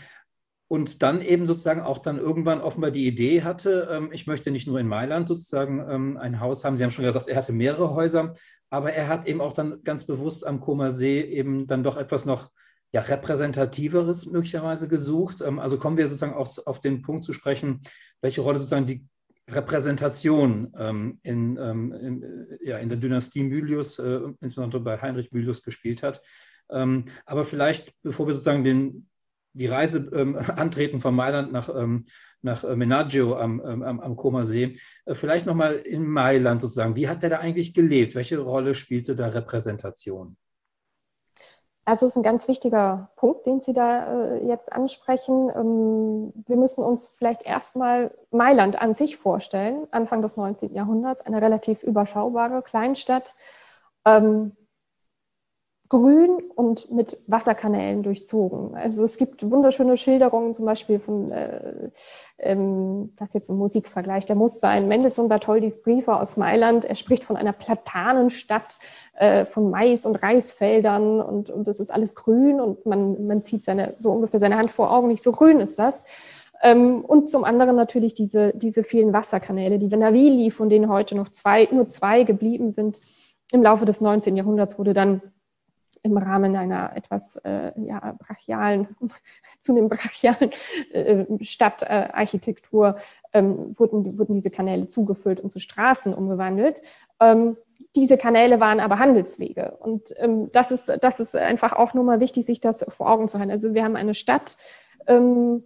Und 0.69 1.03
dann 1.03 1.23
eben 1.23 1.47
sozusagen 1.47 1.81
auch 1.81 1.99
dann 1.99 2.19
irgendwann 2.19 2.61
offenbar 2.61 2.91
die 2.91 3.07
Idee 3.07 3.43
hatte, 3.43 3.89
ähm, 3.91 4.11
ich 4.13 4.27
möchte 4.27 4.51
nicht 4.51 4.67
nur 4.67 4.81
in 4.81 4.89
Mailand 4.89 5.29
sozusagen 5.29 6.17
ein 6.17 6.41
Haus 6.41 6.65
haben. 6.65 6.77
Sie 6.77 6.83
haben 6.83 6.91
schon 6.91 7.05
gesagt, 7.05 7.29
er 7.29 7.37
hatte 7.37 7.53
mehrere 7.53 7.95
Häuser, 7.95 8.35
aber 8.71 8.93
er 8.93 9.09
hat 9.09 9.27
eben 9.27 9.41
auch 9.41 9.53
dann 9.53 9.83
ganz 9.85 10.05
bewusst 10.05 10.47
am 10.47 10.61
Koma 10.61 10.93
See 10.93 11.21
eben 11.21 11.67
dann 11.67 11.83
doch 11.83 11.97
etwas 11.97 12.25
noch 12.25 12.51
ja, 12.93 13.03
repräsentativeres 13.03 14.27
möglicherweise 14.27 14.89
gesucht. 14.89 15.41
Ähm, 15.41 15.59
also 15.59 15.79
kommen 15.79 15.97
wir 15.97 16.09
sozusagen 16.09 16.35
auch 16.35 16.57
auf 16.67 16.81
den 16.81 17.03
Punkt 17.03 17.25
zu 17.25 17.33
sprechen, 17.33 17.83
welche 18.21 18.41
Rolle 18.41 18.59
sozusagen 18.59 18.87
die 18.87 19.07
Repräsentation 19.49 20.73
ähm, 20.77 21.21
in, 21.23 21.57
ähm, 21.57 21.93
in, 21.93 22.59
ja, 22.63 22.79
in 22.79 22.89
der 22.89 22.99
Dynastie 22.99 23.45
Mylius, 23.45 23.99
äh, 23.99 24.21
insbesondere 24.41 24.81
bei 24.81 25.01
Heinrich 25.01 25.31
Mylius, 25.31 25.63
gespielt 25.63 26.03
hat. 26.03 26.21
Ähm, 26.71 27.05
aber 27.27 27.45
vielleicht, 27.45 27.95
bevor 28.03 28.27
wir 28.27 28.35
sozusagen 28.35 28.65
den, 28.65 29.09
die 29.53 29.67
Reise 29.67 30.11
ähm, 30.13 30.37
antreten 30.57 31.01
von 31.01 31.15
Mailand 31.15 31.53
nach, 31.53 31.69
ähm, 31.69 32.07
nach 32.43 32.65
äh, 32.65 32.77
Menaggio 32.77 33.37
am, 33.37 33.63
ähm, 33.65 33.83
am, 33.83 34.01
am 34.01 34.17
Comersee. 34.17 34.77
Äh, 35.05 35.15
vielleicht 35.15 35.47
nochmal 35.47 35.75
in 35.77 36.07
Mailand 36.07 36.61
sozusagen. 36.61 36.97
Wie 36.97 37.09
hat 37.09 37.23
der 37.23 37.31
da 37.31 37.39
eigentlich 37.39 37.75
gelebt? 37.75 38.15
Welche 38.15 38.39
Rolle 38.39 38.75
spielte 38.75 39.15
da 39.15 39.29
Repräsentation? 39.29 40.37
Also 41.89 42.05
es 42.05 42.13
ist 42.13 42.17
ein 42.17 42.25
ganz 42.25 42.49
wichtiger 42.49 43.11
Punkt, 43.15 43.47
den 43.47 43.61
Sie 43.61 43.73
da 43.73 44.35
äh, 44.35 44.47
jetzt 44.47 44.73
ansprechen. 44.73 45.51
Ähm, 45.55 46.33
wir 46.47 46.57
müssen 46.57 46.83
uns 46.83 47.15
vielleicht 47.17 47.43
erstmal 47.43 48.13
Mailand 48.33 48.81
an 48.83 48.93
sich 48.93 49.17
vorstellen, 49.17 49.87
Anfang 49.93 50.21
des 50.21 50.37
19. 50.37 50.75
Jahrhunderts, 50.75 51.23
eine 51.23 51.41
relativ 51.41 51.85
überschaubare 51.85 52.63
Kleinstadt. 52.63 53.37
Ähm, 54.05 54.57
grün 55.89 56.39
und 56.55 56.91
mit 56.91 57.19
Wasserkanälen 57.27 58.03
durchzogen. 58.03 58.75
Also 58.75 59.05
es 59.05 59.19
gibt 59.19 59.49
wunderschöne 59.49 59.97
Schilderungen, 59.97 60.55
zum 60.55 60.65
Beispiel 60.65 60.99
von, 60.99 61.31
äh, 61.31 61.91
ähm, 62.39 63.13
das 63.17 63.35
jetzt 63.35 63.51
ein 63.51 63.57
Musikvergleich, 63.57 64.27
der 64.27 64.37
muss 64.37 64.59
sein, 64.61 64.89
Mendelssohn 64.89 65.29
Bartholdis 65.29 65.83
Briefe 65.83 66.15
aus 66.15 66.37
Mailand. 66.37 66.85
Er 66.85 66.95
spricht 66.95 67.25
von 67.25 67.37
einer 67.37 67.53
Platanenstadt, 67.53 68.79
äh, 69.15 69.45
von 69.45 69.71
Mais- 69.71 70.07
und 70.07 70.23
Reisfeldern 70.23 71.21
und, 71.21 71.51
und 71.51 71.69
das 71.69 71.81
ist 71.81 71.91
alles 71.91 72.15
grün 72.15 72.61
und 72.61 72.87
man, 72.87 73.27
man 73.27 73.43
zieht 73.43 73.65
seine, 73.65 73.95
so 73.99 74.13
ungefähr 74.13 74.41
seine 74.41 74.57
Hand 74.57 74.71
vor 74.71 74.93
Augen, 74.93 75.09
nicht 75.09 75.23
so 75.23 75.33
grün 75.33 75.61
ist 75.61 75.79
das. 75.79 76.03
Ähm, 76.63 77.05
und 77.05 77.29
zum 77.29 77.45
anderen 77.45 77.77
natürlich 77.77 78.15
diese, 78.15 78.53
diese 78.55 78.83
vielen 78.83 79.13
Wasserkanäle, 79.13 79.79
die 79.79 79.91
Venavili, 79.91 80.51
von 80.51 80.69
denen 80.69 80.89
heute 80.89 81.15
noch 81.15 81.29
zwei, 81.29 81.69
nur 81.71 81.87
zwei 81.89 82.23
geblieben 82.25 82.71
sind. 82.71 83.01
Im 83.53 83.63
Laufe 83.63 83.85
des 83.85 84.01
19. 84.01 84.37
Jahrhunderts 84.37 84.79
wurde 84.79 84.93
dann 84.93 85.23
im 86.07 86.17
Rahmen 86.17 86.57
einer 86.57 86.97
etwas 86.97 87.37
äh, 87.45 87.73
ja, 87.77 88.17
brachialen, 88.19 88.89
zunehmend 89.61 89.91
brachialen 89.91 90.51
äh, 90.93 91.27
Stadtarchitektur 91.45 92.97
ähm, 93.33 93.79
wurden, 93.79 94.19
wurden 94.19 94.35
diese 94.35 94.51
Kanäle 94.51 94.89
zugefüllt 94.89 95.41
und 95.41 95.51
zu 95.51 95.61
Straßen 95.61 96.15
umgewandelt. 96.15 96.81
Ähm, 97.21 97.57
diese 97.95 98.17
Kanäle 98.17 98.61
waren 98.61 98.81
aber 98.81 98.99
Handelswege. 98.99 99.77
Und 99.81 100.15
ähm, 100.19 100.51
das, 100.53 100.71
ist, 100.71 100.91
das 101.01 101.21
ist 101.21 101.35
einfach 101.35 101.73
auch 101.73 101.95
nur 101.95 102.05
mal 102.05 102.21
wichtig, 102.21 102.47
sich 102.47 102.61
das 102.61 102.85
vor 102.89 103.11
Augen 103.11 103.29
zu 103.29 103.39
halten. 103.39 103.51
Also 103.51 103.75
wir 103.75 103.85
haben 103.85 103.97
eine 103.97 104.15
Stadt, 104.15 104.57
ähm, 105.07 105.65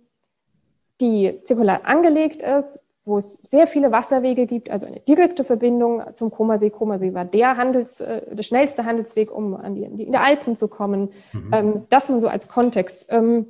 die 1.01 1.41
zirkular 1.45 1.85
angelegt 1.85 2.43
ist, 2.43 2.79
wo 3.11 3.19
es 3.19 3.35
sehr 3.43 3.67
viele 3.67 3.93
Wasserwege 3.93 4.47
gibt, 4.47 4.71
also 4.71 4.87
eine 4.87 5.01
direkte 5.01 5.45
Verbindung 5.45 6.03
zum 6.15 6.31
Komasee. 6.31 6.71
Komasee 6.71 7.13
war 7.13 7.27
der 7.27 7.57
Handels, 7.57 8.01
äh, 8.01 8.35
der 8.35 8.43
schnellste 8.43 8.87
Handelsweg, 8.87 9.31
um 9.31 9.55
an 9.55 9.75
die, 9.75 9.83
in 9.83 9.97
die 9.97 10.17
Alpen 10.17 10.57
zu 10.57 10.69
kommen. 10.69 11.11
Mhm. 11.33 11.51
Ähm, 11.53 11.87
das 11.91 12.09
mal 12.09 12.21
so 12.21 12.29
als 12.29 12.49
Kontext. 12.49 13.07
Ähm, 13.11 13.47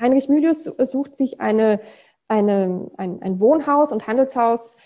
Heinrich 0.00 0.28
Mylius 0.28 0.64
sucht 0.64 1.16
sich 1.16 1.40
eine, 1.40 1.80
eine, 2.28 2.90
ein, 2.96 3.20
ein 3.20 3.40
Wohnhaus 3.40 3.92
und 3.92 4.06
Handelshaus 4.06 4.76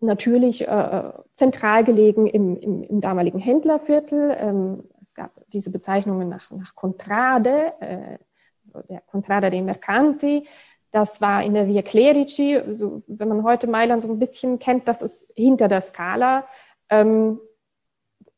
natürlich 0.00 0.66
äh, 0.66 1.12
zentral 1.32 1.84
gelegen 1.84 2.26
im, 2.26 2.56
im, 2.56 2.82
im 2.82 3.00
damaligen 3.00 3.38
Händlerviertel. 3.38 4.36
Ähm, 4.38 4.84
es 5.00 5.14
gab 5.14 5.30
diese 5.52 5.70
Bezeichnungen 5.70 6.28
nach, 6.28 6.50
nach 6.50 6.74
Contrade, 6.74 7.74
äh, 7.80 8.18
also 8.64 8.86
der 8.88 9.02
Contrada 9.02 9.50
dei 9.50 9.62
Mercanti, 9.62 10.46
das 10.92 11.20
war 11.20 11.42
in 11.42 11.54
der 11.54 11.66
Via 11.66 11.82
Clerici, 11.82 12.56
also 12.56 13.02
wenn 13.06 13.28
man 13.28 13.42
heute 13.42 13.66
Mailand 13.66 14.02
so 14.02 14.08
ein 14.08 14.18
bisschen 14.18 14.58
kennt, 14.58 14.86
das 14.86 15.02
ist 15.02 15.32
hinter 15.34 15.66
der 15.66 15.80
Skala, 15.80 16.46
ähm, 16.90 17.40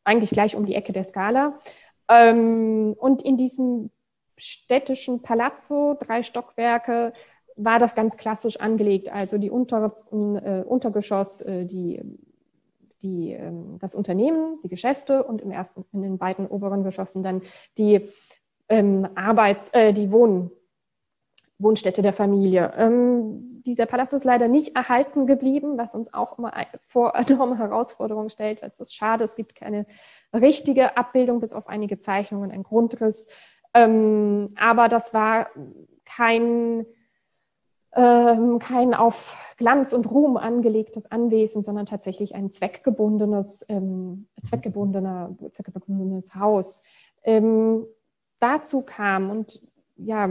eigentlich 0.05 0.31
gleich 0.31 0.55
um 0.55 0.65
die 0.65 0.77
Ecke 0.77 0.93
der 0.93 1.05
Skala. 1.05 1.59
Ähm, 2.09 2.95
und 2.97 3.23
in 3.23 3.37
diesem 3.37 3.91
städtischen 4.37 5.23
Palazzo, 5.23 5.97
drei 5.99 6.23
Stockwerke, 6.23 7.13
war 7.57 7.79
das 7.79 7.95
ganz 7.95 8.17
klassisch 8.17 8.59
angelegt. 8.59 9.11
Also 9.13 9.39
die 9.39 9.51
untersten 9.51 10.37
äh, 10.37 10.65
Untergeschoss, 10.67 11.41
äh, 11.41 11.65
die, 11.65 12.01
die, 13.03 13.33
äh, 13.33 13.53
das 13.81 13.97
Unternehmen, 13.97 14.59
die 14.63 14.69
Geschäfte 14.69 15.25
und 15.25 15.41
im 15.41 15.51
ersten, 15.51 15.85
in 15.93 16.03
den 16.03 16.19
beiden 16.19 16.47
oberen 16.47 16.85
Geschossen 16.85 17.23
dann 17.23 17.43
die 17.79 18.09
ähm, 18.69 19.09
Arbeits-, 19.15 19.71
äh, 19.71 19.93
die 19.93 20.13
Wohn 20.13 20.51
Wohnstätte 21.59 22.03
der 22.03 22.13
Familie. 22.13 22.73
Ähm, 22.77 23.63
dieser 23.65 23.87
Palast 23.87 24.13
ist 24.13 24.25
leider 24.25 24.49
nicht 24.49 24.77
erhalten 24.77 25.27
geblieben, 25.27 25.79
was 25.79 25.95
uns 25.95 26.13
auch 26.13 26.39
immer 26.39 26.53
vor 26.87 27.15
enorme 27.17 27.59
Herausforderungen 27.59 28.31
stellt, 28.31 28.63
es 28.63 28.79
ist 28.79 28.95
schade, 28.95 29.25
es 29.25 29.37
gibt 29.37 29.55
keine 29.55 29.87
richtige 30.33 30.97
Abbildung, 30.97 31.41
bis 31.41 31.53
auf 31.53 31.69
einige 31.69 31.99
Zeichnungen, 31.99 32.51
ein 32.51 32.63
Grundriss. 32.63 33.27
Ähm, 33.73 34.49
aber 34.57 34.89
das 34.89 35.15
war 35.15 35.49
kein, 36.05 36.87
ähm, 37.95 38.59
kein 38.59 38.95
auf 38.95 39.55
Glanz 39.57 39.93
und 39.93 40.11
Ruhm 40.11 40.37
angelegtes 40.37 41.11
Anwesen, 41.11 41.63
sondern 41.63 41.87
tatsächlich 41.87 42.35
ein 42.35 42.51
zweckgebundenes, 42.51 43.65
ähm, 43.69 44.29
zweckgebundener, 44.43 45.37
zweckgebundenes 45.51 46.35
Haus. 46.35 46.83
Ähm, 47.25 47.87
dazu 48.39 48.83
kam 48.83 49.31
und 49.31 49.63
ja, 49.97 50.29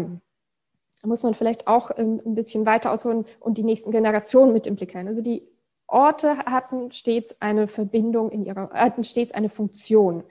da 1.04 1.10
muss 1.10 1.22
man 1.22 1.34
vielleicht 1.34 1.68
auch 1.68 1.92
ähm, 1.98 2.22
ein 2.26 2.34
bisschen 2.34 2.66
weiter 2.66 2.92
ausholen 2.92 3.26
und 3.42 3.58
die 3.58 3.64
nächsten 3.64 3.92
Generationen 3.92 4.54
mit 4.54 4.66
implizieren. 4.66 5.08
Also 5.08 5.22
die 5.22 5.44
Orte 5.86 6.38
hatten 6.38 6.92
stets 6.94 7.36
eine 7.42 7.68
Verbindung 7.68 8.32
in 8.32 8.46
ihrer, 8.46 8.70
hatten 8.72 9.04
stets 9.04 9.34
eine 9.34 9.50
Funktion. 9.50 10.24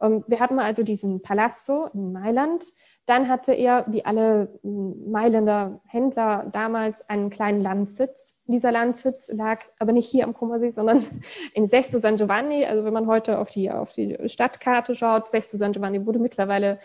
Ähm, 0.00 0.24
wir 0.26 0.40
hatten 0.40 0.58
also 0.58 0.82
diesen 0.82 1.20
Palazzo 1.20 1.90
in 1.92 2.12
Mailand. 2.12 2.64
Dann 3.04 3.28
hatte 3.28 3.52
er, 3.52 3.84
wie 3.88 4.06
alle 4.06 4.58
hm, 4.62 5.10
Mailänder 5.10 5.82
Händler 5.86 6.46
damals, 6.50 7.06
einen 7.10 7.28
kleinen 7.28 7.60
Landsitz. 7.60 8.34
Dieser 8.46 8.72
Landsitz 8.72 9.30
lag 9.30 9.60
aber 9.78 9.92
nicht 9.92 10.08
hier 10.08 10.24
am 10.24 10.32
Kummersee, 10.32 10.70
sondern 10.70 11.04
in 11.52 11.66
Sesto 11.66 11.98
San 11.98 12.16
Giovanni. 12.16 12.64
Also 12.64 12.82
wenn 12.86 12.94
man 12.94 13.06
heute 13.06 13.38
auf 13.38 13.50
die, 13.50 13.70
auf 13.70 13.92
die 13.92 14.16
Stadtkarte 14.26 14.94
schaut, 14.94 15.28
Sesto 15.28 15.58
San 15.58 15.72
Giovanni 15.72 16.06
wurde 16.06 16.18
mittlerweile 16.18 16.78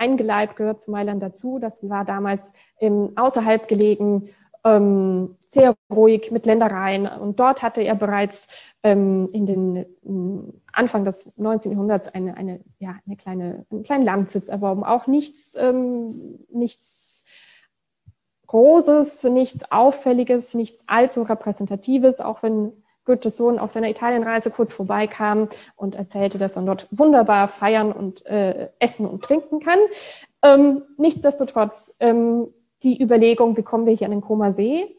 eingeleibt, 0.00 0.56
gehört 0.56 0.80
zu 0.80 0.90
Mailand 0.90 1.22
dazu. 1.22 1.58
Das 1.58 1.88
war 1.88 2.04
damals 2.04 2.52
ähm, 2.80 3.12
außerhalb 3.16 3.68
gelegen, 3.68 4.30
ähm, 4.64 5.36
sehr 5.48 5.74
ruhig 5.90 6.30
mit 6.30 6.46
Ländereien. 6.46 7.06
Und 7.06 7.40
dort 7.40 7.62
hatte 7.62 7.82
er 7.82 7.94
bereits 7.94 8.48
ähm, 8.82 9.28
in 9.32 9.46
den 9.46 9.86
ähm, 10.04 10.60
Anfang 10.72 11.04
des 11.04 11.30
19. 11.36 11.72
Jahrhunderts 11.72 12.08
eine, 12.08 12.36
eine, 12.36 12.60
ja, 12.78 12.96
eine 13.06 13.16
kleine, 13.16 13.66
einen 13.70 13.82
kleinen 13.82 14.04
Landsitz 14.04 14.48
erworben. 14.48 14.84
Auch 14.84 15.06
nichts, 15.06 15.54
ähm, 15.56 16.40
nichts 16.50 17.24
Großes, 18.46 19.24
nichts 19.24 19.70
Auffälliges, 19.70 20.54
nichts 20.54 20.84
allzu 20.88 21.22
Repräsentatives, 21.22 22.20
auch 22.20 22.42
wenn 22.42 22.72
Goethes 23.04 23.36
Sohn 23.36 23.58
auf 23.58 23.72
seiner 23.72 23.88
Italienreise 23.88 24.50
kurz 24.50 24.74
vorbeikam 24.74 25.48
und 25.76 25.94
erzählte, 25.94 26.38
dass 26.38 26.56
er 26.56 26.62
dort 26.62 26.88
wunderbar 26.90 27.48
feiern 27.48 27.92
und 27.92 28.24
äh, 28.26 28.68
essen 28.78 29.06
und 29.06 29.24
trinken 29.24 29.60
kann. 29.60 29.78
Ähm, 30.42 30.82
nichtsdestotrotz, 30.96 31.96
ähm, 32.00 32.48
die 32.82 33.00
Überlegung, 33.02 33.56
wie 33.56 33.62
kommen 33.62 33.86
wir 33.86 33.94
hier 33.94 34.06
an 34.06 34.12
den 34.12 34.20
Koma 34.20 34.52
See? 34.52 34.96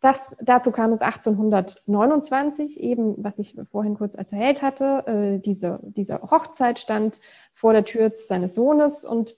Das, 0.00 0.36
dazu 0.40 0.70
kam 0.70 0.92
es 0.92 1.02
1829, 1.02 2.78
eben, 2.78 3.14
was 3.18 3.40
ich 3.40 3.56
vorhin 3.72 3.96
kurz 3.96 4.14
erzählt 4.14 4.62
hatte. 4.62 5.04
Äh, 5.06 5.38
diese, 5.40 5.80
diese 5.82 6.22
Hochzeit 6.22 6.78
stand 6.78 7.20
vor 7.52 7.72
der 7.72 7.84
Tür 7.84 8.10
seines 8.14 8.54
Sohnes 8.54 9.04
und 9.04 9.36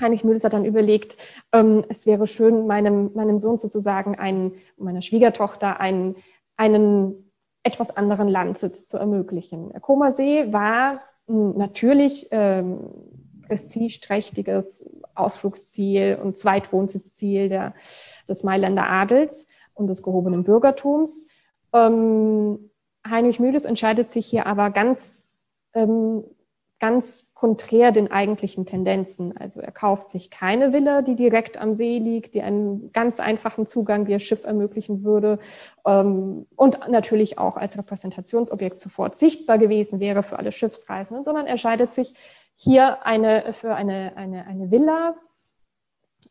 Heinrich 0.00 0.24
Mühles 0.24 0.42
hat 0.42 0.52
dann 0.52 0.64
überlegt, 0.64 1.16
ähm, 1.52 1.84
es 1.88 2.06
wäre 2.06 2.26
schön, 2.26 2.66
meinem, 2.66 3.12
meinem 3.14 3.38
Sohn 3.38 3.58
sozusagen, 3.58 4.16
einen, 4.16 4.54
meiner 4.76 5.02
Schwiegertochter, 5.02 5.78
einen, 5.78 6.16
einen 6.56 7.23
etwas 7.64 7.96
anderen 7.96 8.28
Landsitz 8.28 8.86
zu 8.86 8.98
ermöglichen. 8.98 9.70
Der 9.70 9.80
Comersee 9.80 10.52
war 10.52 11.00
natürlich 11.26 12.28
ähm, 12.30 12.78
prestigeträchtiges 13.48 14.88
Ausflugsziel 15.14 16.18
und 16.22 16.36
Zweitwohnsitzziel 16.36 17.48
der, 17.48 17.74
des 18.28 18.44
Mailänder 18.44 18.88
Adels 18.88 19.46
und 19.72 19.88
des 19.88 20.02
gehobenen 20.02 20.44
Bürgertums. 20.44 21.26
Ähm, 21.72 22.70
Heinrich 23.08 23.40
Mühles 23.40 23.64
entscheidet 23.64 24.10
sich 24.10 24.26
hier 24.26 24.46
aber 24.46 24.70
ganz, 24.70 25.26
ähm, 25.74 26.24
ganz 26.80 27.26
konträr 27.44 27.92
den 27.92 28.10
eigentlichen 28.10 28.64
Tendenzen. 28.64 29.36
Also 29.36 29.60
er 29.60 29.70
kauft 29.70 30.08
sich 30.08 30.30
keine 30.30 30.72
Villa, 30.72 31.02
die 31.02 31.14
direkt 31.14 31.60
am 31.60 31.74
See 31.74 31.98
liegt, 31.98 32.32
die 32.32 32.40
einen 32.40 32.90
ganz 32.94 33.20
einfachen 33.20 33.66
Zugang 33.66 34.06
via 34.06 34.18
Schiff 34.18 34.44
ermöglichen 34.44 35.04
würde 35.04 35.38
ähm, 35.84 36.46
und 36.56 36.80
natürlich 36.88 37.36
auch 37.36 37.58
als 37.58 37.76
Repräsentationsobjekt 37.76 38.80
sofort 38.80 39.14
sichtbar 39.14 39.58
gewesen 39.58 40.00
wäre 40.00 40.22
für 40.22 40.38
alle 40.38 40.52
Schiffsreisenden, 40.52 41.22
sondern 41.22 41.44
er 41.44 41.50
entscheidet 41.50 41.92
sich 41.92 42.14
hier 42.56 43.04
eine, 43.04 43.52
für 43.52 43.74
eine, 43.74 44.16
eine, 44.16 44.46
eine 44.46 44.70
Villa, 44.70 45.14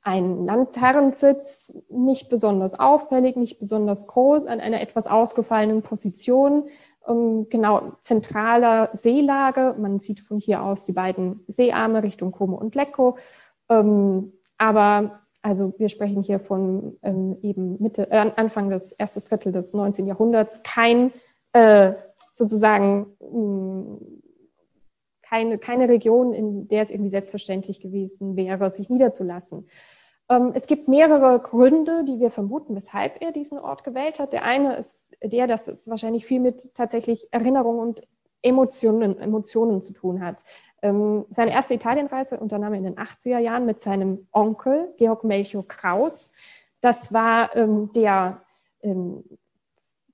ein 0.02 0.48
Landherrensitz, 0.48 1.78
nicht 1.90 2.28
besonders 2.28 2.80
auffällig, 2.80 3.36
nicht 3.36 3.60
besonders 3.60 4.08
groß, 4.08 4.48
an 4.48 4.60
einer 4.60 4.82
etwas 4.82 5.06
ausgefallenen 5.06 5.84
Position, 5.84 6.70
genau 7.06 7.94
zentraler 8.02 8.90
Seelage. 8.94 9.76
Man 9.78 10.00
sieht 10.00 10.20
von 10.20 10.40
hier 10.40 10.64
aus 10.64 10.86
die 10.86 10.94
beiden 10.94 11.44
Seearme 11.48 12.04
Richtung 12.04 12.32
Como 12.32 12.56
und 12.56 12.76
Lecco. 12.76 13.18
Ähm, 13.70 14.34
aber 14.58 15.20
also 15.42 15.74
wir 15.78 15.90
sprechen 15.90 16.24
hier 16.24 16.40
von 16.40 16.98
ähm, 17.04 17.38
eben 17.42 17.82
Mitte, 17.82 18.10
äh, 18.10 18.32
Anfang 18.36 18.70
des 18.70 18.94
ersten 18.94 19.20
Drittel 19.22 19.52
des 19.52 19.74
19. 19.74 20.08
Jahrhunderts, 20.08 20.62
kein 20.64 21.12
äh, 21.52 21.94
sozusagen 22.32 23.08
mh, 23.20 23.98
keine, 25.22 25.58
keine 25.58 25.90
Region, 25.90 26.34
in 26.34 26.68
der 26.68 26.84
es 26.84 26.92
irgendwie 26.92 27.10
selbstverständlich 27.10 27.82
gewesen 27.82 28.36
wäre, 28.36 28.70
sich 28.72 28.90
niederzulassen. 28.90 29.68
Ähm, 30.30 30.52
es 30.54 30.68
gibt 30.68 30.88
mehrere 30.88 31.40
Gründe, 31.40 32.04
die 32.06 32.20
wir 32.20 32.32
vermuten, 32.32 32.76
weshalb 32.76 33.22
er 33.22 33.32
diesen 33.32 33.60
Ort 33.60 33.84
gewählt 33.84 34.20
hat. 34.20 34.34
Der 34.34 34.44
eine 34.44 34.76
ist 34.78 35.08
der, 35.22 35.48
dass 35.48 35.68
es 35.68 35.88
wahrscheinlich 35.90 36.26
viel 36.26 36.40
mit 36.40 36.74
tatsächlich 36.76 37.28
Erinnerungen 37.32 37.80
und 37.80 38.08
Emotionen, 38.42 39.20
Emotionen 39.20 39.82
zu 39.82 39.94
tun 39.94 40.24
hat. 40.24 40.44
Ähm, 40.82 41.26
seine 41.30 41.52
erste 41.52 41.74
Italienreise 41.74 42.40
unternahm 42.40 42.74
er 42.74 42.80
in 42.80 42.84
den 42.86 42.96
80er 42.96 43.40
Jahren 43.40 43.66
mit 43.66 43.82
seinem 43.82 44.28
Onkel, 44.32 44.94
Georg 44.98 45.24
Melchior 45.24 45.68
Kraus. 45.68 46.32
Das 46.82 47.14
war 47.14 47.56
ähm, 47.56 47.92
der 47.94 48.42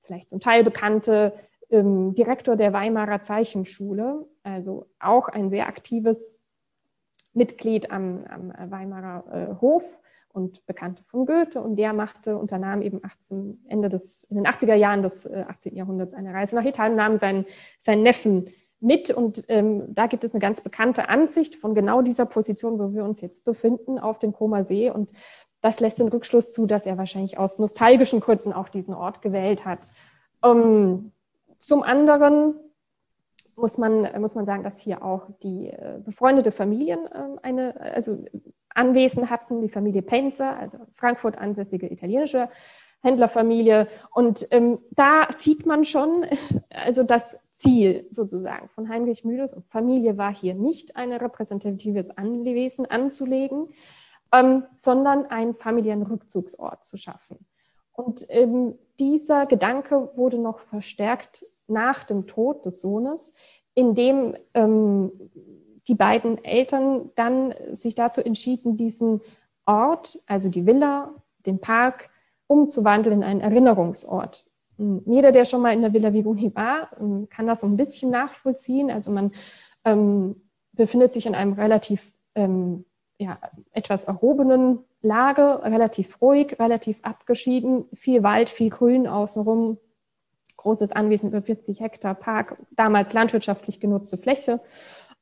vielleicht 0.04 0.30
zum 0.30 0.40
Teil 0.40 0.64
bekannte 0.64 1.34
Direktor 1.72 2.56
der 2.56 2.74
Weimarer 2.74 3.22
Zeichenschule, 3.22 4.28
also 4.44 4.88
auch 5.00 5.28
ein 5.28 5.50
sehr 5.50 5.68
aktives 5.68 6.39
Mitglied 7.34 7.92
am, 7.92 8.26
am 8.26 8.72
Weimarer 8.72 9.24
äh, 9.32 9.62
Hof 9.62 9.84
und 10.32 10.66
Bekannte 10.66 11.04
von 11.04 11.26
Goethe. 11.26 11.62
Und 11.62 11.76
der 11.76 11.94
machte, 11.94 12.38
unternahm 12.38 12.82
eben 12.82 13.02
18, 13.04 13.66
Ende 13.68 13.90
des, 13.90 14.24
in 14.24 14.38
den 14.38 14.48
80er 14.48 14.76
Jahren 14.76 15.02
des 15.02 15.26
äh, 15.26 15.46
18. 15.48 15.76
Jahrhunderts 15.76 16.14
eine 16.14 16.34
Reise 16.34 16.56
nach 16.56 16.66
Italien, 16.66 16.96
nahm 16.96 17.18
seinen, 17.18 17.46
seinen 17.78 18.04
Neffen 18.04 18.50
mit. 18.80 19.12
Und 19.12 19.44
ähm, 19.48 19.94
da 19.94 20.08
gibt 20.08 20.24
es 20.24 20.34
eine 20.34 20.40
ganz 20.40 20.62
bekannte 20.62 21.10
Ansicht 21.10 21.56
von 21.56 21.76
genau 21.76 22.02
dieser 22.02 22.26
Position, 22.26 22.80
wo 22.80 22.94
wir 22.94 23.04
uns 23.04 23.22
jetzt 23.22 23.44
befinden, 23.44 24.00
auf 24.00 24.20
dem 24.20 24.34
Koma 24.34 24.64
See. 24.64 24.90
Und 24.90 25.12
das 25.62 25.80
lässt 25.80 26.00
den 26.00 26.08
Rückschluss 26.08 26.54
zu, 26.54 26.66
dass 26.66 26.86
er 26.86 26.98
wahrscheinlich 26.98 27.38
aus 27.38 27.60
nostalgischen 27.60 28.20
Gründen 28.20 28.54
auch 28.54 28.70
diesen 28.70 28.94
Ort 28.94 29.22
gewählt 29.22 29.66
hat. 29.66 29.92
Um, 30.42 31.12
zum 31.58 31.84
anderen 31.84 32.56
muss 33.60 33.78
man, 33.78 34.08
muss 34.20 34.36
man 34.36 34.46
sagen, 34.46 34.64
dass 34.64 34.80
hier 34.80 35.04
auch 35.04 35.28
die 35.44 35.68
äh, 35.68 36.00
befreundete 36.04 36.52
Familien 36.52 37.06
äh, 37.06 37.38
eine, 37.42 37.80
also 37.80 38.24
Anwesen 38.70 39.30
hatten, 39.30 39.62
die 39.62 39.70
Familie 39.70 40.02
Penzer, 40.02 40.58
also 40.58 40.78
Frankfurt 40.96 41.38
ansässige 41.38 41.92
italienische 41.92 42.50
Händlerfamilie. 43.02 43.88
Und 44.14 44.48
ähm, 44.52 44.80
da 44.92 45.28
sieht 45.32 45.66
man 45.66 45.86
schon, 45.86 46.26
also 46.70 47.04
das 47.04 47.38
Ziel 47.52 48.08
sozusagen 48.10 48.70
von 48.70 48.88
Heinrich 48.90 49.26
Mühlers 49.26 49.54
und 49.54 49.66
Familie 49.68 50.18
war 50.18 50.34
hier 50.34 50.56
nicht 50.56 50.96
ein 50.96 51.12
repräsentatives 51.12 52.10
Anwesen 52.12 52.86
anzulegen, 52.86 53.68
ähm, 54.32 54.64
sondern 54.76 55.26
einen 55.26 55.56
familiären 55.56 56.04
Rückzugsort 56.04 56.86
zu 56.86 56.98
schaffen. 56.98 57.46
Und 57.92 58.26
ähm, 58.30 58.76
dieser 59.00 59.46
Gedanke 59.46 60.12
wurde 60.16 60.38
noch 60.38 60.60
verstärkt 60.60 61.46
nach 61.70 62.04
dem 62.04 62.28
Tod 62.28 62.66
des 62.66 62.82
Sohnes, 62.82 63.34
indem 63.74 64.36
ähm, 64.54 65.12
die 65.88 65.96
beiden 65.96 66.44
Eltern 66.44 67.10
dann 67.16 67.54
sich 67.72 67.96
dazu 67.96 68.22
entschieden, 68.22 68.78
diesen 68.78 69.22
Ort, 69.66 70.22
also 70.28 70.50
die 70.50 70.66
Villa, 70.66 71.14
den 71.46 71.60
Park, 71.60 72.10
umzuwandeln 72.48 73.18
in 73.18 73.24
einen 73.24 73.42
Erinnerungsort. 73.42 74.46
Hm, 74.78 75.04
jeder, 75.06 75.32
der 75.32 75.46
schon 75.46 75.62
mal 75.62 75.74
in 75.74 75.82
der 75.82 75.94
Villa 75.94 76.14
Vigoni 76.14 76.54
war, 76.56 76.90
hm, 76.98 77.30
kann 77.30 77.48
das 77.48 77.62
so 77.62 77.68
ein 77.68 77.78
bisschen 77.78 78.12
nachvollziehen. 78.12 78.90
Also 78.90 79.12
man 79.12 79.32
ähm, 79.86 80.42
befindet 80.74 81.14
sich 81.14 81.26
in 81.26 81.36
einem 81.36 81.54
relativ 81.54 82.12
ähm, 82.36 82.86
ja, 83.20 83.38
etwas 83.72 84.06
erhobenen 84.06 84.80
Lage, 85.02 85.62
relativ 85.64 86.22
ruhig, 86.22 86.58
relativ 86.60 87.00
abgeschieden, 87.04 87.86
viel 87.94 88.24
Wald, 88.24 88.50
viel 88.50 88.70
Grün 88.70 89.08
außenrum, 89.08 89.78
großes 90.60 90.92
Anwesen 90.92 91.30
über 91.30 91.42
40 91.42 91.80
Hektar 91.80 92.16
Park, 92.16 92.58
damals 92.72 93.14
landwirtschaftlich 93.14 93.80
genutzte 93.80 94.18
Fläche. 94.18 94.60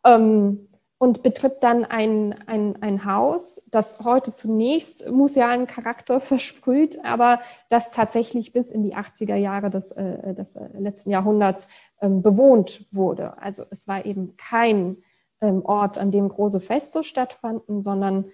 Ähm, 0.04 0.68
und 1.00 1.22
betritt 1.22 1.62
dann 1.62 1.86
ein, 1.86 2.34
ein, 2.48 2.82
ein 2.82 3.06
Haus, 3.06 3.62
das 3.70 4.00
heute 4.04 4.34
zunächst 4.34 5.08
musealen 5.10 5.68
Charakter 5.68 6.20
versprüht, 6.22 7.04
aber 7.06 7.40
das 7.70 7.92
tatsächlich 7.92 8.52
bis 8.52 8.70
in 8.70 8.84
die 8.84 8.96
80er 8.96 9.36
Jahre 9.36 9.70
des, 9.70 9.92
äh, 9.92 10.34
des 10.34 10.56
äh, 10.56 10.68
letzten 10.78 11.12
Jahrhunderts 11.12 11.68
ähm, 12.02 12.24
bewohnt 12.24 12.88
wurde. 12.92 13.38
Also 13.38 13.64
es 13.70 13.88
war 13.88 14.06
eben 14.06 14.38
kein 14.38 14.98
ähm, 15.40 15.64
Ort, 15.64 16.00
an 16.00 16.12
dem 16.12 16.30
große 16.30 16.62
Feste 16.62 17.04
stattfanden, 17.04 17.84
sondern 17.84 18.26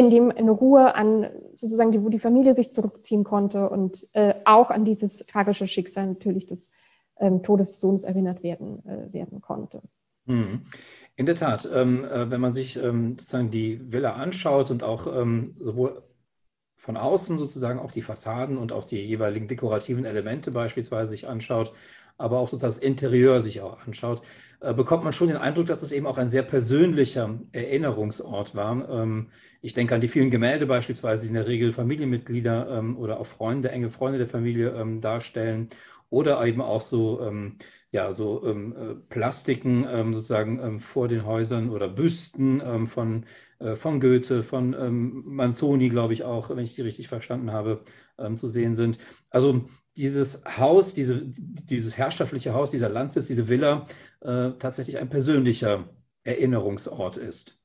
in 0.00 0.08
dem 0.08 0.30
in 0.30 0.48
Ruhe 0.48 0.94
an 0.94 1.28
sozusagen, 1.52 1.92
die, 1.92 2.02
wo 2.02 2.08
die 2.08 2.18
Familie 2.18 2.54
sich 2.54 2.72
zurückziehen 2.72 3.22
konnte 3.22 3.68
und 3.68 4.08
äh, 4.14 4.34
auch 4.46 4.70
an 4.70 4.86
dieses 4.86 5.18
tragische 5.26 5.68
Schicksal 5.68 6.06
natürlich 6.06 6.46
des 6.46 6.70
ähm, 7.18 7.42
Todes 7.42 7.72
des 7.72 7.80
Sohnes 7.80 8.04
erinnert 8.04 8.42
werden, 8.42 8.82
äh, 8.86 9.12
werden 9.12 9.42
konnte. 9.42 9.82
Mhm. 10.24 10.62
In 11.16 11.26
der 11.26 11.34
Tat, 11.34 11.68
ähm, 11.70 12.06
äh, 12.06 12.30
wenn 12.30 12.40
man 12.40 12.54
sich 12.54 12.78
ähm, 12.78 13.18
sozusagen 13.18 13.50
die 13.50 13.92
Villa 13.92 14.14
anschaut 14.14 14.70
und 14.70 14.82
auch 14.82 15.06
ähm, 15.06 15.54
sowohl 15.60 16.02
von 16.78 16.96
außen 16.96 17.38
sozusagen 17.38 17.78
auch 17.78 17.92
die 17.92 18.00
Fassaden 18.00 18.56
und 18.56 18.72
auch 18.72 18.86
die 18.86 19.04
jeweiligen 19.04 19.48
dekorativen 19.48 20.06
Elemente 20.06 20.50
beispielsweise 20.50 21.10
sich 21.10 21.28
anschaut, 21.28 21.74
aber 22.16 22.38
auch 22.38 22.48
sozusagen 22.48 22.72
das 22.72 22.82
Interieur 22.82 23.42
sich 23.42 23.60
auch 23.60 23.86
anschaut, 23.86 24.22
bekommt 24.60 25.04
man 25.04 25.12
schon 25.12 25.28
den 25.28 25.36
Eindruck, 25.38 25.66
dass 25.66 25.82
es 25.82 25.92
eben 25.92 26.06
auch 26.06 26.18
ein 26.18 26.28
sehr 26.28 26.42
persönlicher 26.42 27.40
Erinnerungsort 27.52 28.54
war. 28.54 28.88
Ähm, 28.90 29.30
ich 29.62 29.72
denke 29.74 29.94
an 29.94 30.00
die 30.02 30.08
vielen 30.08 30.30
Gemälde 30.30 30.66
beispielsweise, 30.66 31.22
die 31.22 31.28
in 31.28 31.34
der 31.34 31.46
Regel 31.46 31.72
Familienmitglieder 31.72 32.78
ähm, 32.78 32.96
oder 32.98 33.20
auch 33.20 33.26
Freunde, 33.26 33.70
enge 33.70 33.90
Freunde 33.90 34.18
der 34.18 34.26
Familie 34.26 34.70
ähm, 34.70 35.00
darstellen 35.00 35.68
oder 36.10 36.44
eben 36.44 36.60
auch 36.60 36.80
so 36.80 37.20
ja, 37.92 38.12
so 38.12 38.46
äh, 38.46 38.94
Plastiken 39.08 39.84
sozusagen 40.12 40.78
vor 40.80 41.08
den 41.08 41.24
Häusern 41.24 41.70
oder 41.70 41.88
Büsten 41.88 42.86
von, 42.86 43.26
äh, 43.58 43.74
von 43.76 44.00
Goethe, 44.00 44.42
von 44.44 44.76
Manzoni, 45.24 45.88
glaube 45.88 46.12
ich 46.14 46.24
auch, 46.24 46.50
wenn 46.50 46.58
ich 46.64 46.74
die 46.74 46.82
richtig 46.82 47.08
verstanden 47.08 47.52
habe, 47.52 47.82
zu 48.36 48.48
sehen 48.48 48.74
sind. 48.74 48.98
Also 49.30 49.68
dieses 49.96 50.42
Haus, 50.58 50.94
diese, 50.94 51.22
dieses 51.24 51.98
herrschaftliche 51.98 52.54
Haus, 52.54 52.70
dieser 52.70 52.88
Landsitz, 52.88 53.26
diese 53.26 53.48
Villa 53.48 53.86
äh, 54.20 54.50
tatsächlich 54.58 54.98
ein 54.98 55.08
persönlicher 55.08 55.88
Erinnerungsort 56.24 57.16
ist. 57.16 57.60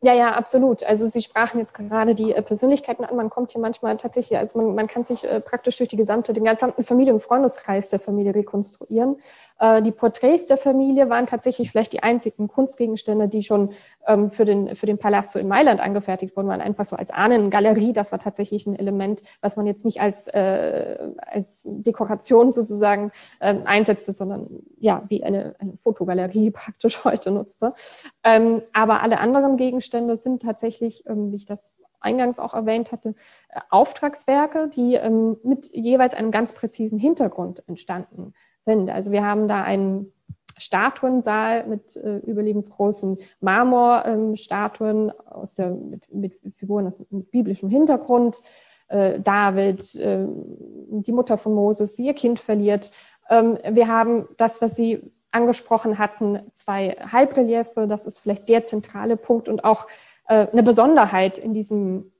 Ja, 0.00 0.14
ja, 0.14 0.32
absolut. 0.36 0.84
Also 0.84 1.08
Sie 1.08 1.20
sprachen 1.20 1.58
jetzt 1.58 1.74
gerade 1.74 2.14
die 2.14 2.32
äh, 2.32 2.40
Persönlichkeiten 2.40 3.04
an. 3.04 3.16
Man 3.16 3.30
kommt 3.30 3.50
hier 3.50 3.60
manchmal 3.60 3.96
tatsächlich, 3.96 4.38
also 4.38 4.58
man, 4.58 4.76
man 4.76 4.86
kann 4.86 5.02
sich 5.02 5.24
äh, 5.24 5.40
praktisch 5.40 5.76
durch 5.78 5.88
die 5.88 5.96
gesamte, 5.96 6.32
den 6.32 6.44
gesamten 6.44 6.84
Familien- 6.84 7.16
und 7.16 7.22
Freundeskreis 7.22 7.88
der 7.88 7.98
Familie 7.98 8.32
rekonstruieren. 8.32 9.16
Äh, 9.58 9.82
die 9.82 9.90
Porträts 9.90 10.46
der 10.46 10.56
Familie 10.56 11.10
waren 11.10 11.26
tatsächlich 11.26 11.70
vielleicht 11.70 11.92
die 11.92 12.02
einzigen 12.02 12.48
Kunstgegenstände, 12.48 13.28
die 13.28 13.42
schon 13.42 13.70
ähm, 14.06 14.30
für, 14.30 14.44
den, 14.44 14.76
für 14.76 14.86
den 14.86 14.98
Palazzo 14.98 15.38
in 15.38 15.48
Mailand 15.48 15.80
angefertigt 15.80 16.36
wurden, 16.36 16.48
waren 16.48 16.60
einfach 16.60 16.84
so 16.84 16.96
als 16.96 17.10
Ahnengalerie. 17.10 17.92
Das 17.92 18.12
war 18.12 18.18
tatsächlich 18.18 18.66
ein 18.66 18.78
Element, 18.78 19.22
was 19.40 19.56
man 19.56 19.66
jetzt 19.66 19.84
nicht 19.84 20.00
als, 20.00 20.28
äh, 20.28 21.08
als 21.18 21.62
Dekoration 21.64 22.52
sozusagen 22.52 23.10
äh, 23.40 23.54
einsetzte, 23.64 24.12
sondern 24.12 24.48
ja, 24.78 25.02
wie 25.08 25.24
eine, 25.24 25.54
eine 25.58 25.76
Fotogalerie 25.82 26.50
praktisch 26.52 27.04
heute 27.04 27.30
nutzte. 27.30 27.74
Ähm, 28.22 28.62
aber 28.72 29.02
alle 29.02 29.18
anderen 29.18 29.56
Gegenstände 29.56 30.16
sind 30.16 30.42
tatsächlich, 30.42 31.04
ähm, 31.06 31.32
wie 31.32 31.36
ich 31.36 31.46
das 31.46 31.74
eingangs 32.00 32.38
auch 32.38 32.54
erwähnt 32.54 32.92
hatte, 32.92 33.16
äh, 33.48 33.60
Auftragswerke, 33.70 34.68
die 34.68 34.94
ähm, 34.94 35.36
mit 35.42 35.74
jeweils 35.74 36.14
einem 36.14 36.30
ganz 36.30 36.52
präzisen 36.52 36.98
Hintergrund 36.98 37.64
entstanden 37.66 38.34
sind. 38.68 38.90
Also 38.90 39.10
wir 39.12 39.24
haben 39.24 39.48
da 39.48 39.62
einen 39.62 40.12
Statuensaal 40.58 41.66
mit 41.66 41.96
äh, 41.96 42.18
überlebensgroßen 42.18 43.18
Marmorstatuen 43.40 45.08
ähm, 45.08 45.12
aus 45.24 45.54
der, 45.54 45.70
mit, 45.70 46.12
mit 46.12 46.34
Figuren 46.56 46.86
aus, 46.86 47.02
mit 47.10 47.30
biblischem 47.30 47.70
Hintergrund. 47.70 48.42
Äh, 48.88 49.20
David, 49.20 49.94
äh, 49.94 50.26
die 50.26 51.12
Mutter 51.12 51.38
von 51.38 51.54
Moses, 51.54 51.98
ihr 51.98 52.14
Kind 52.14 52.40
verliert. 52.40 52.90
Ähm, 53.30 53.58
wir 53.70 53.88
haben 53.88 54.28
das, 54.36 54.60
was 54.60 54.76
Sie 54.76 55.12
angesprochen 55.30 55.98
hatten, 55.98 56.40
zwei 56.52 56.96
Halbreliefe. 57.00 57.86
Das 57.86 58.06
ist 58.06 58.18
vielleicht 58.18 58.48
der 58.48 58.64
zentrale 58.64 59.16
Punkt 59.16 59.48
und 59.48 59.64
auch 59.64 59.86
äh, 60.28 60.46
eine 60.52 60.62
Besonderheit 60.62 61.38
in 61.38 61.54
diesem 61.54 62.12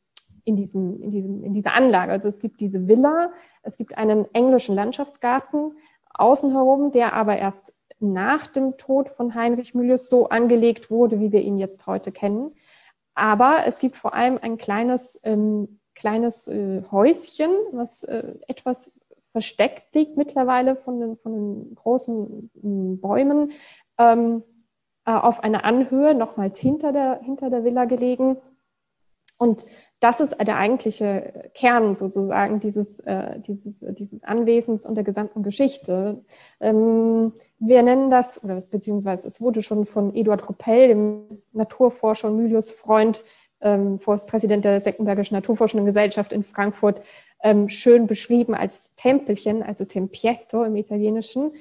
in, 0.45 0.57
diesem, 0.57 1.03
in, 1.03 1.11
diesem, 1.11 1.45
in 1.45 1.53
dieser 1.53 1.75
Anlage. 1.75 2.11
Also 2.11 2.27
es 2.27 2.39
gibt 2.41 2.61
diese 2.61 2.89
Villa, 2.89 3.33
es 3.63 3.77
gibt 3.77 3.99
einen 3.99 4.27
englischen 4.33 4.75
Landschaftsgarten 4.75 5.73
außen 6.19 6.53
herum, 6.53 6.93
der 6.93 7.13
aber 7.15 7.39
erst 7.39 7.75
nach 8.01 8.47
dem 8.47 8.77
Tod 8.77 9.09
von 9.09 9.35
Heinrich 9.35 9.75
Mülius 9.75 10.09
so 10.09 10.29
angelegt 10.29 10.91
wurde, 10.91 11.21
wie 11.21 11.33
wir 11.33 11.41
ihn 11.41 11.59
jetzt 11.59 11.87
heute 11.87 12.13
kennen. 12.13 12.55
Aber 13.15 13.67
es 13.67 13.79
gibt 13.79 13.97
vor 13.97 14.15
allem 14.15 14.39
ein 14.41 14.59
kleines, 14.59 15.21
ähm, 15.25 15.81
kleines 15.95 16.47
äh, 16.47 16.83
Häuschen, 16.91 17.51
was 17.73 18.05
äh, 18.05 18.35
etwas 18.47 18.93
versteckt 19.33 19.95
liegt 19.95 20.17
mittlerweile 20.17 20.77
von 20.77 21.01
den, 21.01 21.17
von 21.17 21.33
den 21.33 21.75
großen 21.75 22.51
äh, 22.55 22.97
Bäumen, 22.97 23.53
ähm, 23.99 24.43
äh, 25.05 25.13
auf 25.13 25.43
einer 25.43 25.65
Anhöhe, 25.65 26.15
nochmals 26.15 26.59
hinter 26.59 26.93
der, 26.93 27.21
hinter 27.23 27.51
der 27.51 27.65
Villa 27.65 27.85
gelegen. 27.85 28.37
Und 29.39 29.67
das 30.01 30.21
ist 30.21 30.37
der 30.41 30.57
eigentliche 30.57 31.51
Kern 31.55 31.95
sozusagen 31.95 32.61
dieses, 32.61 33.01
äh, 33.01 33.39
dieses, 33.41 33.85
dieses 33.95 34.25
Anwesens 34.25 34.85
und 34.85 34.97
der 34.97 35.05
gesamten 35.05 35.43
Geschichte. 35.43 36.25
Ähm, 36.61 37.33
wir 37.59 37.83
nennen 37.83 38.11
das, 38.11 38.43
oder 38.45 38.59
beziehungsweise 38.71 39.27
es 39.27 39.41
wurde 39.41 39.63
schon 39.63 39.87
von 39.87 40.15
Eduard 40.15 40.49
Ruppell, 40.49 40.89
dem 40.89 41.43
Naturforscher 41.53 42.29
und 42.29 42.37
Mylius 42.37 42.71
Freund, 42.73 43.25
ähm, 43.61 43.99
Forstpräsident 43.99 44.65
der 44.65 44.81
Seckenbergischen 44.81 45.37
Naturforschenden 45.37 45.87
Gesellschaft 45.87 46.33
in 46.33 46.45
Frankfurt, 46.45 47.01
ähm, 47.43 47.69
schön 47.69 48.07
beschrieben 48.07 48.55
als 48.55 48.95
Tempelchen, 48.97 49.63
also 49.63 49.85
Tempietto 49.85 50.65
im 50.65 50.77
Italienischen. 50.77 51.53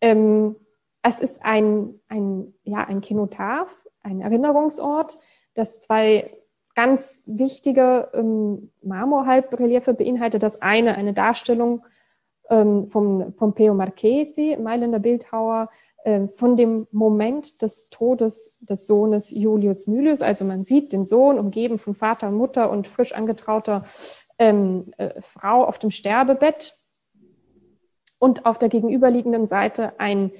Ähm, 0.00 0.56
es 1.02 1.20
ist 1.20 1.44
ein, 1.44 2.00
ein, 2.08 2.54
ja, 2.62 2.78
ein 2.84 3.00
Kenotaph, 3.00 3.70
ein 4.02 4.20
Erinnerungsort, 4.20 5.18
das 5.54 5.80
zwei 5.80 6.30
ganz 6.74 7.22
wichtige 7.26 8.08
ähm, 8.14 8.70
Marmorhalbreliefe 8.82 9.94
beinhaltet. 9.94 10.42
Das 10.42 10.60
eine, 10.60 10.96
eine 10.96 11.12
Darstellung 11.12 11.84
ähm, 12.50 12.88
von 12.88 13.34
Pompeo 13.36 13.74
Marchesi, 13.74 14.56
Mailänder 14.60 14.98
Bildhauer, 14.98 15.70
äh, 16.04 16.28
von 16.28 16.56
dem 16.56 16.86
Moment 16.90 17.62
des 17.62 17.88
Todes 17.88 18.58
des 18.60 18.86
Sohnes 18.86 19.30
Julius 19.30 19.86
Mylius. 19.86 20.20
Also 20.20 20.44
man 20.44 20.64
sieht 20.64 20.92
den 20.92 21.06
Sohn 21.06 21.38
umgeben 21.38 21.78
von 21.78 21.94
Vater 21.94 22.28
und 22.28 22.36
Mutter 22.36 22.70
und 22.70 22.88
frisch 22.88 23.14
angetrauter 23.14 23.84
ähm, 24.38 24.92
äh, 24.98 25.20
Frau 25.20 25.64
auf 25.64 25.78
dem 25.78 25.90
Sterbebett. 25.90 26.74
Und 28.18 28.46
auf 28.46 28.58
der 28.58 28.70
gegenüberliegenden 28.70 29.46
Seite 29.46 29.98
ein 29.98 30.30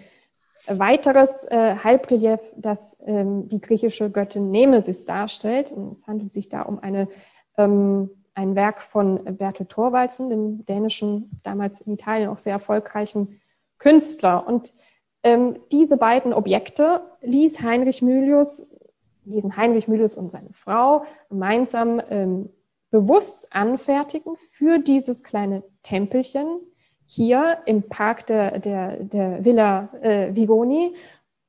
weiteres 0.67 1.45
äh, 1.51 1.77
Halbrelief, 1.77 2.41
das 2.57 2.97
ähm, 3.07 3.49
die 3.49 3.61
griechische 3.61 4.11
Göttin 4.11 4.51
Nemesis 4.51 5.05
darstellt. 5.05 5.73
Und 5.73 5.93
es 5.93 6.07
handelt 6.07 6.31
sich 6.31 6.49
da 6.49 6.63
um 6.63 6.79
eine, 6.79 7.09
ähm, 7.57 8.11
ein 8.35 8.55
Werk 8.55 8.83
von 8.83 9.25
Bertel 9.37 9.67
Thorwaldsen, 9.67 10.31
dem 10.31 10.65
dänischen, 10.65 11.41
damals 11.43 11.81
in 11.81 11.95
Italien 11.95 12.29
auch 12.29 12.39
sehr 12.39 12.55
erfolgreichen 12.55 13.41
Künstler. 13.79 14.47
Und 14.47 14.73
ähm, 15.23 15.59
diese 15.73 15.97
beiden 15.97 16.33
Objekte 16.33 17.03
ließ 17.23 17.63
Heinrich 17.63 18.03
Mylius, 18.03 18.67
ließen 19.25 19.57
Heinrich 19.57 19.89
Mylius 19.89 20.15
und 20.15 20.31
seine 20.31 20.53
Frau 20.53 21.05
gemeinsam 21.29 22.01
ähm, 22.11 22.51
bewusst 22.91 23.53
anfertigen 23.53 24.37
für 24.37 24.79
dieses 24.79 25.25
kleine 25.25 25.63
Tempelchen, 25.83 26.61
hier 27.07 27.59
im 27.67 27.83
Park 27.89 28.27
der, 28.27 28.59
der, 28.59 28.97
der 28.97 29.45
Villa 29.45 29.89
äh, 30.03 30.35
Vigoni. 30.35 30.95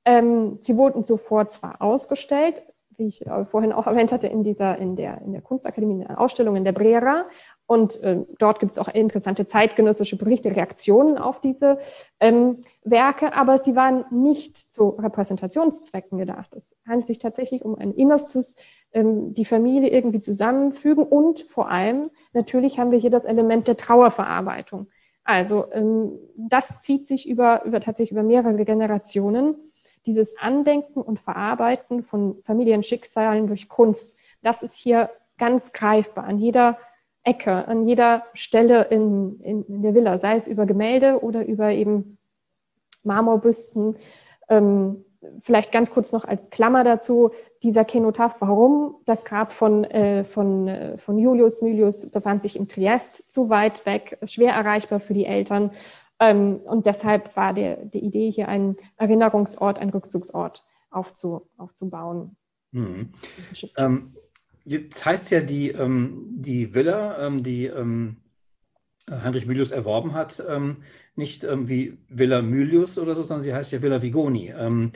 Ähm, 0.06 0.58
sie 0.60 0.78
wurden 0.78 1.06
zuvor 1.06 1.48
zwar 1.48 1.82
ausgestellt, 1.82 2.62
wie 2.98 3.08
ich 3.08 3.26
äh, 3.26 3.46
vorhin 3.46 3.74
auch 3.74 3.88
erwähnt 3.88 4.12
hatte, 4.12 4.28
in, 4.28 4.44
dieser, 4.44 4.78
in, 4.78 4.96
der, 4.96 5.22
in 5.22 5.32
der 5.32 5.42
Kunstakademie, 5.42 5.94
in 5.94 6.08
der 6.08 6.20
Ausstellung 6.20 6.56
in 6.56 6.64
der 6.64 6.72
Brera. 6.72 7.26
Und 7.68 8.02
äh, 8.04 8.20
dort 8.38 8.60
gibt 8.60 8.74
es 8.74 8.80
auch 8.80 8.88
interessante 8.90 9.48
zeitgenössische 9.48 10.18
Berichte, 10.18 10.56
Reaktionen 10.56 11.18
auf 11.18 11.42
diese 11.42 11.80
ähm, 12.20 12.60
Werke, 12.84 13.34
aber 13.34 13.58
sie 13.58 13.76
waren 13.76 14.06
nicht 14.12 14.58
zu 14.58 14.90
Repräsentationszwecken 14.90 16.20
gedacht. 16.20 16.54
Es 16.54 16.68
handelt 16.88 17.08
sich 17.08 17.18
tatsächlich 17.18 17.66
um 17.66 17.76
ein 17.76 17.92
innerstes, 17.92 18.56
ähm, 18.94 19.34
die 19.34 19.46
Familie 19.46 19.90
irgendwie 19.90 20.20
zusammenfügen 20.20 21.04
und 21.04 21.42
vor 21.42 21.70
allem, 21.70 22.12
natürlich 22.34 22.78
haben 22.78 22.92
wir 22.92 23.00
hier 23.00 23.10
das 23.10 23.24
Element 23.24 23.68
der 23.68 23.78
Trauerverarbeitung. 23.78 24.88
Also 25.26 25.66
ähm, 25.74 26.20
das 26.38 26.80
zieht 26.80 27.06
sich 27.06 27.28
über, 27.28 27.66
über 27.66 27.82
tatsächlich 27.82 28.12
über 28.12 28.24
mehrere 28.24 28.64
Generationen. 28.64 29.56
Dieses 30.06 30.38
Andenken 30.38 31.02
und 31.02 31.20
Verarbeiten 31.20 32.04
von 32.04 32.42
Familienschicksalen 32.44 33.48
durch 33.48 33.68
Kunst, 33.68 34.18
das 34.44 34.62
ist 34.62 34.76
hier 34.76 35.10
ganz 35.38 35.74
greifbar 35.74 36.26
an 36.26 36.38
jeder 36.38 36.78
Ecke, 37.24 37.68
an 37.68 37.88
jeder 37.88 38.24
Stelle 38.36 38.84
in, 38.84 39.40
in, 39.42 39.66
in 39.66 39.82
der 39.82 39.96
Villa, 39.96 40.20
sei 40.20 40.36
es 40.36 40.48
über 40.48 40.68
Gemälde 40.68 41.24
oder 41.24 41.44
über 41.44 41.72
eben 41.72 42.20
Marmorbüsten, 43.04 43.98
ähm, 44.48 45.05
vielleicht 45.40 45.72
ganz 45.72 45.92
kurz 45.92 46.12
noch 46.12 46.26
als 46.26 46.50
Klammer 46.50 46.84
dazu, 46.84 47.32
dieser 47.64 47.86
Kenotaph, 47.86 48.36
warum 48.40 48.96
das 49.06 49.26
Grab 49.26 49.52
von, 49.52 49.84
äh, 49.86 50.24
von, 50.24 50.68
äh, 50.68 50.98
von 50.98 51.18
Julius 51.18 51.62
Mylius 51.62 52.10
befand 52.10 52.44
sich 52.44 52.56
in 52.56 52.68
Triest, 52.68 53.30
zu 53.32 53.50
weit 53.50 53.86
weg, 53.86 54.18
schwer 54.26 54.54
erreichbar 54.54 55.00
für 55.00 55.14
die 55.14 55.26
Eltern. 55.26 55.72
Ähm, 56.20 56.58
und 56.66 56.86
deshalb 56.86 57.36
war 57.36 57.54
der, 57.54 57.78
die 57.78 58.00
Idee, 58.00 58.32
hier 58.32 58.48
einen 58.48 58.78
Erinnerungsort, 58.98 59.80
einen 59.80 59.92
Rückzugsort 59.92 60.64
aufzu, 60.90 61.50
aufzubauen. 61.58 62.36
Mhm. 62.72 63.10
Ähm, 63.78 64.16
jetzt 64.64 65.06
heißt 65.06 65.32
ja 65.32 65.42
die, 65.42 65.70
ähm, 65.70 66.26
die 66.36 66.74
Villa, 66.74 67.26
ähm, 67.26 67.44
die 67.44 67.66
ähm, 67.66 68.18
Heinrich 69.10 69.46
Mylius 69.46 69.72
erworben 69.72 70.14
hat, 70.14 70.44
ähm, 70.50 70.78
nicht 71.16 71.44
ähm, 71.44 71.70
wie 71.70 71.98
Villa 72.10 72.42
Mylius 72.42 72.98
oder 72.98 73.16
so, 73.16 73.24
sondern 73.24 73.44
sie 73.44 73.54
heißt 73.54 73.72
ja 73.72 73.82
Villa 73.82 74.02
Vigoni. 74.02 74.54
Ähm, 74.58 74.92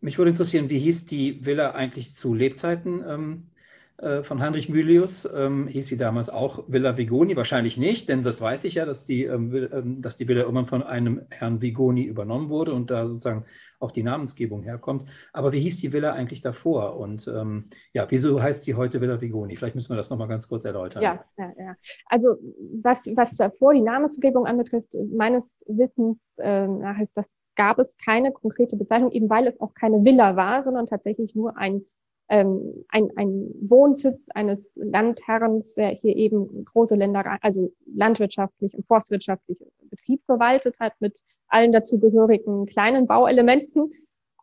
mich 0.00 0.18
würde 0.18 0.30
interessieren, 0.30 0.70
wie 0.70 0.78
hieß 0.78 1.06
die 1.06 1.44
Villa 1.44 1.72
eigentlich 1.72 2.14
zu 2.14 2.34
Lebzeiten 2.34 3.04
ähm, 3.06 3.50
äh, 3.98 4.22
von 4.22 4.40
Heinrich 4.40 4.68
Mylius. 4.68 5.28
Ähm, 5.34 5.66
hieß 5.66 5.88
sie 5.88 5.96
damals 5.96 6.30
auch 6.30 6.64
Villa 6.68 6.96
Vigoni? 6.96 7.34
Wahrscheinlich 7.34 7.76
nicht, 7.76 8.08
denn 8.08 8.22
das 8.22 8.40
weiß 8.40 8.62
ich 8.64 8.74
ja, 8.74 8.86
dass 8.86 9.06
die, 9.06 9.24
ähm, 9.24 9.52
ähm, 9.72 10.02
dass 10.02 10.16
die 10.16 10.28
Villa 10.28 10.42
irgendwann 10.42 10.66
von 10.66 10.84
einem 10.84 11.22
Herrn 11.30 11.60
Vigoni 11.60 12.04
übernommen 12.04 12.48
wurde 12.48 12.74
und 12.74 12.92
da 12.92 13.08
sozusagen 13.08 13.44
auch 13.80 13.90
die 13.90 14.04
Namensgebung 14.04 14.62
herkommt. 14.62 15.06
Aber 15.32 15.52
wie 15.52 15.58
hieß 15.58 15.80
die 15.80 15.92
Villa 15.92 16.12
eigentlich 16.12 16.42
davor? 16.42 16.96
Und 16.96 17.26
ähm, 17.26 17.70
ja, 17.92 18.06
wieso 18.08 18.40
heißt 18.40 18.62
sie 18.62 18.74
heute 18.74 19.00
Villa 19.00 19.20
Vigoni? 19.20 19.56
Vielleicht 19.56 19.74
müssen 19.74 19.90
wir 19.90 19.96
das 19.96 20.10
nochmal 20.10 20.28
ganz 20.28 20.46
kurz 20.46 20.64
erläutern. 20.64 21.02
Ja, 21.02 21.24
ja, 21.36 21.52
ja. 21.58 21.76
Also 22.06 22.36
was, 22.82 23.06
was 23.16 23.36
davor 23.36 23.74
die 23.74 23.80
Namensgebung 23.80 24.46
anbetrifft, 24.46 24.94
meines 25.12 25.64
Wissens 25.66 26.18
äh, 26.36 26.68
nach 26.68 27.00
ist 27.00 27.16
das 27.16 27.28
gab 27.58 27.78
es 27.78 27.98
keine 27.98 28.32
konkrete 28.32 28.76
Bezeichnung, 28.76 29.10
eben 29.10 29.28
weil 29.28 29.48
es 29.48 29.60
auch 29.60 29.74
keine 29.74 30.04
Villa 30.04 30.36
war, 30.36 30.62
sondern 30.62 30.86
tatsächlich 30.86 31.34
nur 31.34 31.58
ein 31.58 31.84
ähm, 32.28 32.84
ein, 32.88 33.10
ein 33.16 33.50
Wohnsitz 33.60 34.28
eines 34.34 34.78
Landherrens, 34.82 35.74
der 35.74 35.88
hier 35.90 36.14
eben 36.14 36.64
große 36.64 36.94
Länder, 36.94 37.38
also 37.40 37.72
landwirtschaftlich 37.86 38.76
und 38.76 38.86
forstwirtschaftlich 38.86 39.64
Betrieb 39.88 40.22
verwaltet 40.26 40.78
hat 40.78 40.92
mit 41.00 41.22
allen 41.48 41.72
dazugehörigen 41.72 42.66
kleinen 42.66 43.06
Bauelementen. 43.06 43.92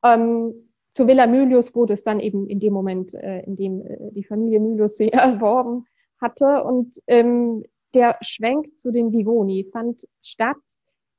Ähm, 0.03 0.53
zu 0.91 1.07
Villa 1.07 1.27
Mylius 1.27 1.75
wurde 1.75 1.93
es 1.93 2.03
dann 2.03 2.19
eben 2.19 2.47
in 2.47 2.59
dem 2.59 2.73
Moment, 2.73 3.13
äh, 3.13 3.41
in 3.41 3.55
dem 3.55 3.81
äh, 3.81 4.11
die 4.11 4.23
Familie 4.23 4.59
Mylius 4.59 4.97
sie 4.97 5.09
erworben 5.13 5.85
hatte. 6.19 6.63
Und 6.63 6.99
ähm, 7.05 7.63
der 7.93 8.17
Schwenk 8.21 8.75
zu 8.75 8.91
den 8.91 9.11
Vivoni 9.11 9.69
fand 9.71 10.07
statt 10.23 10.57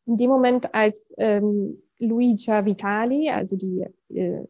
in 0.07 0.17
dem 0.17 0.31
Moment, 0.31 0.75
als 0.75 1.13
ähm, 1.17 1.83
Luigia 1.99 2.65
Vitali, 2.65 3.31
also 3.31 3.57
die 3.57 3.87
äh, 4.15 4.45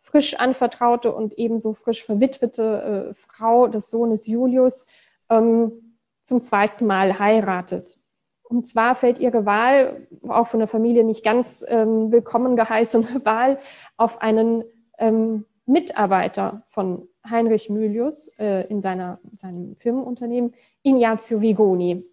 frisch 0.00 0.34
anvertraute 0.38 1.12
und 1.12 1.36
ebenso 1.38 1.74
frisch 1.74 2.04
verwitwete 2.04 3.10
äh, 3.10 3.14
Frau 3.14 3.66
des 3.66 3.90
Sohnes 3.90 4.26
Julius 4.26 4.86
ähm, 5.30 5.96
zum 6.22 6.42
zweiten 6.42 6.86
Mal 6.86 7.18
heiratet. 7.18 7.98
Und 8.44 8.66
zwar 8.66 8.94
fällt 8.94 9.18
ihre 9.18 9.44
Wahl, 9.44 10.06
auch 10.28 10.46
von 10.46 10.60
der 10.60 10.68
Familie 10.68 11.02
nicht 11.02 11.24
ganz 11.24 11.64
ähm, 11.66 12.12
willkommen 12.12 12.54
geheißene 12.54 13.20
Wahl, 13.24 13.58
auf 13.96 14.20
einen 14.22 14.64
ähm, 14.98 15.44
Mitarbeiter 15.66 16.62
von 16.68 17.08
Heinrich 17.28 17.68
Mylius 17.68 18.28
äh, 18.38 18.68
in 18.68 18.80
seiner, 18.80 19.18
seinem 19.34 19.74
Firmenunternehmen, 19.74 20.54
Ignazio 20.84 21.40
Vigoni, 21.40 22.04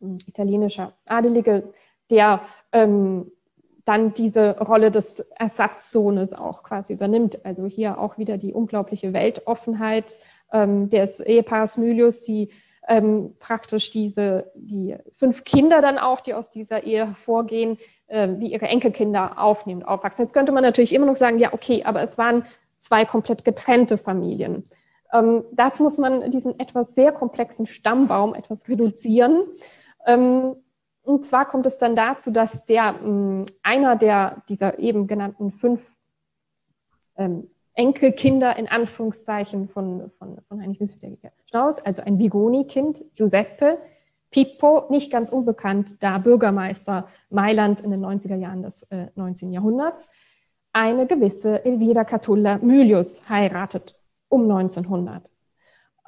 ein 0.00 0.18
italienischer 0.26 0.92
Adelige, 1.06 1.72
der 2.10 2.40
ähm, 2.72 3.30
dann 3.84 4.14
diese 4.14 4.58
Rolle 4.58 4.90
des 4.90 5.20
Ersatzsohnes 5.38 6.32
auch 6.32 6.62
quasi 6.62 6.94
übernimmt. 6.94 7.44
Also 7.44 7.66
hier 7.66 7.98
auch 7.98 8.18
wieder 8.18 8.38
die 8.38 8.52
unglaubliche 8.52 9.12
Weltoffenheit 9.12 10.18
ähm, 10.52 10.88
des 10.88 11.20
Ehepaars 11.20 11.76
Mylius, 11.76 12.24
die 12.24 12.50
ähm, 12.88 13.34
praktisch 13.38 13.90
diese, 13.90 14.50
die 14.54 14.96
fünf 15.14 15.44
Kinder 15.44 15.80
dann 15.80 15.98
auch, 15.98 16.20
die 16.20 16.34
aus 16.34 16.50
dieser 16.50 16.84
Ehe 16.84 17.06
hervorgehen, 17.06 17.78
äh, 18.06 18.28
wie 18.38 18.52
ihre 18.52 18.66
Enkelkinder 18.66 19.38
aufnehmen, 19.38 19.82
aufwachsen. 19.82 20.24
Jetzt 20.24 20.34
könnte 20.34 20.52
man 20.52 20.62
natürlich 20.62 20.94
immer 20.94 21.06
noch 21.06 21.16
sagen, 21.16 21.38
ja, 21.38 21.52
okay, 21.52 21.82
aber 21.84 22.02
es 22.02 22.18
waren 22.18 22.44
zwei 22.76 23.04
komplett 23.04 23.44
getrennte 23.44 23.98
Familien. 23.98 24.68
Ähm, 25.12 25.44
dazu 25.52 25.82
muss 25.82 25.98
man 25.98 26.30
diesen 26.30 26.58
etwas 26.58 26.94
sehr 26.94 27.12
komplexen 27.12 27.66
Stammbaum 27.66 28.34
etwas 28.34 28.68
reduzieren. 28.68 29.42
Ähm, 30.06 30.56
und 31.04 31.24
zwar 31.24 31.46
kommt 31.46 31.66
es 31.66 31.78
dann 31.78 31.94
dazu, 31.94 32.30
dass 32.30 32.64
der 32.64 32.92
mh, 32.92 33.46
einer 33.62 33.96
der 33.96 34.42
dieser 34.48 34.78
eben 34.78 35.06
genannten 35.06 35.52
fünf 35.52 35.96
ähm, 37.16 37.48
Enkelkinder 37.74 38.56
in 38.56 38.68
Anführungszeichen 38.68 39.68
von, 39.68 40.10
von, 40.18 40.38
von 40.48 40.60
Heinrich 40.60 40.96
Schnaus, 41.50 41.78
also 41.80 42.02
ein 42.02 42.18
Vigoni-Kind, 42.18 43.04
Giuseppe 43.14 43.78
Pippo, 44.30 44.86
nicht 44.90 45.12
ganz 45.12 45.30
unbekannt, 45.30 46.02
da 46.02 46.18
Bürgermeister 46.18 47.06
Mailands 47.30 47.80
in 47.80 47.92
den 47.92 48.04
90er 48.04 48.34
Jahren 48.34 48.62
des 48.62 48.82
äh, 48.90 49.06
19. 49.14 49.52
Jahrhunderts, 49.52 50.08
eine 50.72 51.06
gewisse 51.06 51.64
Elvira 51.64 52.02
Catulla 52.02 52.58
Mylius 52.58 53.28
heiratet 53.28 53.96
um 54.28 54.42
1900. 54.50 55.30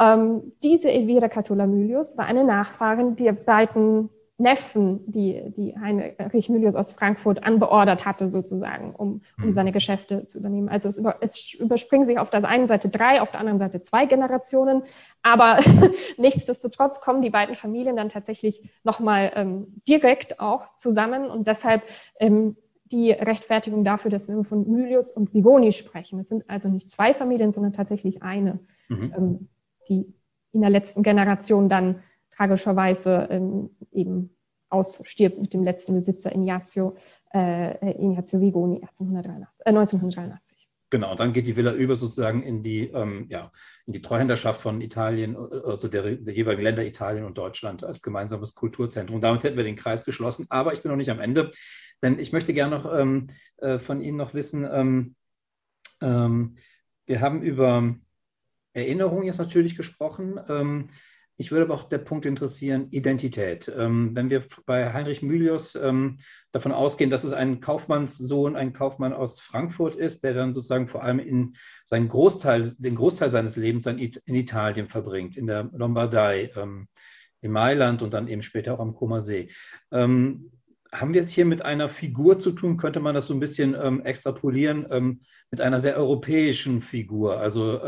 Ähm, 0.00 0.52
diese 0.64 0.90
Elvira 0.90 1.28
Catulla 1.28 1.68
Mylius 1.68 2.18
war 2.18 2.26
eine 2.26 2.42
Nachfahrin 2.42 3.14
der 3.14 3.32
beiden 3.32 4.10
Neffen, 4.38 5.10
die, 5.10 5.42
die 5.56 5.74
Heinrich 5.78 6.50
Mylius 6.50 6.74
aus 6.74 6.92
Frankfurt 6.92 7.42
anbeordert 7.42 8.04
hatte, 8.04 8.28
sozusagen, 8.28 8.94
um, 8.94 9.22
um 9.38 9.46
mhm. 9.46 9.52
seine 9.54 9.72
Geschäfte 9.72 10.26
zu 10.26 10.38
übernehmen. 10.38 10.68
Also 10.68 10.88
es, 10.88 10.98
über, 10.98 11.16
es 11.20 11.54
überspringen 11.54 12.04
sich 12.04 12.18
auf 12.18 12.28
der 12.28 12.44
einen 12.44 12.66
Seite 12.66 12.90
drei, 12.90 13.22
auf 13.22 13.30
der 13.30 13.40
anderen 13.40 13.58
Seite 13.58 13.80
zwei 13.80 14.04
Generationen, 14.04 14.82
aber 15.22 15.60
nichtsdestotrotz 16.18 17.00
kommen 17.00 17.22
die 17.22 17.30
beiden 17.30 17.54
Familien 17.54 17.96
dann 17.96 18.10
tatsächlich 18.10 18.62
nochmal 18.84 19.32
ähm, 19.34 19.80
direkt 19.88 20.38
auch 20.38 20.76
zusammen 20.76 21.30
und 21.30 21.46
deshalb 21.46 21.82
ähm, 22.20 22.56
die 22.92 23.12
Rechtfertigung 23.12 23.84
dafür, 23.84 24.10
dass 24.10 24.28
wir 24.28 24.44
von 24.44 24.70
Mylius 24.70 25.10
und 25.12 25.32
Vigoni 25.32 25.72
sprechen. 25.72 26.20
Es 26.20 26.28
sind 26.28 26.48
also 26.48 26.68
nicht 26.68 26.90
zwei 26.90 27.14
Familien, 27.14 27.52
sondern 27.52 27.72
tatsächlich 27.72 28.22
eine, 28.22 28.60
mhm. 28.88 29.14
ähm, 29.16 29.48
die 29.88 30.14
in 30.52 30.60
der 30.60 30.70
letzten 30.70 31.02
Generation 31.02 31.68
dann 31.68 32.02
tragischerweise 32.36 33.28
ähm, 33.30 33.70
eben 33.92 34.36
ausstirbt 34.68 35.40
mit 35.40 35.54
dem 35.54 35.62
letzten 35.62 35.94
Besitzer 35.94 36.34
Ignazio, 36.34 36.94
äh, 37.32 37.90
Ignazio 37.90 38.40
Vigoni 38.40 38.76
1883, 38.76 39.66
äh, 39.66 39.70
1983. 39.70 40.68
Genau, 40.88 41.16
dann 41.16 41.32
geht 41.32 41.46
die 41.46 41.56
Villa 41.56 41.72
über 41.72 41.96
sozusagen 41.96 42.42
in 42.42 42.62
die, 42.62 42.84
ähm, 42.88 43.26
ja, 43.28 43.50
in 43.86 43.92
die 43.92 44.02
Treuhänderschaft 44.02 44.60
von 44.60 44.80
Italien, 44.80 45.36
also 45.36 45.88
der, 45.88 46.16
der, 46.16 46.34
jeweiligen 46.34 46.62
Länder 46.62 46.84
Italien 46.84 47.24
und 47.24 47.36
Deutschland 47.36 47.82
als 47.82 48.02
gemeinsames 48.02 48.54
Kulturzentrum. 48.54 49.20
Damit 49.20 49.42
hätten 49.42 49.56
wir 49.56 49.64
den 49.64 49.74
Kreis 49.74 50.04
geschlossen, 50.04 50.46
aber 50.48 50.72
ich 50.72 50.82
bin 50.82 50.90
noch 50.90 50.96
nicht 50.96 51.10
am 51.10 51.18
Ende, 51.18 51.50
denn 52.02 52.20
ich 52.20 52.32
möchte 52.32 52.54
gerne 52.54 52.76
noch 52.76 52.96
ähm, 52.96 53.28
äh, 53.56 53.78
von 53.78 54.00
Ihnen 54.00 54.16
noch 54.16 54.34
wissen, 54.34 54.66
ähm, 54.70 55.16
ähm 56.00 56.56
wir 57.08 57.20
haben 57.20 57.42
über 57.42 57.94
Erinnerung 58.72 59.22
jetzt 59.22 59.38
natürlich 59.38 59.76
gesprochen. 59.76 60.40
Mich 61.38 61.50
würde 61.50 61.66
aber 61.66 61.74
auch 61.74 61.88
der 61.88 61.98
Punkt 61.98 62.24
interessieren, 62.24 62.88
Identität. 62.90 63.70
Ähm, 63.76 64.10
wenn 64.14 64.30
wir 64.30 64.44
bei 64.64 64.92
Heinrich 64.92 65.22
Mylius 65.22 65.74
ähm, 65.74 66.18
davon 66.52 66.72
ausgehen, 66.72 67.10
dass 67.10 67.24
es 67.24 67.32
ein 67.32 67.60
Kaufmannssohn, 67.60 68.56
ein 68.56 68.72
Kaufmann 68.72 69.12
aus 69.12 69.40
Frankfurt 69.40 69.96
ist, 69.96 70.24
der 70.24 70.32
dann 70.32 70.54
sozusagen 70.54 70.86
vor 70.86 71.02
allem 71.02 71.18
in 71.18 71.54
seinen 71.84 72.08
Großteil, 72.08 72.70
den 72.78 72.94
Großteil 72.94 73.28
seines 73.28 73.56
Lebens 73.56 73.86
in 73.86 74.34
Italien 74.34 74.88
verbringt, 74.88 75.36
in 75.36 75.46
der 75.46 75.68
Lombardei, 75.72 76.50
ähm, 76.56 76.88
in 77.42 77.52
Mailand 77.52 78.02
und 78.02 78.14
dann 78.14 78.28
eben 78.28 78.42
später 78.42 78.74
auch 78.74 78.80
am 78.80 78.94
Comer 78.94 79.20
See. 79.20 79.50
Ähm, 79.92 80.50
haben 80.92 81.12
wir 81.12 81.20
es 81.20 81.30
hier 81.30 81.44
mit 81.44 81.62
einer 81.62 81.90
Figur 81.90 82.38
zu 82.38 82.52
tun? 82.52 82.78
Könnte 82.78 83.00
man 83.00 83.14
das 83.14 83.26
so 83.26 83.34
ein 83.34 83.40
bisschen 83.40 83.76
ähm, 83.78 84.02
extrapolieren 84.04 84.86
ähm, 84.90 85.20
mit 85.50 85.60
einer 85.60 85.80
sehr 85.80 85.96
europäischen 85.96 86.80
Figur? 86.80 87.38
Also 87.38 87.82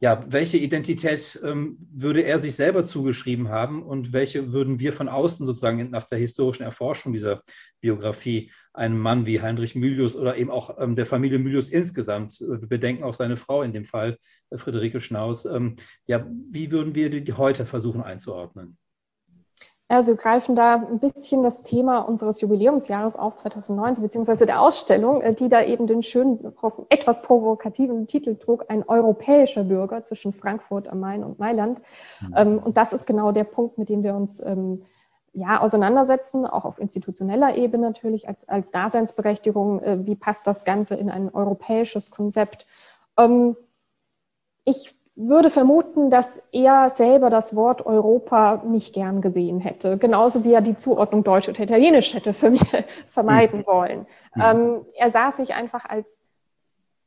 ja, 0.00 0.24
welche 0.28 0.58
Identität 0.58 1.40
ähm, 1.42 1.76
würde 1.92 2.22
er 2.22 2.38
sich 2.38 2.54
selber 2.54 2.84
zugeschrieben 2.84 3.48
haben 3.48 3.82
und 3.82 4.12
welche 4.12 4.52
würden 4.52 4.78
wir 4.78 4.92
von 4.92 5.08
außen 5.08 5.44
sozusagen 5.44 5.90
nach 5.90 6.04
der 6.04 6.18
historischen 6.18 6.62
Erforschung 6.62 7.12
dieser 7.12 7.42
Biografie 7.80 8.52
einem 8.72 8.98
Mann 8.98 9.26
wie 9.26 9.42
Heinrich 9.42 9.74
Mylius 9.74 10.14
oder 10.14 10.36
eben 10.36 10.50
auch 10.50 10.78
ähm, 10.78 10.94
der 10.94 11.06
Familie 11.06 11.40
Mylius 11.40 11.68
insgesamt, 11.68 12.40
äh, 12.40 12.58
bedenken 12.58 13.02
auch 13.02 13.14
seine 13.14 13.36
Frau 13.36 13.62
in 13.62 13.72
dem 13.72 13.84
Fall, 13.84 14.18
äh, 14.50 14.58
Friederike 14.58 15.00
Schnaus, 15.00 15.44
ähm, 15.46 15.74
ja, 16.06 16.24
wie 16.50 16.70
würden 16.70 16.94
wir 16.94 17.10
die 17.10 17.32
heute 17.32 17.66
versuchen 17.66 18.02
einzuordnen? 18.02 18.78
Also 19.90 20.16
greifen 20.16 20.54
da 20.54 20.74
ein 20.74 20.98
bisschen 20.98 21.42
das 21.42 21.62
Thema 21.62 22.00
unseres 22.00 22.42
Jubiläumsjahres 22.42 23.16
auf 23.16 23.36
2019, 23.36 24.02
beziehungsweise 24.02 24.44
der 24.44 24.60
Ausstellung, 24.60 25.22
äh, 25.22 25.34
die 25.34 25.48
da 25.48 25.62
eben 25.62 25.86
den 25.86 26.02
schönen, 26.02 26.52
etwas 26.90 27.22
provokativen 27.22 28.06
Titel 28.06 28.36
trug, 28.36 28.66
ein 28.68 28.86
europäischer 28.86 29.64
Bürger 29.64 30.02
zwischen 30.02 30.34
Frankfurt 30.34 30.88
am 30.88 31.00
Main 31.00 31.24
und 31.24 31.38
Mailand. 31.38 31.80
Mhm. 32.20 32.34
Ähm, 32.36 32.58
und 32.58 32.76
das 32.76 32.92
ist 32.92 33.06
genau 33.06 33.32
der 33.32 33.44
Punkt, 33.44 33.78
mit 33.78 33.88
dem 33.88 34.02
wir 34.02 34.14
uns 34.14 34.40
ähm, 34.44 34.82
ja, 35.32 35.60
auseinandersetzen, 35.60 36.44
auch 36.44 36.66
auf 36.66 36.78
institutioneller 36.78 37.56
Ebene 37.56 37.86
natürlich 37.86 38.28
als, 38.28 38.46
als 38.46 38.70
Daseinsberechtigung. 38.70 39.82
Äh, 39.82 40.06
wie 40.06 40.16
passt 40.16 40.46
das 40.46 40.66
Ganze 40.66 40.96
in 40.96 41.08
ein 41.08 41.32
europäisches 41.32 42.10
Konzept? 42.10 42.66
Ähm, 43.16 43.56
ich 44.64 44.97
würde 45.18 45.50
vermuten, 45.50 46.10
dass 46.10 46.40
er 46.52 46.90
selber 46.90 47.28
das 47.28 47.56
Wort 47.56 47.84
Europa 47.84 48.62
nicht 48.64 48.94
gern 48.94 49.20
gesehen 49.20 49.58
hätte, 49.58 49.98
genauso 49.98 50.44
wie 50.44 50.52
er 50.52 50.60
die 50.60 50.76
Zuordnung 50.76 51.24
Deutsch 51.24 51.48
oder 51.48 51.60
Italienisch 51.60 52.14
hätte 52.14 52.32
für 52.32 52.50
mich 52.50 52.62
vermeiden 53.08 53.60
mhm. 53.60 53.66
wollen. 53.66 54.06
Mhm. 54.34 54.42
Ähm, 54.42 54.86
er 54.94 55.10
sah 55.10 55.32
sich 55.32 55.54
einfach 55.54 55.84
als, 55.84 56.22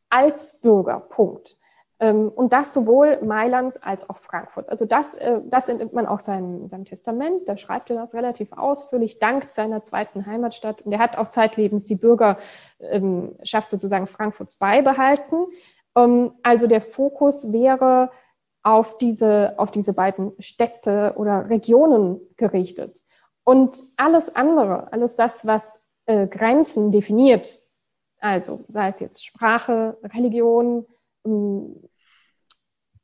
als 0.10 0.60
Bürger, 0.60 1.00
Punkt. 1.00 1.56
Ähm, 2.02 2.30
und 2.30 2.52
das 2.52 2.74
sowohl 2.74 3.22
Mailands 3.22 3.82
als 3.82 4.10
auch 4.10 4.18
Frankfurts. 4.18 4.68
Also 4.68 4.86
das, 4.86 5.14
äh, 5.14 5.40
das 5.46 5.70
entnimmt 5.70 5.94
man 5.94 6.06
auch 6.06 6.20
seinem, 6.20 6.68
seinem 6.68 6.84
Testament. 6.84 7.48
Da 7.48 7.56
schreibt 7.56 7.92
er 7.92 7.96
das 7.96 8.14
relativ 8.14 8.52
ausführlich, 8.52 9.20
dank 9.20 9.52
seiner 9.52 9.84
zweiten 9.84 10.26
Heimatstadt. 10.26 10.82
Und 10.82 10.92
er 10.92 11.00
hat 11.00 11.18
auch 11.18 11.30
zeitlebens 11.30 11.86
die 11.86 11.96
Bürgerschaft 11.96 12.44
ähm, 12.82 13.36
sozusagen 13.68 14.08
Frankfurts 14.08 14.56
beibehalten. 14.56 15.46
Ähm, 15.96 16.34
also 16.44 16.68
der 16.68 16.82
Fokus 16.82 17.52
wäre 17.52 18.12
auf 18.64 18.98
diese, 18.98 19.56
auf 19.58 19.72
diese 19.72 19.94
beiden 19.94 20.34
Städte 20.40 21.14
oder 21.18 21.50
Regionen 21.50 22.20
gerichtet. 22.38 23.04
Und 23.44 23.78
alles 23.98 24.36
andere, 24.36 24.92
alles 24.94 25.16
das, 25.16 25.46
was 25.46 25.82
äh, 26.06 26.28
Grenzen 26.28 26.92
definiert, 26.92 27.60
also 28.20 28.64
sei 28.68 28.90
es 28.90 29.00
jetzt 29.00 29.26
Sprache, 29.26 29.98
Religion, 30.04 30.86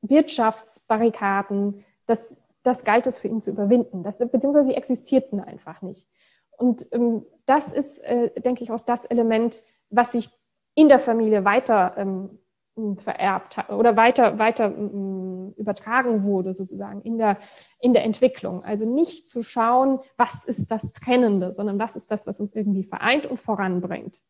Wirtschaftsbarrikaden, 0.02 1.84
das, 2.06 2.36
das 2.64 2.84
galt 2.84 3.08
es 3.08 3.18
für 3.20 3.28
ihn 3.28 3.42
zu 3.42 3.50
überwinden. 3.52 4.04
Das, 4.04 4.20
beziehungsweise 4.20 4.66
sie 4.70 4.76
existierten 4.76 5.40
einfach 5.40 5.82
nicht. 5.82 6.08
Und 6.58 6.88
ähm, 6.92 7.26
das 7.46 7.72
ist, 7.72 7.98
äh, 8.00 8.30
denke 8.42 8.64
ich, 8.64 8.72
auch 8.72 8.82
das 8.82 9.06
Element, 9.06 9.64
was 9.90 10.12
sich 10.12 10.30
in 10.76 10.88
der 10.88 11.00
Familie 11.00 11.46
weiter 11.46 11.96
ähm, 11.98 12.40
vererbt 12.98 13.58
hat 13.58 13.70
oder 13.70 13.96
weiter, 13.98 14.38
weiter 14.38 14.66
ähm, 14.66 15.54
übertragen 15.58 16.24
wurde, 16.24 16.54
sozusagen 16.54 17.02
in 17.02 17.18
der, 17.18 17.38
in 17.80 17.94
der 17.94 18.04
Entwicklung. 18.04 18.64
Also 18.64 18.86
nicht 18.86 19.28
zu 19.28 19.44
schauen, 19.44 20.00
was 20.16 20.46
ist 20.46 20.70
das 20.70 20.92
Trennende, 20.94 21.54
sondern 21.54 21.80
was 21.80 21.96
ist 21.96 22.12
das, 22.12 22.28
was 22.28 22.40
uns 22.40 22.56
irgendwie 22.56 22.84
vereint 22.84 23.26
und 23.26 23.40
voranbringt. 23.40 24.22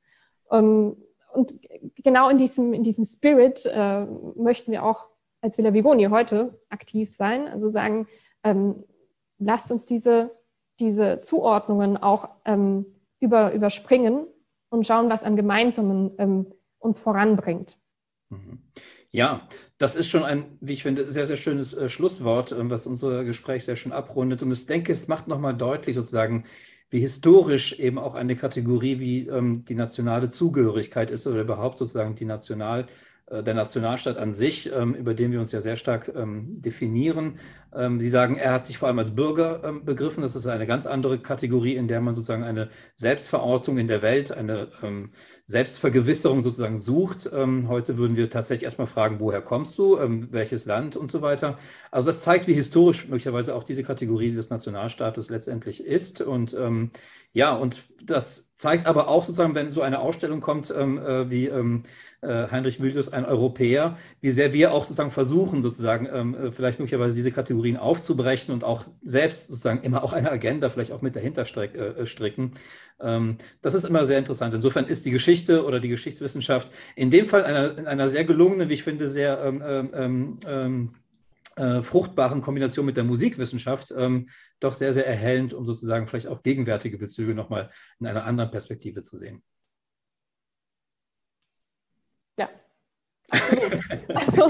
Ähm, 0.52 0.96
und 1.34 1.56
genau 2.04 2.30
in 2.30 2.38
diesem, 2.38 2.74
in 2.74 2.84
diesem 2.84 3.04
Spirit 3.04 3.66
äh, 3.66 4.06
möchten 4.36 4.72
wir 4.72 4.84
auch 4.84 5.08
als 5.42 5.58
Villa 5.58 5.74
Vigoni 5.74 6.06
heute 6.06 6.60
aktiv 6.70 7.16
sein. 7.16 7.48
Also 7.48 7.68
sagen, 7.68 8.08
ähm, 8.44 8.84
lasst 9.40 9.72
uns 9.72 9.86
diese, 9.86 10.32
diese 10.80 11.22
Zuordnungen 11.22 11.98
auch 11.98 12.30
ähm, 12.46 12.86
über, 13.20 13.52
überspringen 13.52 14.26
und 14.70 14.88
schauen, 14.88 15.10
was 15.10 15.24
an 15.24 15.36
Gemeinsamen 15.36 16.54
uns 16.80 17.00
voranbringt. 17.00 17.78
Mhm. 18.30 18.62
Ja, 19.12 19.48
das 19.78 19.96
ist 19.96 20.10
schon 20.10 20.24
ein, 20.24 20.58
wie 20.60 20.74
ich 20.74 20.84
finde, 20.84 21.10
sehr, 21.12 21.26
sehr 21.26 21.38
schönes 21.38 21.74
äh, 21.74 21.88
Schlusswort, 21.90 22.52
äh, 22.52 22.70
was 22.70 22.86
unser 22.88 23.24
Gespräch 23.24 23.64
sehr 23.66 23.76
schön 23.76 23.92
abrundet. 23.94 24.44
Und 24.44 24.52
ich 24.52 24.66
denke, 24.66 24.92
es 24.92 25.08
macht 25.08 25.28
nochmal 25.28 25.56
deutlich 25.56 25.96
sozusagen, 25.96 26.46
wie 26.90 27.00
historisch 27.00 27.80
eben 27.80 27.98
auch 27.98 28.16
eine 28.16 28.36
Kategorie 28.36 29.00
wie 29.00 29.28
ähm, 29.28 29.64
die 29.66 29.76
nationale 29.76 30.30
Zugehörigkeit 30.30 31.12
ist 31.12 31.26
oder 31.28 31.42
überhaupt 31.42 31.80
sozusagen 31.80 32.16
die 32.16 32.26
National- 32.26 32.88
der 33.30 33.54
Nationalstaat 33.54 34.18
an 34.18 34.34
sich, 34.34 34.72
ähm, 34.72 34.94
über 34.94 35.14
den 35.14 35.34
wir 35.34 35.42
uns 35.42 35.52
ja 35.52 35.60
sehr 35.60 35.76
stark 35.76 36.10
ähm, 36.16 36.62
definieren. 36.62 37.40
Ähm, 37.76 38.00
Sie 38.00 38.10
sagen, 38.10 38.38
er 38.38 38.54
hat 38.54 38.66
sich 38.66 38.78
vor 38.78 38.88
allem 38.88 39.00
als 39.00 39.14
Bürger 39.14 39.74
begriffen. 39.84 40.22
Das 40.22 40.36
ist 40.36 40.48
eine 40.48 40.66
ganz 40.66 40.86
andere 40.86 41.20
Kategorie, 41.20 41.76
in 41.76 41.90
der 41.90 42.00
man 42.00 42.14
sozusagen 42.14 42.44
eine 42.44 42.70
Selbstverortung 42.96 43.78
in 43.78 43.90
der 43.90 44.02
Welt, 44.02 44.32
eine 44.32 44.70
Selbstvergewisserung 45.46 46.40
sozusagen 46.40 46.78
sucht. 46.78 47.30
Heute 47.34 47.98
würden 47.98 48.16
wir 48.16 48.30
tatsächlich 48.30 48.64
erstmal 48.64 48.88
fragen, 48.88 49.20
woher 49.20 49.42
kommst 49.42 49.78
du, 49.78 49.98
welches 50.32 50.66
Land 50.66 50.96
und 50.96 51.12
so 51.12 51.22
weiter. 51.22 51.58
Also 51.92 52.08
das 52.08 52.22
zeigt, 52.22 52.48
wie 52.48 52.54
historisch 52.54 53.08
möglicherweise 53.08 53.54
auch 53.54 53.64
diese 53.64 53.84
Kategorie 53.84 54.34
des 54.34 54.50
Nationalstaates 54.50 55.30
letztendlich 55.30 55.84
ist. 55.84 56.22
Und 56.22 56.56
ja, 57.38 57.54
und 57.54 57.84
das 58.02 58.50
zeigt 58.56 58.88
aber 58.88 59.08
auch 59.08 59.24
sozusagen, 59.24 59.54
wenn 59.54 59.70
so 59.70 59.84
eine 59.84 60.00
Ausstellung 60.00 60.42
kommt, 60.42 60.72
äh, 60.72 61.30
wie 61.30 61.46
äh, 62.22 62.48
Heinrich 62.50 62.80
Mylius 62.80 63.14
ein 63.14 63.26
Europäer, 63.26 63.96
wie 64.22 64.32
sehr 64.32 64.54
wir 64.54 64.72
auch 64.72 64.86
sozusagen 64.86 65.12
versuchen, 65.12 65.62
sozusagen 65.62 66.08
ähm, 66.12 66.34
äh, 66.34 66.52
vielleicht 66.52 66.80
möglicherweise 66.80 67.16
diese 67.16 67.32
Kategorien 67.32 67.78
aufzubrechen 67.78 68.56
und 68.56 68.64
auch 68.64 68.88
selbst 69.04 69.50
sozusagen 69.50 69.84
immer 69.84 70.04
auch 70.04 70.14
eine 70.14 70.32
Agenda 70.32 70.72
vielleicht 70.72 70.92
auch 70.92 71.04
mit 71.04 71.16
dahinter 71.16 71.44
äh, 71.44 72.06
stricken. 72.08 72.54
Ähm, 73.00 73.38
das 73.62 73.76
ist 73.76 73.84
immer 73.84 74.06
sehr 74.08 74.18
interessant. 74.18 74.56
Insofern 74.56 74.88
ist 74.88 75.06
die 75.06 75.12
Geschichte 75.12 75.64
oder 75.64 75.80
die 75.80 75.90
Geschichtswissenschaft 75.90 76.72
in 76.96 77.12
dem 77.12 77.28
Fall 77.28 77.76
in 77.78 77.86
einer 77.86 78.10
sehr 78.10 78.26
gelungenen, 78.26 78.70
wie 78.70 78.74
ich 78.74 78.84
finde, 78.84 79.08
sehr 79.08 79.40
ähm, 79.44 79.62
ähm, 79.94 80.40
ähm 80.48 80.90
äh, 81.58 81.84
fruchtbaren 81.84 82.42
Kombination 82.42 82.86
mit 82.86 82.98
der 82.98 83.04
Musikwissenschaft 83.04 83.94
ähm, 83.96 84.30
doch 84.60 84.74
sehr, 84.74 84.94
sehr 84.94 85.06
erhellend, 85.06 85.54
um 85.54 85.66
sozusagen 85.66 86.08
vielleicht 86.08 86.28
auch 86.28 86.44
gegenwärtige 86.44 86.98
Bezüge 86.98 87.36
nochmal 87.36 87.70
in 88.00 88.08
einer 88.08 88.26
anderen 88.26 88.52
Perspektive 88.52 89.02
zu 89.02 89.18
sehen. 89.18 89.44
Also. 94.16 94.50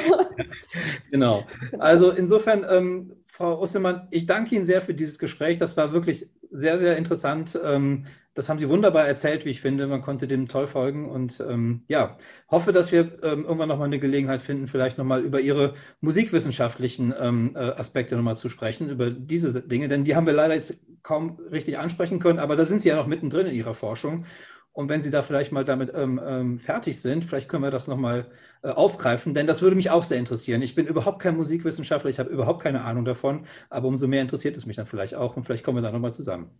genau. 1.12 1.46
Also 1.80 2.12
insofern, 2.12 2.66
ähm, 2.70 3.24
Frau 3.28 3.60
Osselmann, 3.60 4.08
ich 4.12 4.26
danke 4.26 4.56
Ihnen 4.56 4.66
sehr 4.66 4.82
für 4.82 4.94
dieses 4.94 5.20
Gespräch. 5.20 5.58
Das 5.58 5.78
war 5.78 5.94
wirklich 5.94 6.30
sehr, 6.50 6.80
sehr 6.80 6.98
interessant. 6.98 7.60
Ähm, 7.64 8.06
das 8.38 8.50
haben 8.50 8.60
Sie 8.60 8.70
wunderbar 8.70 9.08
erzählt, 9.08 9.46
wie 9.46 9.50
ich 9.50 9.62
finde. 9.62 9.88
Man 9.88 10.04
konnte 10.04 10.28
dem 10.28 10.48
toll 10.48 10.68
folgen. 10.68 11.10
Und 11.10 11.40
ähm, 11.40 11.82
ja, 11.88 12.20
hoffe, 12.52 12.72
dass 12.72 12.92
wir 12.92 13.24
ähm, 13.24 13.46
irgendwann 13.46 13.68
nochmal 13.68 13.88
eine 13.88 13.98
Gelegenheit 13.98 14.42
finden, 14.44 14.68
vielleicht 14.68 15.00
nochmal 15.00 15.24
über 15.24 15.40
Ihre 15.42 15.74
musikwissenschaftlichen 16.02 17.16
ähm, 17.20 17.54
äh, 17.56 17.60
Aspekte 17.60 18.16
nochmal 18.16 18.38
zu 18.38 18.48
sprechen, 18.50 18.92
über 18.92 19.10
diese 19.10 19.60
Dinge. 19.64 19.88
Denn 19.88 20.04
die 20.04 20.16
haben 20.16 20.28
wir 20.28 20.34
leider 20.34 20.54
jetzt 20.54 20.80
kaum 21.02 21.40
richtig 21.52 21.80
ansprechen 21.80 22.20
können. 22.20 22.38
Aber 22.38 22.56
da 22.56 22.66
sind 22.66 22.80
Sie 22.80 22.90
ja 22.90 22.96
noch 22.96 23.08
mittendrin 23.08 23.48
in 23.48 23.56
Ihrer 23.56 23.74
Forschung. 23.74 24.26
Und 24.72 24.90
wenn 24.90 25.02
Sie 25.02 25.10
da 25.10 25.24
vielleicht 25.24 25.52
mal 25.52 25.66
damit 25.66 25.92
ähm, 25.96 26.22
ähm, 26.24 26.60
fertig 26.60 27.02
sind, 27.02 27.26
vielleicht 27.26 27.50
können 27.50 27.64
wir 27.64 27.72
das 27.72 27.88
nochmal 27.88 28.30
äh, 28.62 28.70
aufgreifen, 28.70 29.34
denn 29.34 29.48
das 29.48 29.64
würde 29.64 29.76
mich 29.76 29.90
auch 29.90 30.04
sehr 30.04 30.20
interessieren. 30.20 30.62
Ich 30.62 30.76
bin 30.76 30.86
überhaupt 30.86 31.20
kein 31.20 31.36
Musikwissenschaftler, 31.36 32.12
ich 32.12 32.20
habe 32.20 32.30
überhaupt 32.30 32.62
keine 32.62 32.84
Ahnung 32.84 33.04
davon, 33.04 33.48
aber 33.72 33.88
umso 33.88 34.08
mehr 34.08 34.22
interessiert 34.22 34.56
es 34.56 34.68
mich 34.68 34.76
dann 34.76 34.86
vielleicht 34.86 35.16
auch 35.16 35.36
und 35.36 35.46
vielleicht 35.46 35.64
kommen 35.64 35.78
wir 35.78 35.82
da 35.82 35.92
nochmal 35.92 36.14
zusammen. 36.14 36.52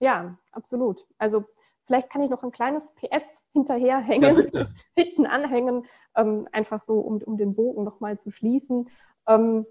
Ja, 0.00 0.36
absolut. 0.52 1.06
Also 1.18 1.44
vielleicht 1.84 2.10
kann 2.10 2.22
ich 2.22 2.30
noch 2.30 2.42
ein 2.42 2.50
kleines 2.50 2.92
PS 2.94 3.42
hinterherhängen, 3.52 4.50
hinten 4.94 5.26
anhängen, 5.26 5.86
ähm, 6.16 6.48
einfach 6.52 6.82
so, 6.82 6.98
um, 6.98 7.22
um 7.22 7.36
den 7.36 7.54
Bogen 7.54 7.84
nochmal 7.84 8.18
zu 8.18 8.30
schließen. 8.30 8.88
Ähm, 9.28 9.66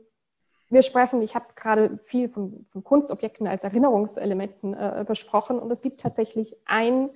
wir 0.69 0.83
sprechen, 0.83 1.21
ich 1.21 1.35
habe 1.35 1.47
gerade 1.55 1.99
viel 2.05 2.29
von, 2.29 2.65
von, 2.69 2.83
Kunstobjekten 2.83 3.47
als 3.47 3.63
Erinnerungselementen 3.63 4.75
äh, 4.75 5.03
gesprochen 5.07 5.59
und 5.59 5.71
es 5.71 5.81
gibt 5.81 5.99
tatsächlich 5.99 6.55
ein 6.65 7.09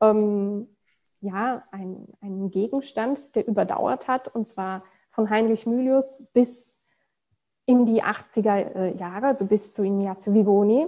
ähm, 0.00 0.68
ja, 1.20 1.64
ein, 1.72 2.06
ein 2.20 2.50
Gegenstand, 2.50 3.34
der 3.34 3.46
überdauert 3.46 4.08
hat, 4.08 4.28
und 4.28 4.46
zwar 4.46 4.84
von 5.10 5.30
Heinrich 5.30 5.66
Mylius 5.66 6.22
bis 6.32 6.78
in 7.66 7.86
die 7.86 8.02
80er 8.02 8.74
äh, 8.74 8.96
Jahre, 8.96 9.26
also 9.26 9.46
bis 9.46 9.74
zu 9.74 9.82
Ignazio 9.82 10.32
Vigoni. 10.32 10.86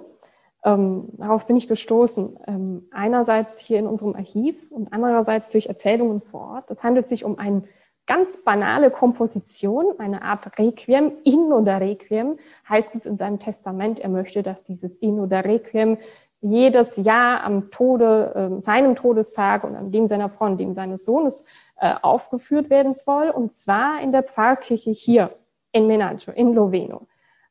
Ähm, 0.64 1.08
darauf 1.16 1.46
bin 1.46 1.56
ich 1.56 1.68
gestoßen. 1.68 2.38
Ähm, 2.46 2.88
einerseits 2.90 3.58
hier 3.58 3.78
in 3.78 3.86
unserem 3.86 4.14
Archiv 4.14 4.70
und 4.70 4.92
andererseits 4.92 5.50
durch 5.50 5.66
Erzählungen 5.66 6.20
vor 6.20 6.52
Ort. 6.52 6.70
Es 6.70 6.82
handelt 6.82 7.08
sich 7.08 7.24
um 7.24 7.38
eine 7.38 7.62
ganz 8.06 8.42
banale 8.42 8.90
Komposition, 8.90 9.86
eine 9.98 10.22
Art 10.22 10.58
Requiem, 10.58 11.12
In 11.24 11.52
oder 11.52 11.80
Requiem, 11.80 12.38
heißt 12.68 12.94
es 12.94 13.06
in 13.06 13.16
seinem 13.16 13.38
Testament. 13.38 14.00
Er 14.00 14.08
möchte, 14.08 14.42
dass 14.42 14.64
dieses 14.64 14.96
In 14.96 15.20
oder 15.20 15.44
Requiem 15.44 15.96
jedes 16.40 16.96
Jahr 16.96 17.44
am 17.44 17.70
Tode, 17.70 18.58
äh, 18.58 18.60
seinem 18.60 18.96
Todestag 18.96 19.64
und 19.64 19.76
an 19.76 19.92
dem 19.92 20.06
seiner 20.06 20.28
Frau 20.28 20.46
und 20.46 20.58
dem 20.58 20.72
seines 20.74 21.04
Sohnes 21.04 21.44
äh, 21.76 21.94
aufgeführt 22.02 22.70
werden 22.70 22.94
soll, 22.94 23.30
und 23.30 23.52
zwar 23.52 24.00
in 24.02 24.10
der 24.10 24.22
Pfarrkirche 24.22 24.90
hier 24.90 25.30
in 25.72 25.86
Menancho, 25.86 26.32
in 26.32 26.54
Loveno, 26.54 27.06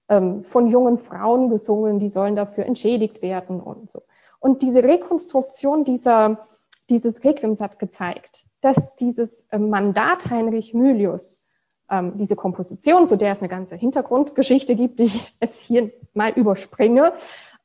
ähm, 0.09 0.43
von 0.43 0.67
jungen 0.67 0.97
Frauen 0.97 1.49
gesungen, 1.49 1.99
die 1.99 2.09
sollen 2.09 2.35
dafür 2.35 2.65
entschädigt 2.65 3.21
werden 3.21 3.61
und 3.61 3.89
so. 3.89 4.01
Und 4.39 4.61
diese 4.61 4.83
Rekonstruktion 4.83 5.83
dieser, 5.83 6.47
dieses 6.89 7.23
Requiems 7.23 7.61
hat 7.61 7.79
gezeigt, 7.79 8.45
dass 8.61 8.95
dieses 8.95 9.45
äh, 9.51 9.59
Mandat 9.59 10.29
Heinrich 10.29 10.73
Mylius, 10.73 11.43
ähm, 11.89 12.17
diese 12.17 12.35
Komposition, 12.35 13.07
zu 13.07 13.17
der 13.17 13.31
es 13.31 13.39
eine 13.39 13.49
ganze 13.49 13.75
Hintergrundgeschichte 13.75 14.75
gibt, 14.75 14.99
die 14.99 15.05
ich 15.05 15.35
jetzt 15.41 15.59
hier 15.61 15.91
mal 16.13 16.31
überspringe, 16.31 17.13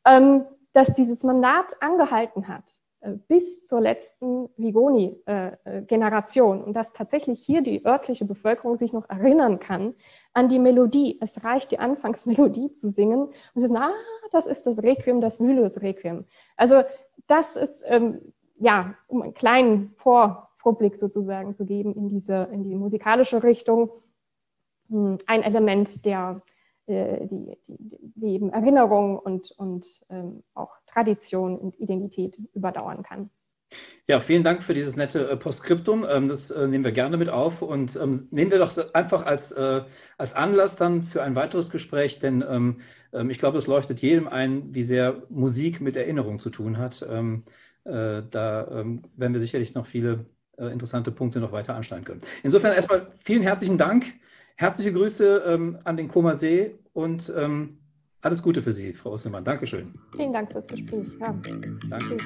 ähm, 0.05 0.45
dass 0.73 0.95
dieses 0.95 1.23
Mandat 1.25 1.77
angehalten 1.81 2.49
hat, 2.49 2.81
bis 3.29 3.65
zur 3.65 3.81
letzten 3.81 4.49
Vigoni-Generation. 4.57 6.63
Und 6.63 6.75
dass 6.75 6.93
tatsächlich 6.93 7.45
hier 7.45 7.63
die 7.63 7.85
örtliche 7.85 8.25
Bevölkerung 8.25 8.77
sich 8.77 8.93
noch 8.93 9.09
erinnern 9.09 9.59
kann 9.59 9.95
an 10.33 10.49
die 10.49 10.59
Melodie. 10.59 11.19
Es 11.21 11.45
reicht, 11.45 11.71
die 11.71 11.79
Anfangsmelodie 11.79 12.73
zu 12.73 12.89
singen 12.89 13.29
und 13.29 13.35
sie 13.55 13.63
sagen, 13.63 13.77
ah, 13.77 13.93
das 14.33 14.47
ist 14.47 14.67
das 14.67 14.83
Requiem, 14.83 15.21
das 15.21 15.41
Mylius-Requiem. 15.41 16.25
Also 16.57 16.83
das 17.27 17.57
ist, 17.57 17.85
ähm, 17.87 18.21
ja, 18.59 18.95
um 19.09 19.23
einen 19.23 19.35
kleinen 19.35 19.93
Vor 19.97 20.51
Vorblick 20.57 20.97
sozusagen 20.97 21.55
zu 21.55 21.67
geben 21.67 21.95
in 21.95 22.09
diese, 22.09 22.49
in 22.51 22.65
die 22.65 22.75
musikalische 22.75 23.43
Richtung, 23.43 23.91
hm, 24.89 25.19
ein 25.27 25.43
Element, 25.43 26.07
der 26.07 26.41
äh, 26.87 27.27
die, 27.27 27.57
die, 27.67 27.99
die 28.15 28.27
eben 28.27 28.51
Erinnerung 28.51 29.19
und, 29.19 29.53
und 29.53 29.87
ähm, 30.11 30.43
auch 30.55 30.77
Tradition 30.87 31.57
und 31.57 31.81
Identität 31.81 32.39
überdauern 32.53 33.03
kann. 33.03 33.31
Ja, 34.07 34.21
vielen 34.21 34.43
Dank 34.43 34.63
für 34.63 34.75
dieses 34.75 34.97
nette 34.97 35.31
äh, 35.31 35.37
Postskriptum. 35.37 36.07
Ähm, 36.09 36.29
das 36.29 36.51
äh, 36.51 36.69
nehmen 36.69 36.85
wir 36.85 36.93
gerne 36.93 37.17
mit 37.17 37.31
auf 37.31 37.63
und 37.63 37.97
ähm, 37.97 38.29
nehmen 38.31 38.51
wir 38.51 38.59
doch 38.59 38.77
einfach 38.93 39.25
als, 39.25 39.55
als 39.55 40.35
Anlass 40.35 40.77
dann 40.77 41.03
für 41.03 41.23
ein 41.23 41.35
weiteres 41.35 41.71
Gespräch, 41.71 42.19
denn 42.19 42.45
ähm, 42.47 43.31
ich 43.31 43.39
glaube, 43.39 43.59
es 43.59 43.67
leuchtet 43.67 44.01
jedem 44.01 44.27
ein, 44.27 44.75
wie 44.75 44.83
sehr 44.83 45.23
Musik 45.29 45.81
mit 45.81 45.97
Erinnerung 45.97 46.41
zu 46.41 46.51
tun 46.51 46.79
hat. 46.79 47.01
Da 47.01 47.47
werden 47.85 49.03
wir 49.17 49.39
sicherlich 49.39 49.75
noch 49.75 49.87
viele 49.87 50.27
interessante 50.59 51.13
Punkte 51.13 51.39
noch 51.39 51.53
weiter 51.53 51.77
anschneiden 51.77 52.05
können. 52.05 52.21
Insofern 52.43 52.73
erstmal 52.73 53.07
vielen 53.23 53.43
herzlichen 53.43 53.79
Dank. 53.79 54.07
Herzliche 54.57 54.93
Grüße 54.93 55.79
an 55.85 55.97
den 55.97 56.09
Koma 56.09 56.35
See 56.35 56.75
und 56.93 57.33
alles 58.21 58.43
Gute 58.43 58.63
für 58.63 58.73
Sie, 58.73 58.93
Frau 58.95 59.11
Osselmann. 59.11 59.45
Dankeschön. 59.45 59.93
Vielen 60.17 60.33
Dank 60.33 60.51
fürs 60.53 60.67
Gespräch. 60.67 61.07
Ja. 61.21 61.35
Danke. 61.91 62.17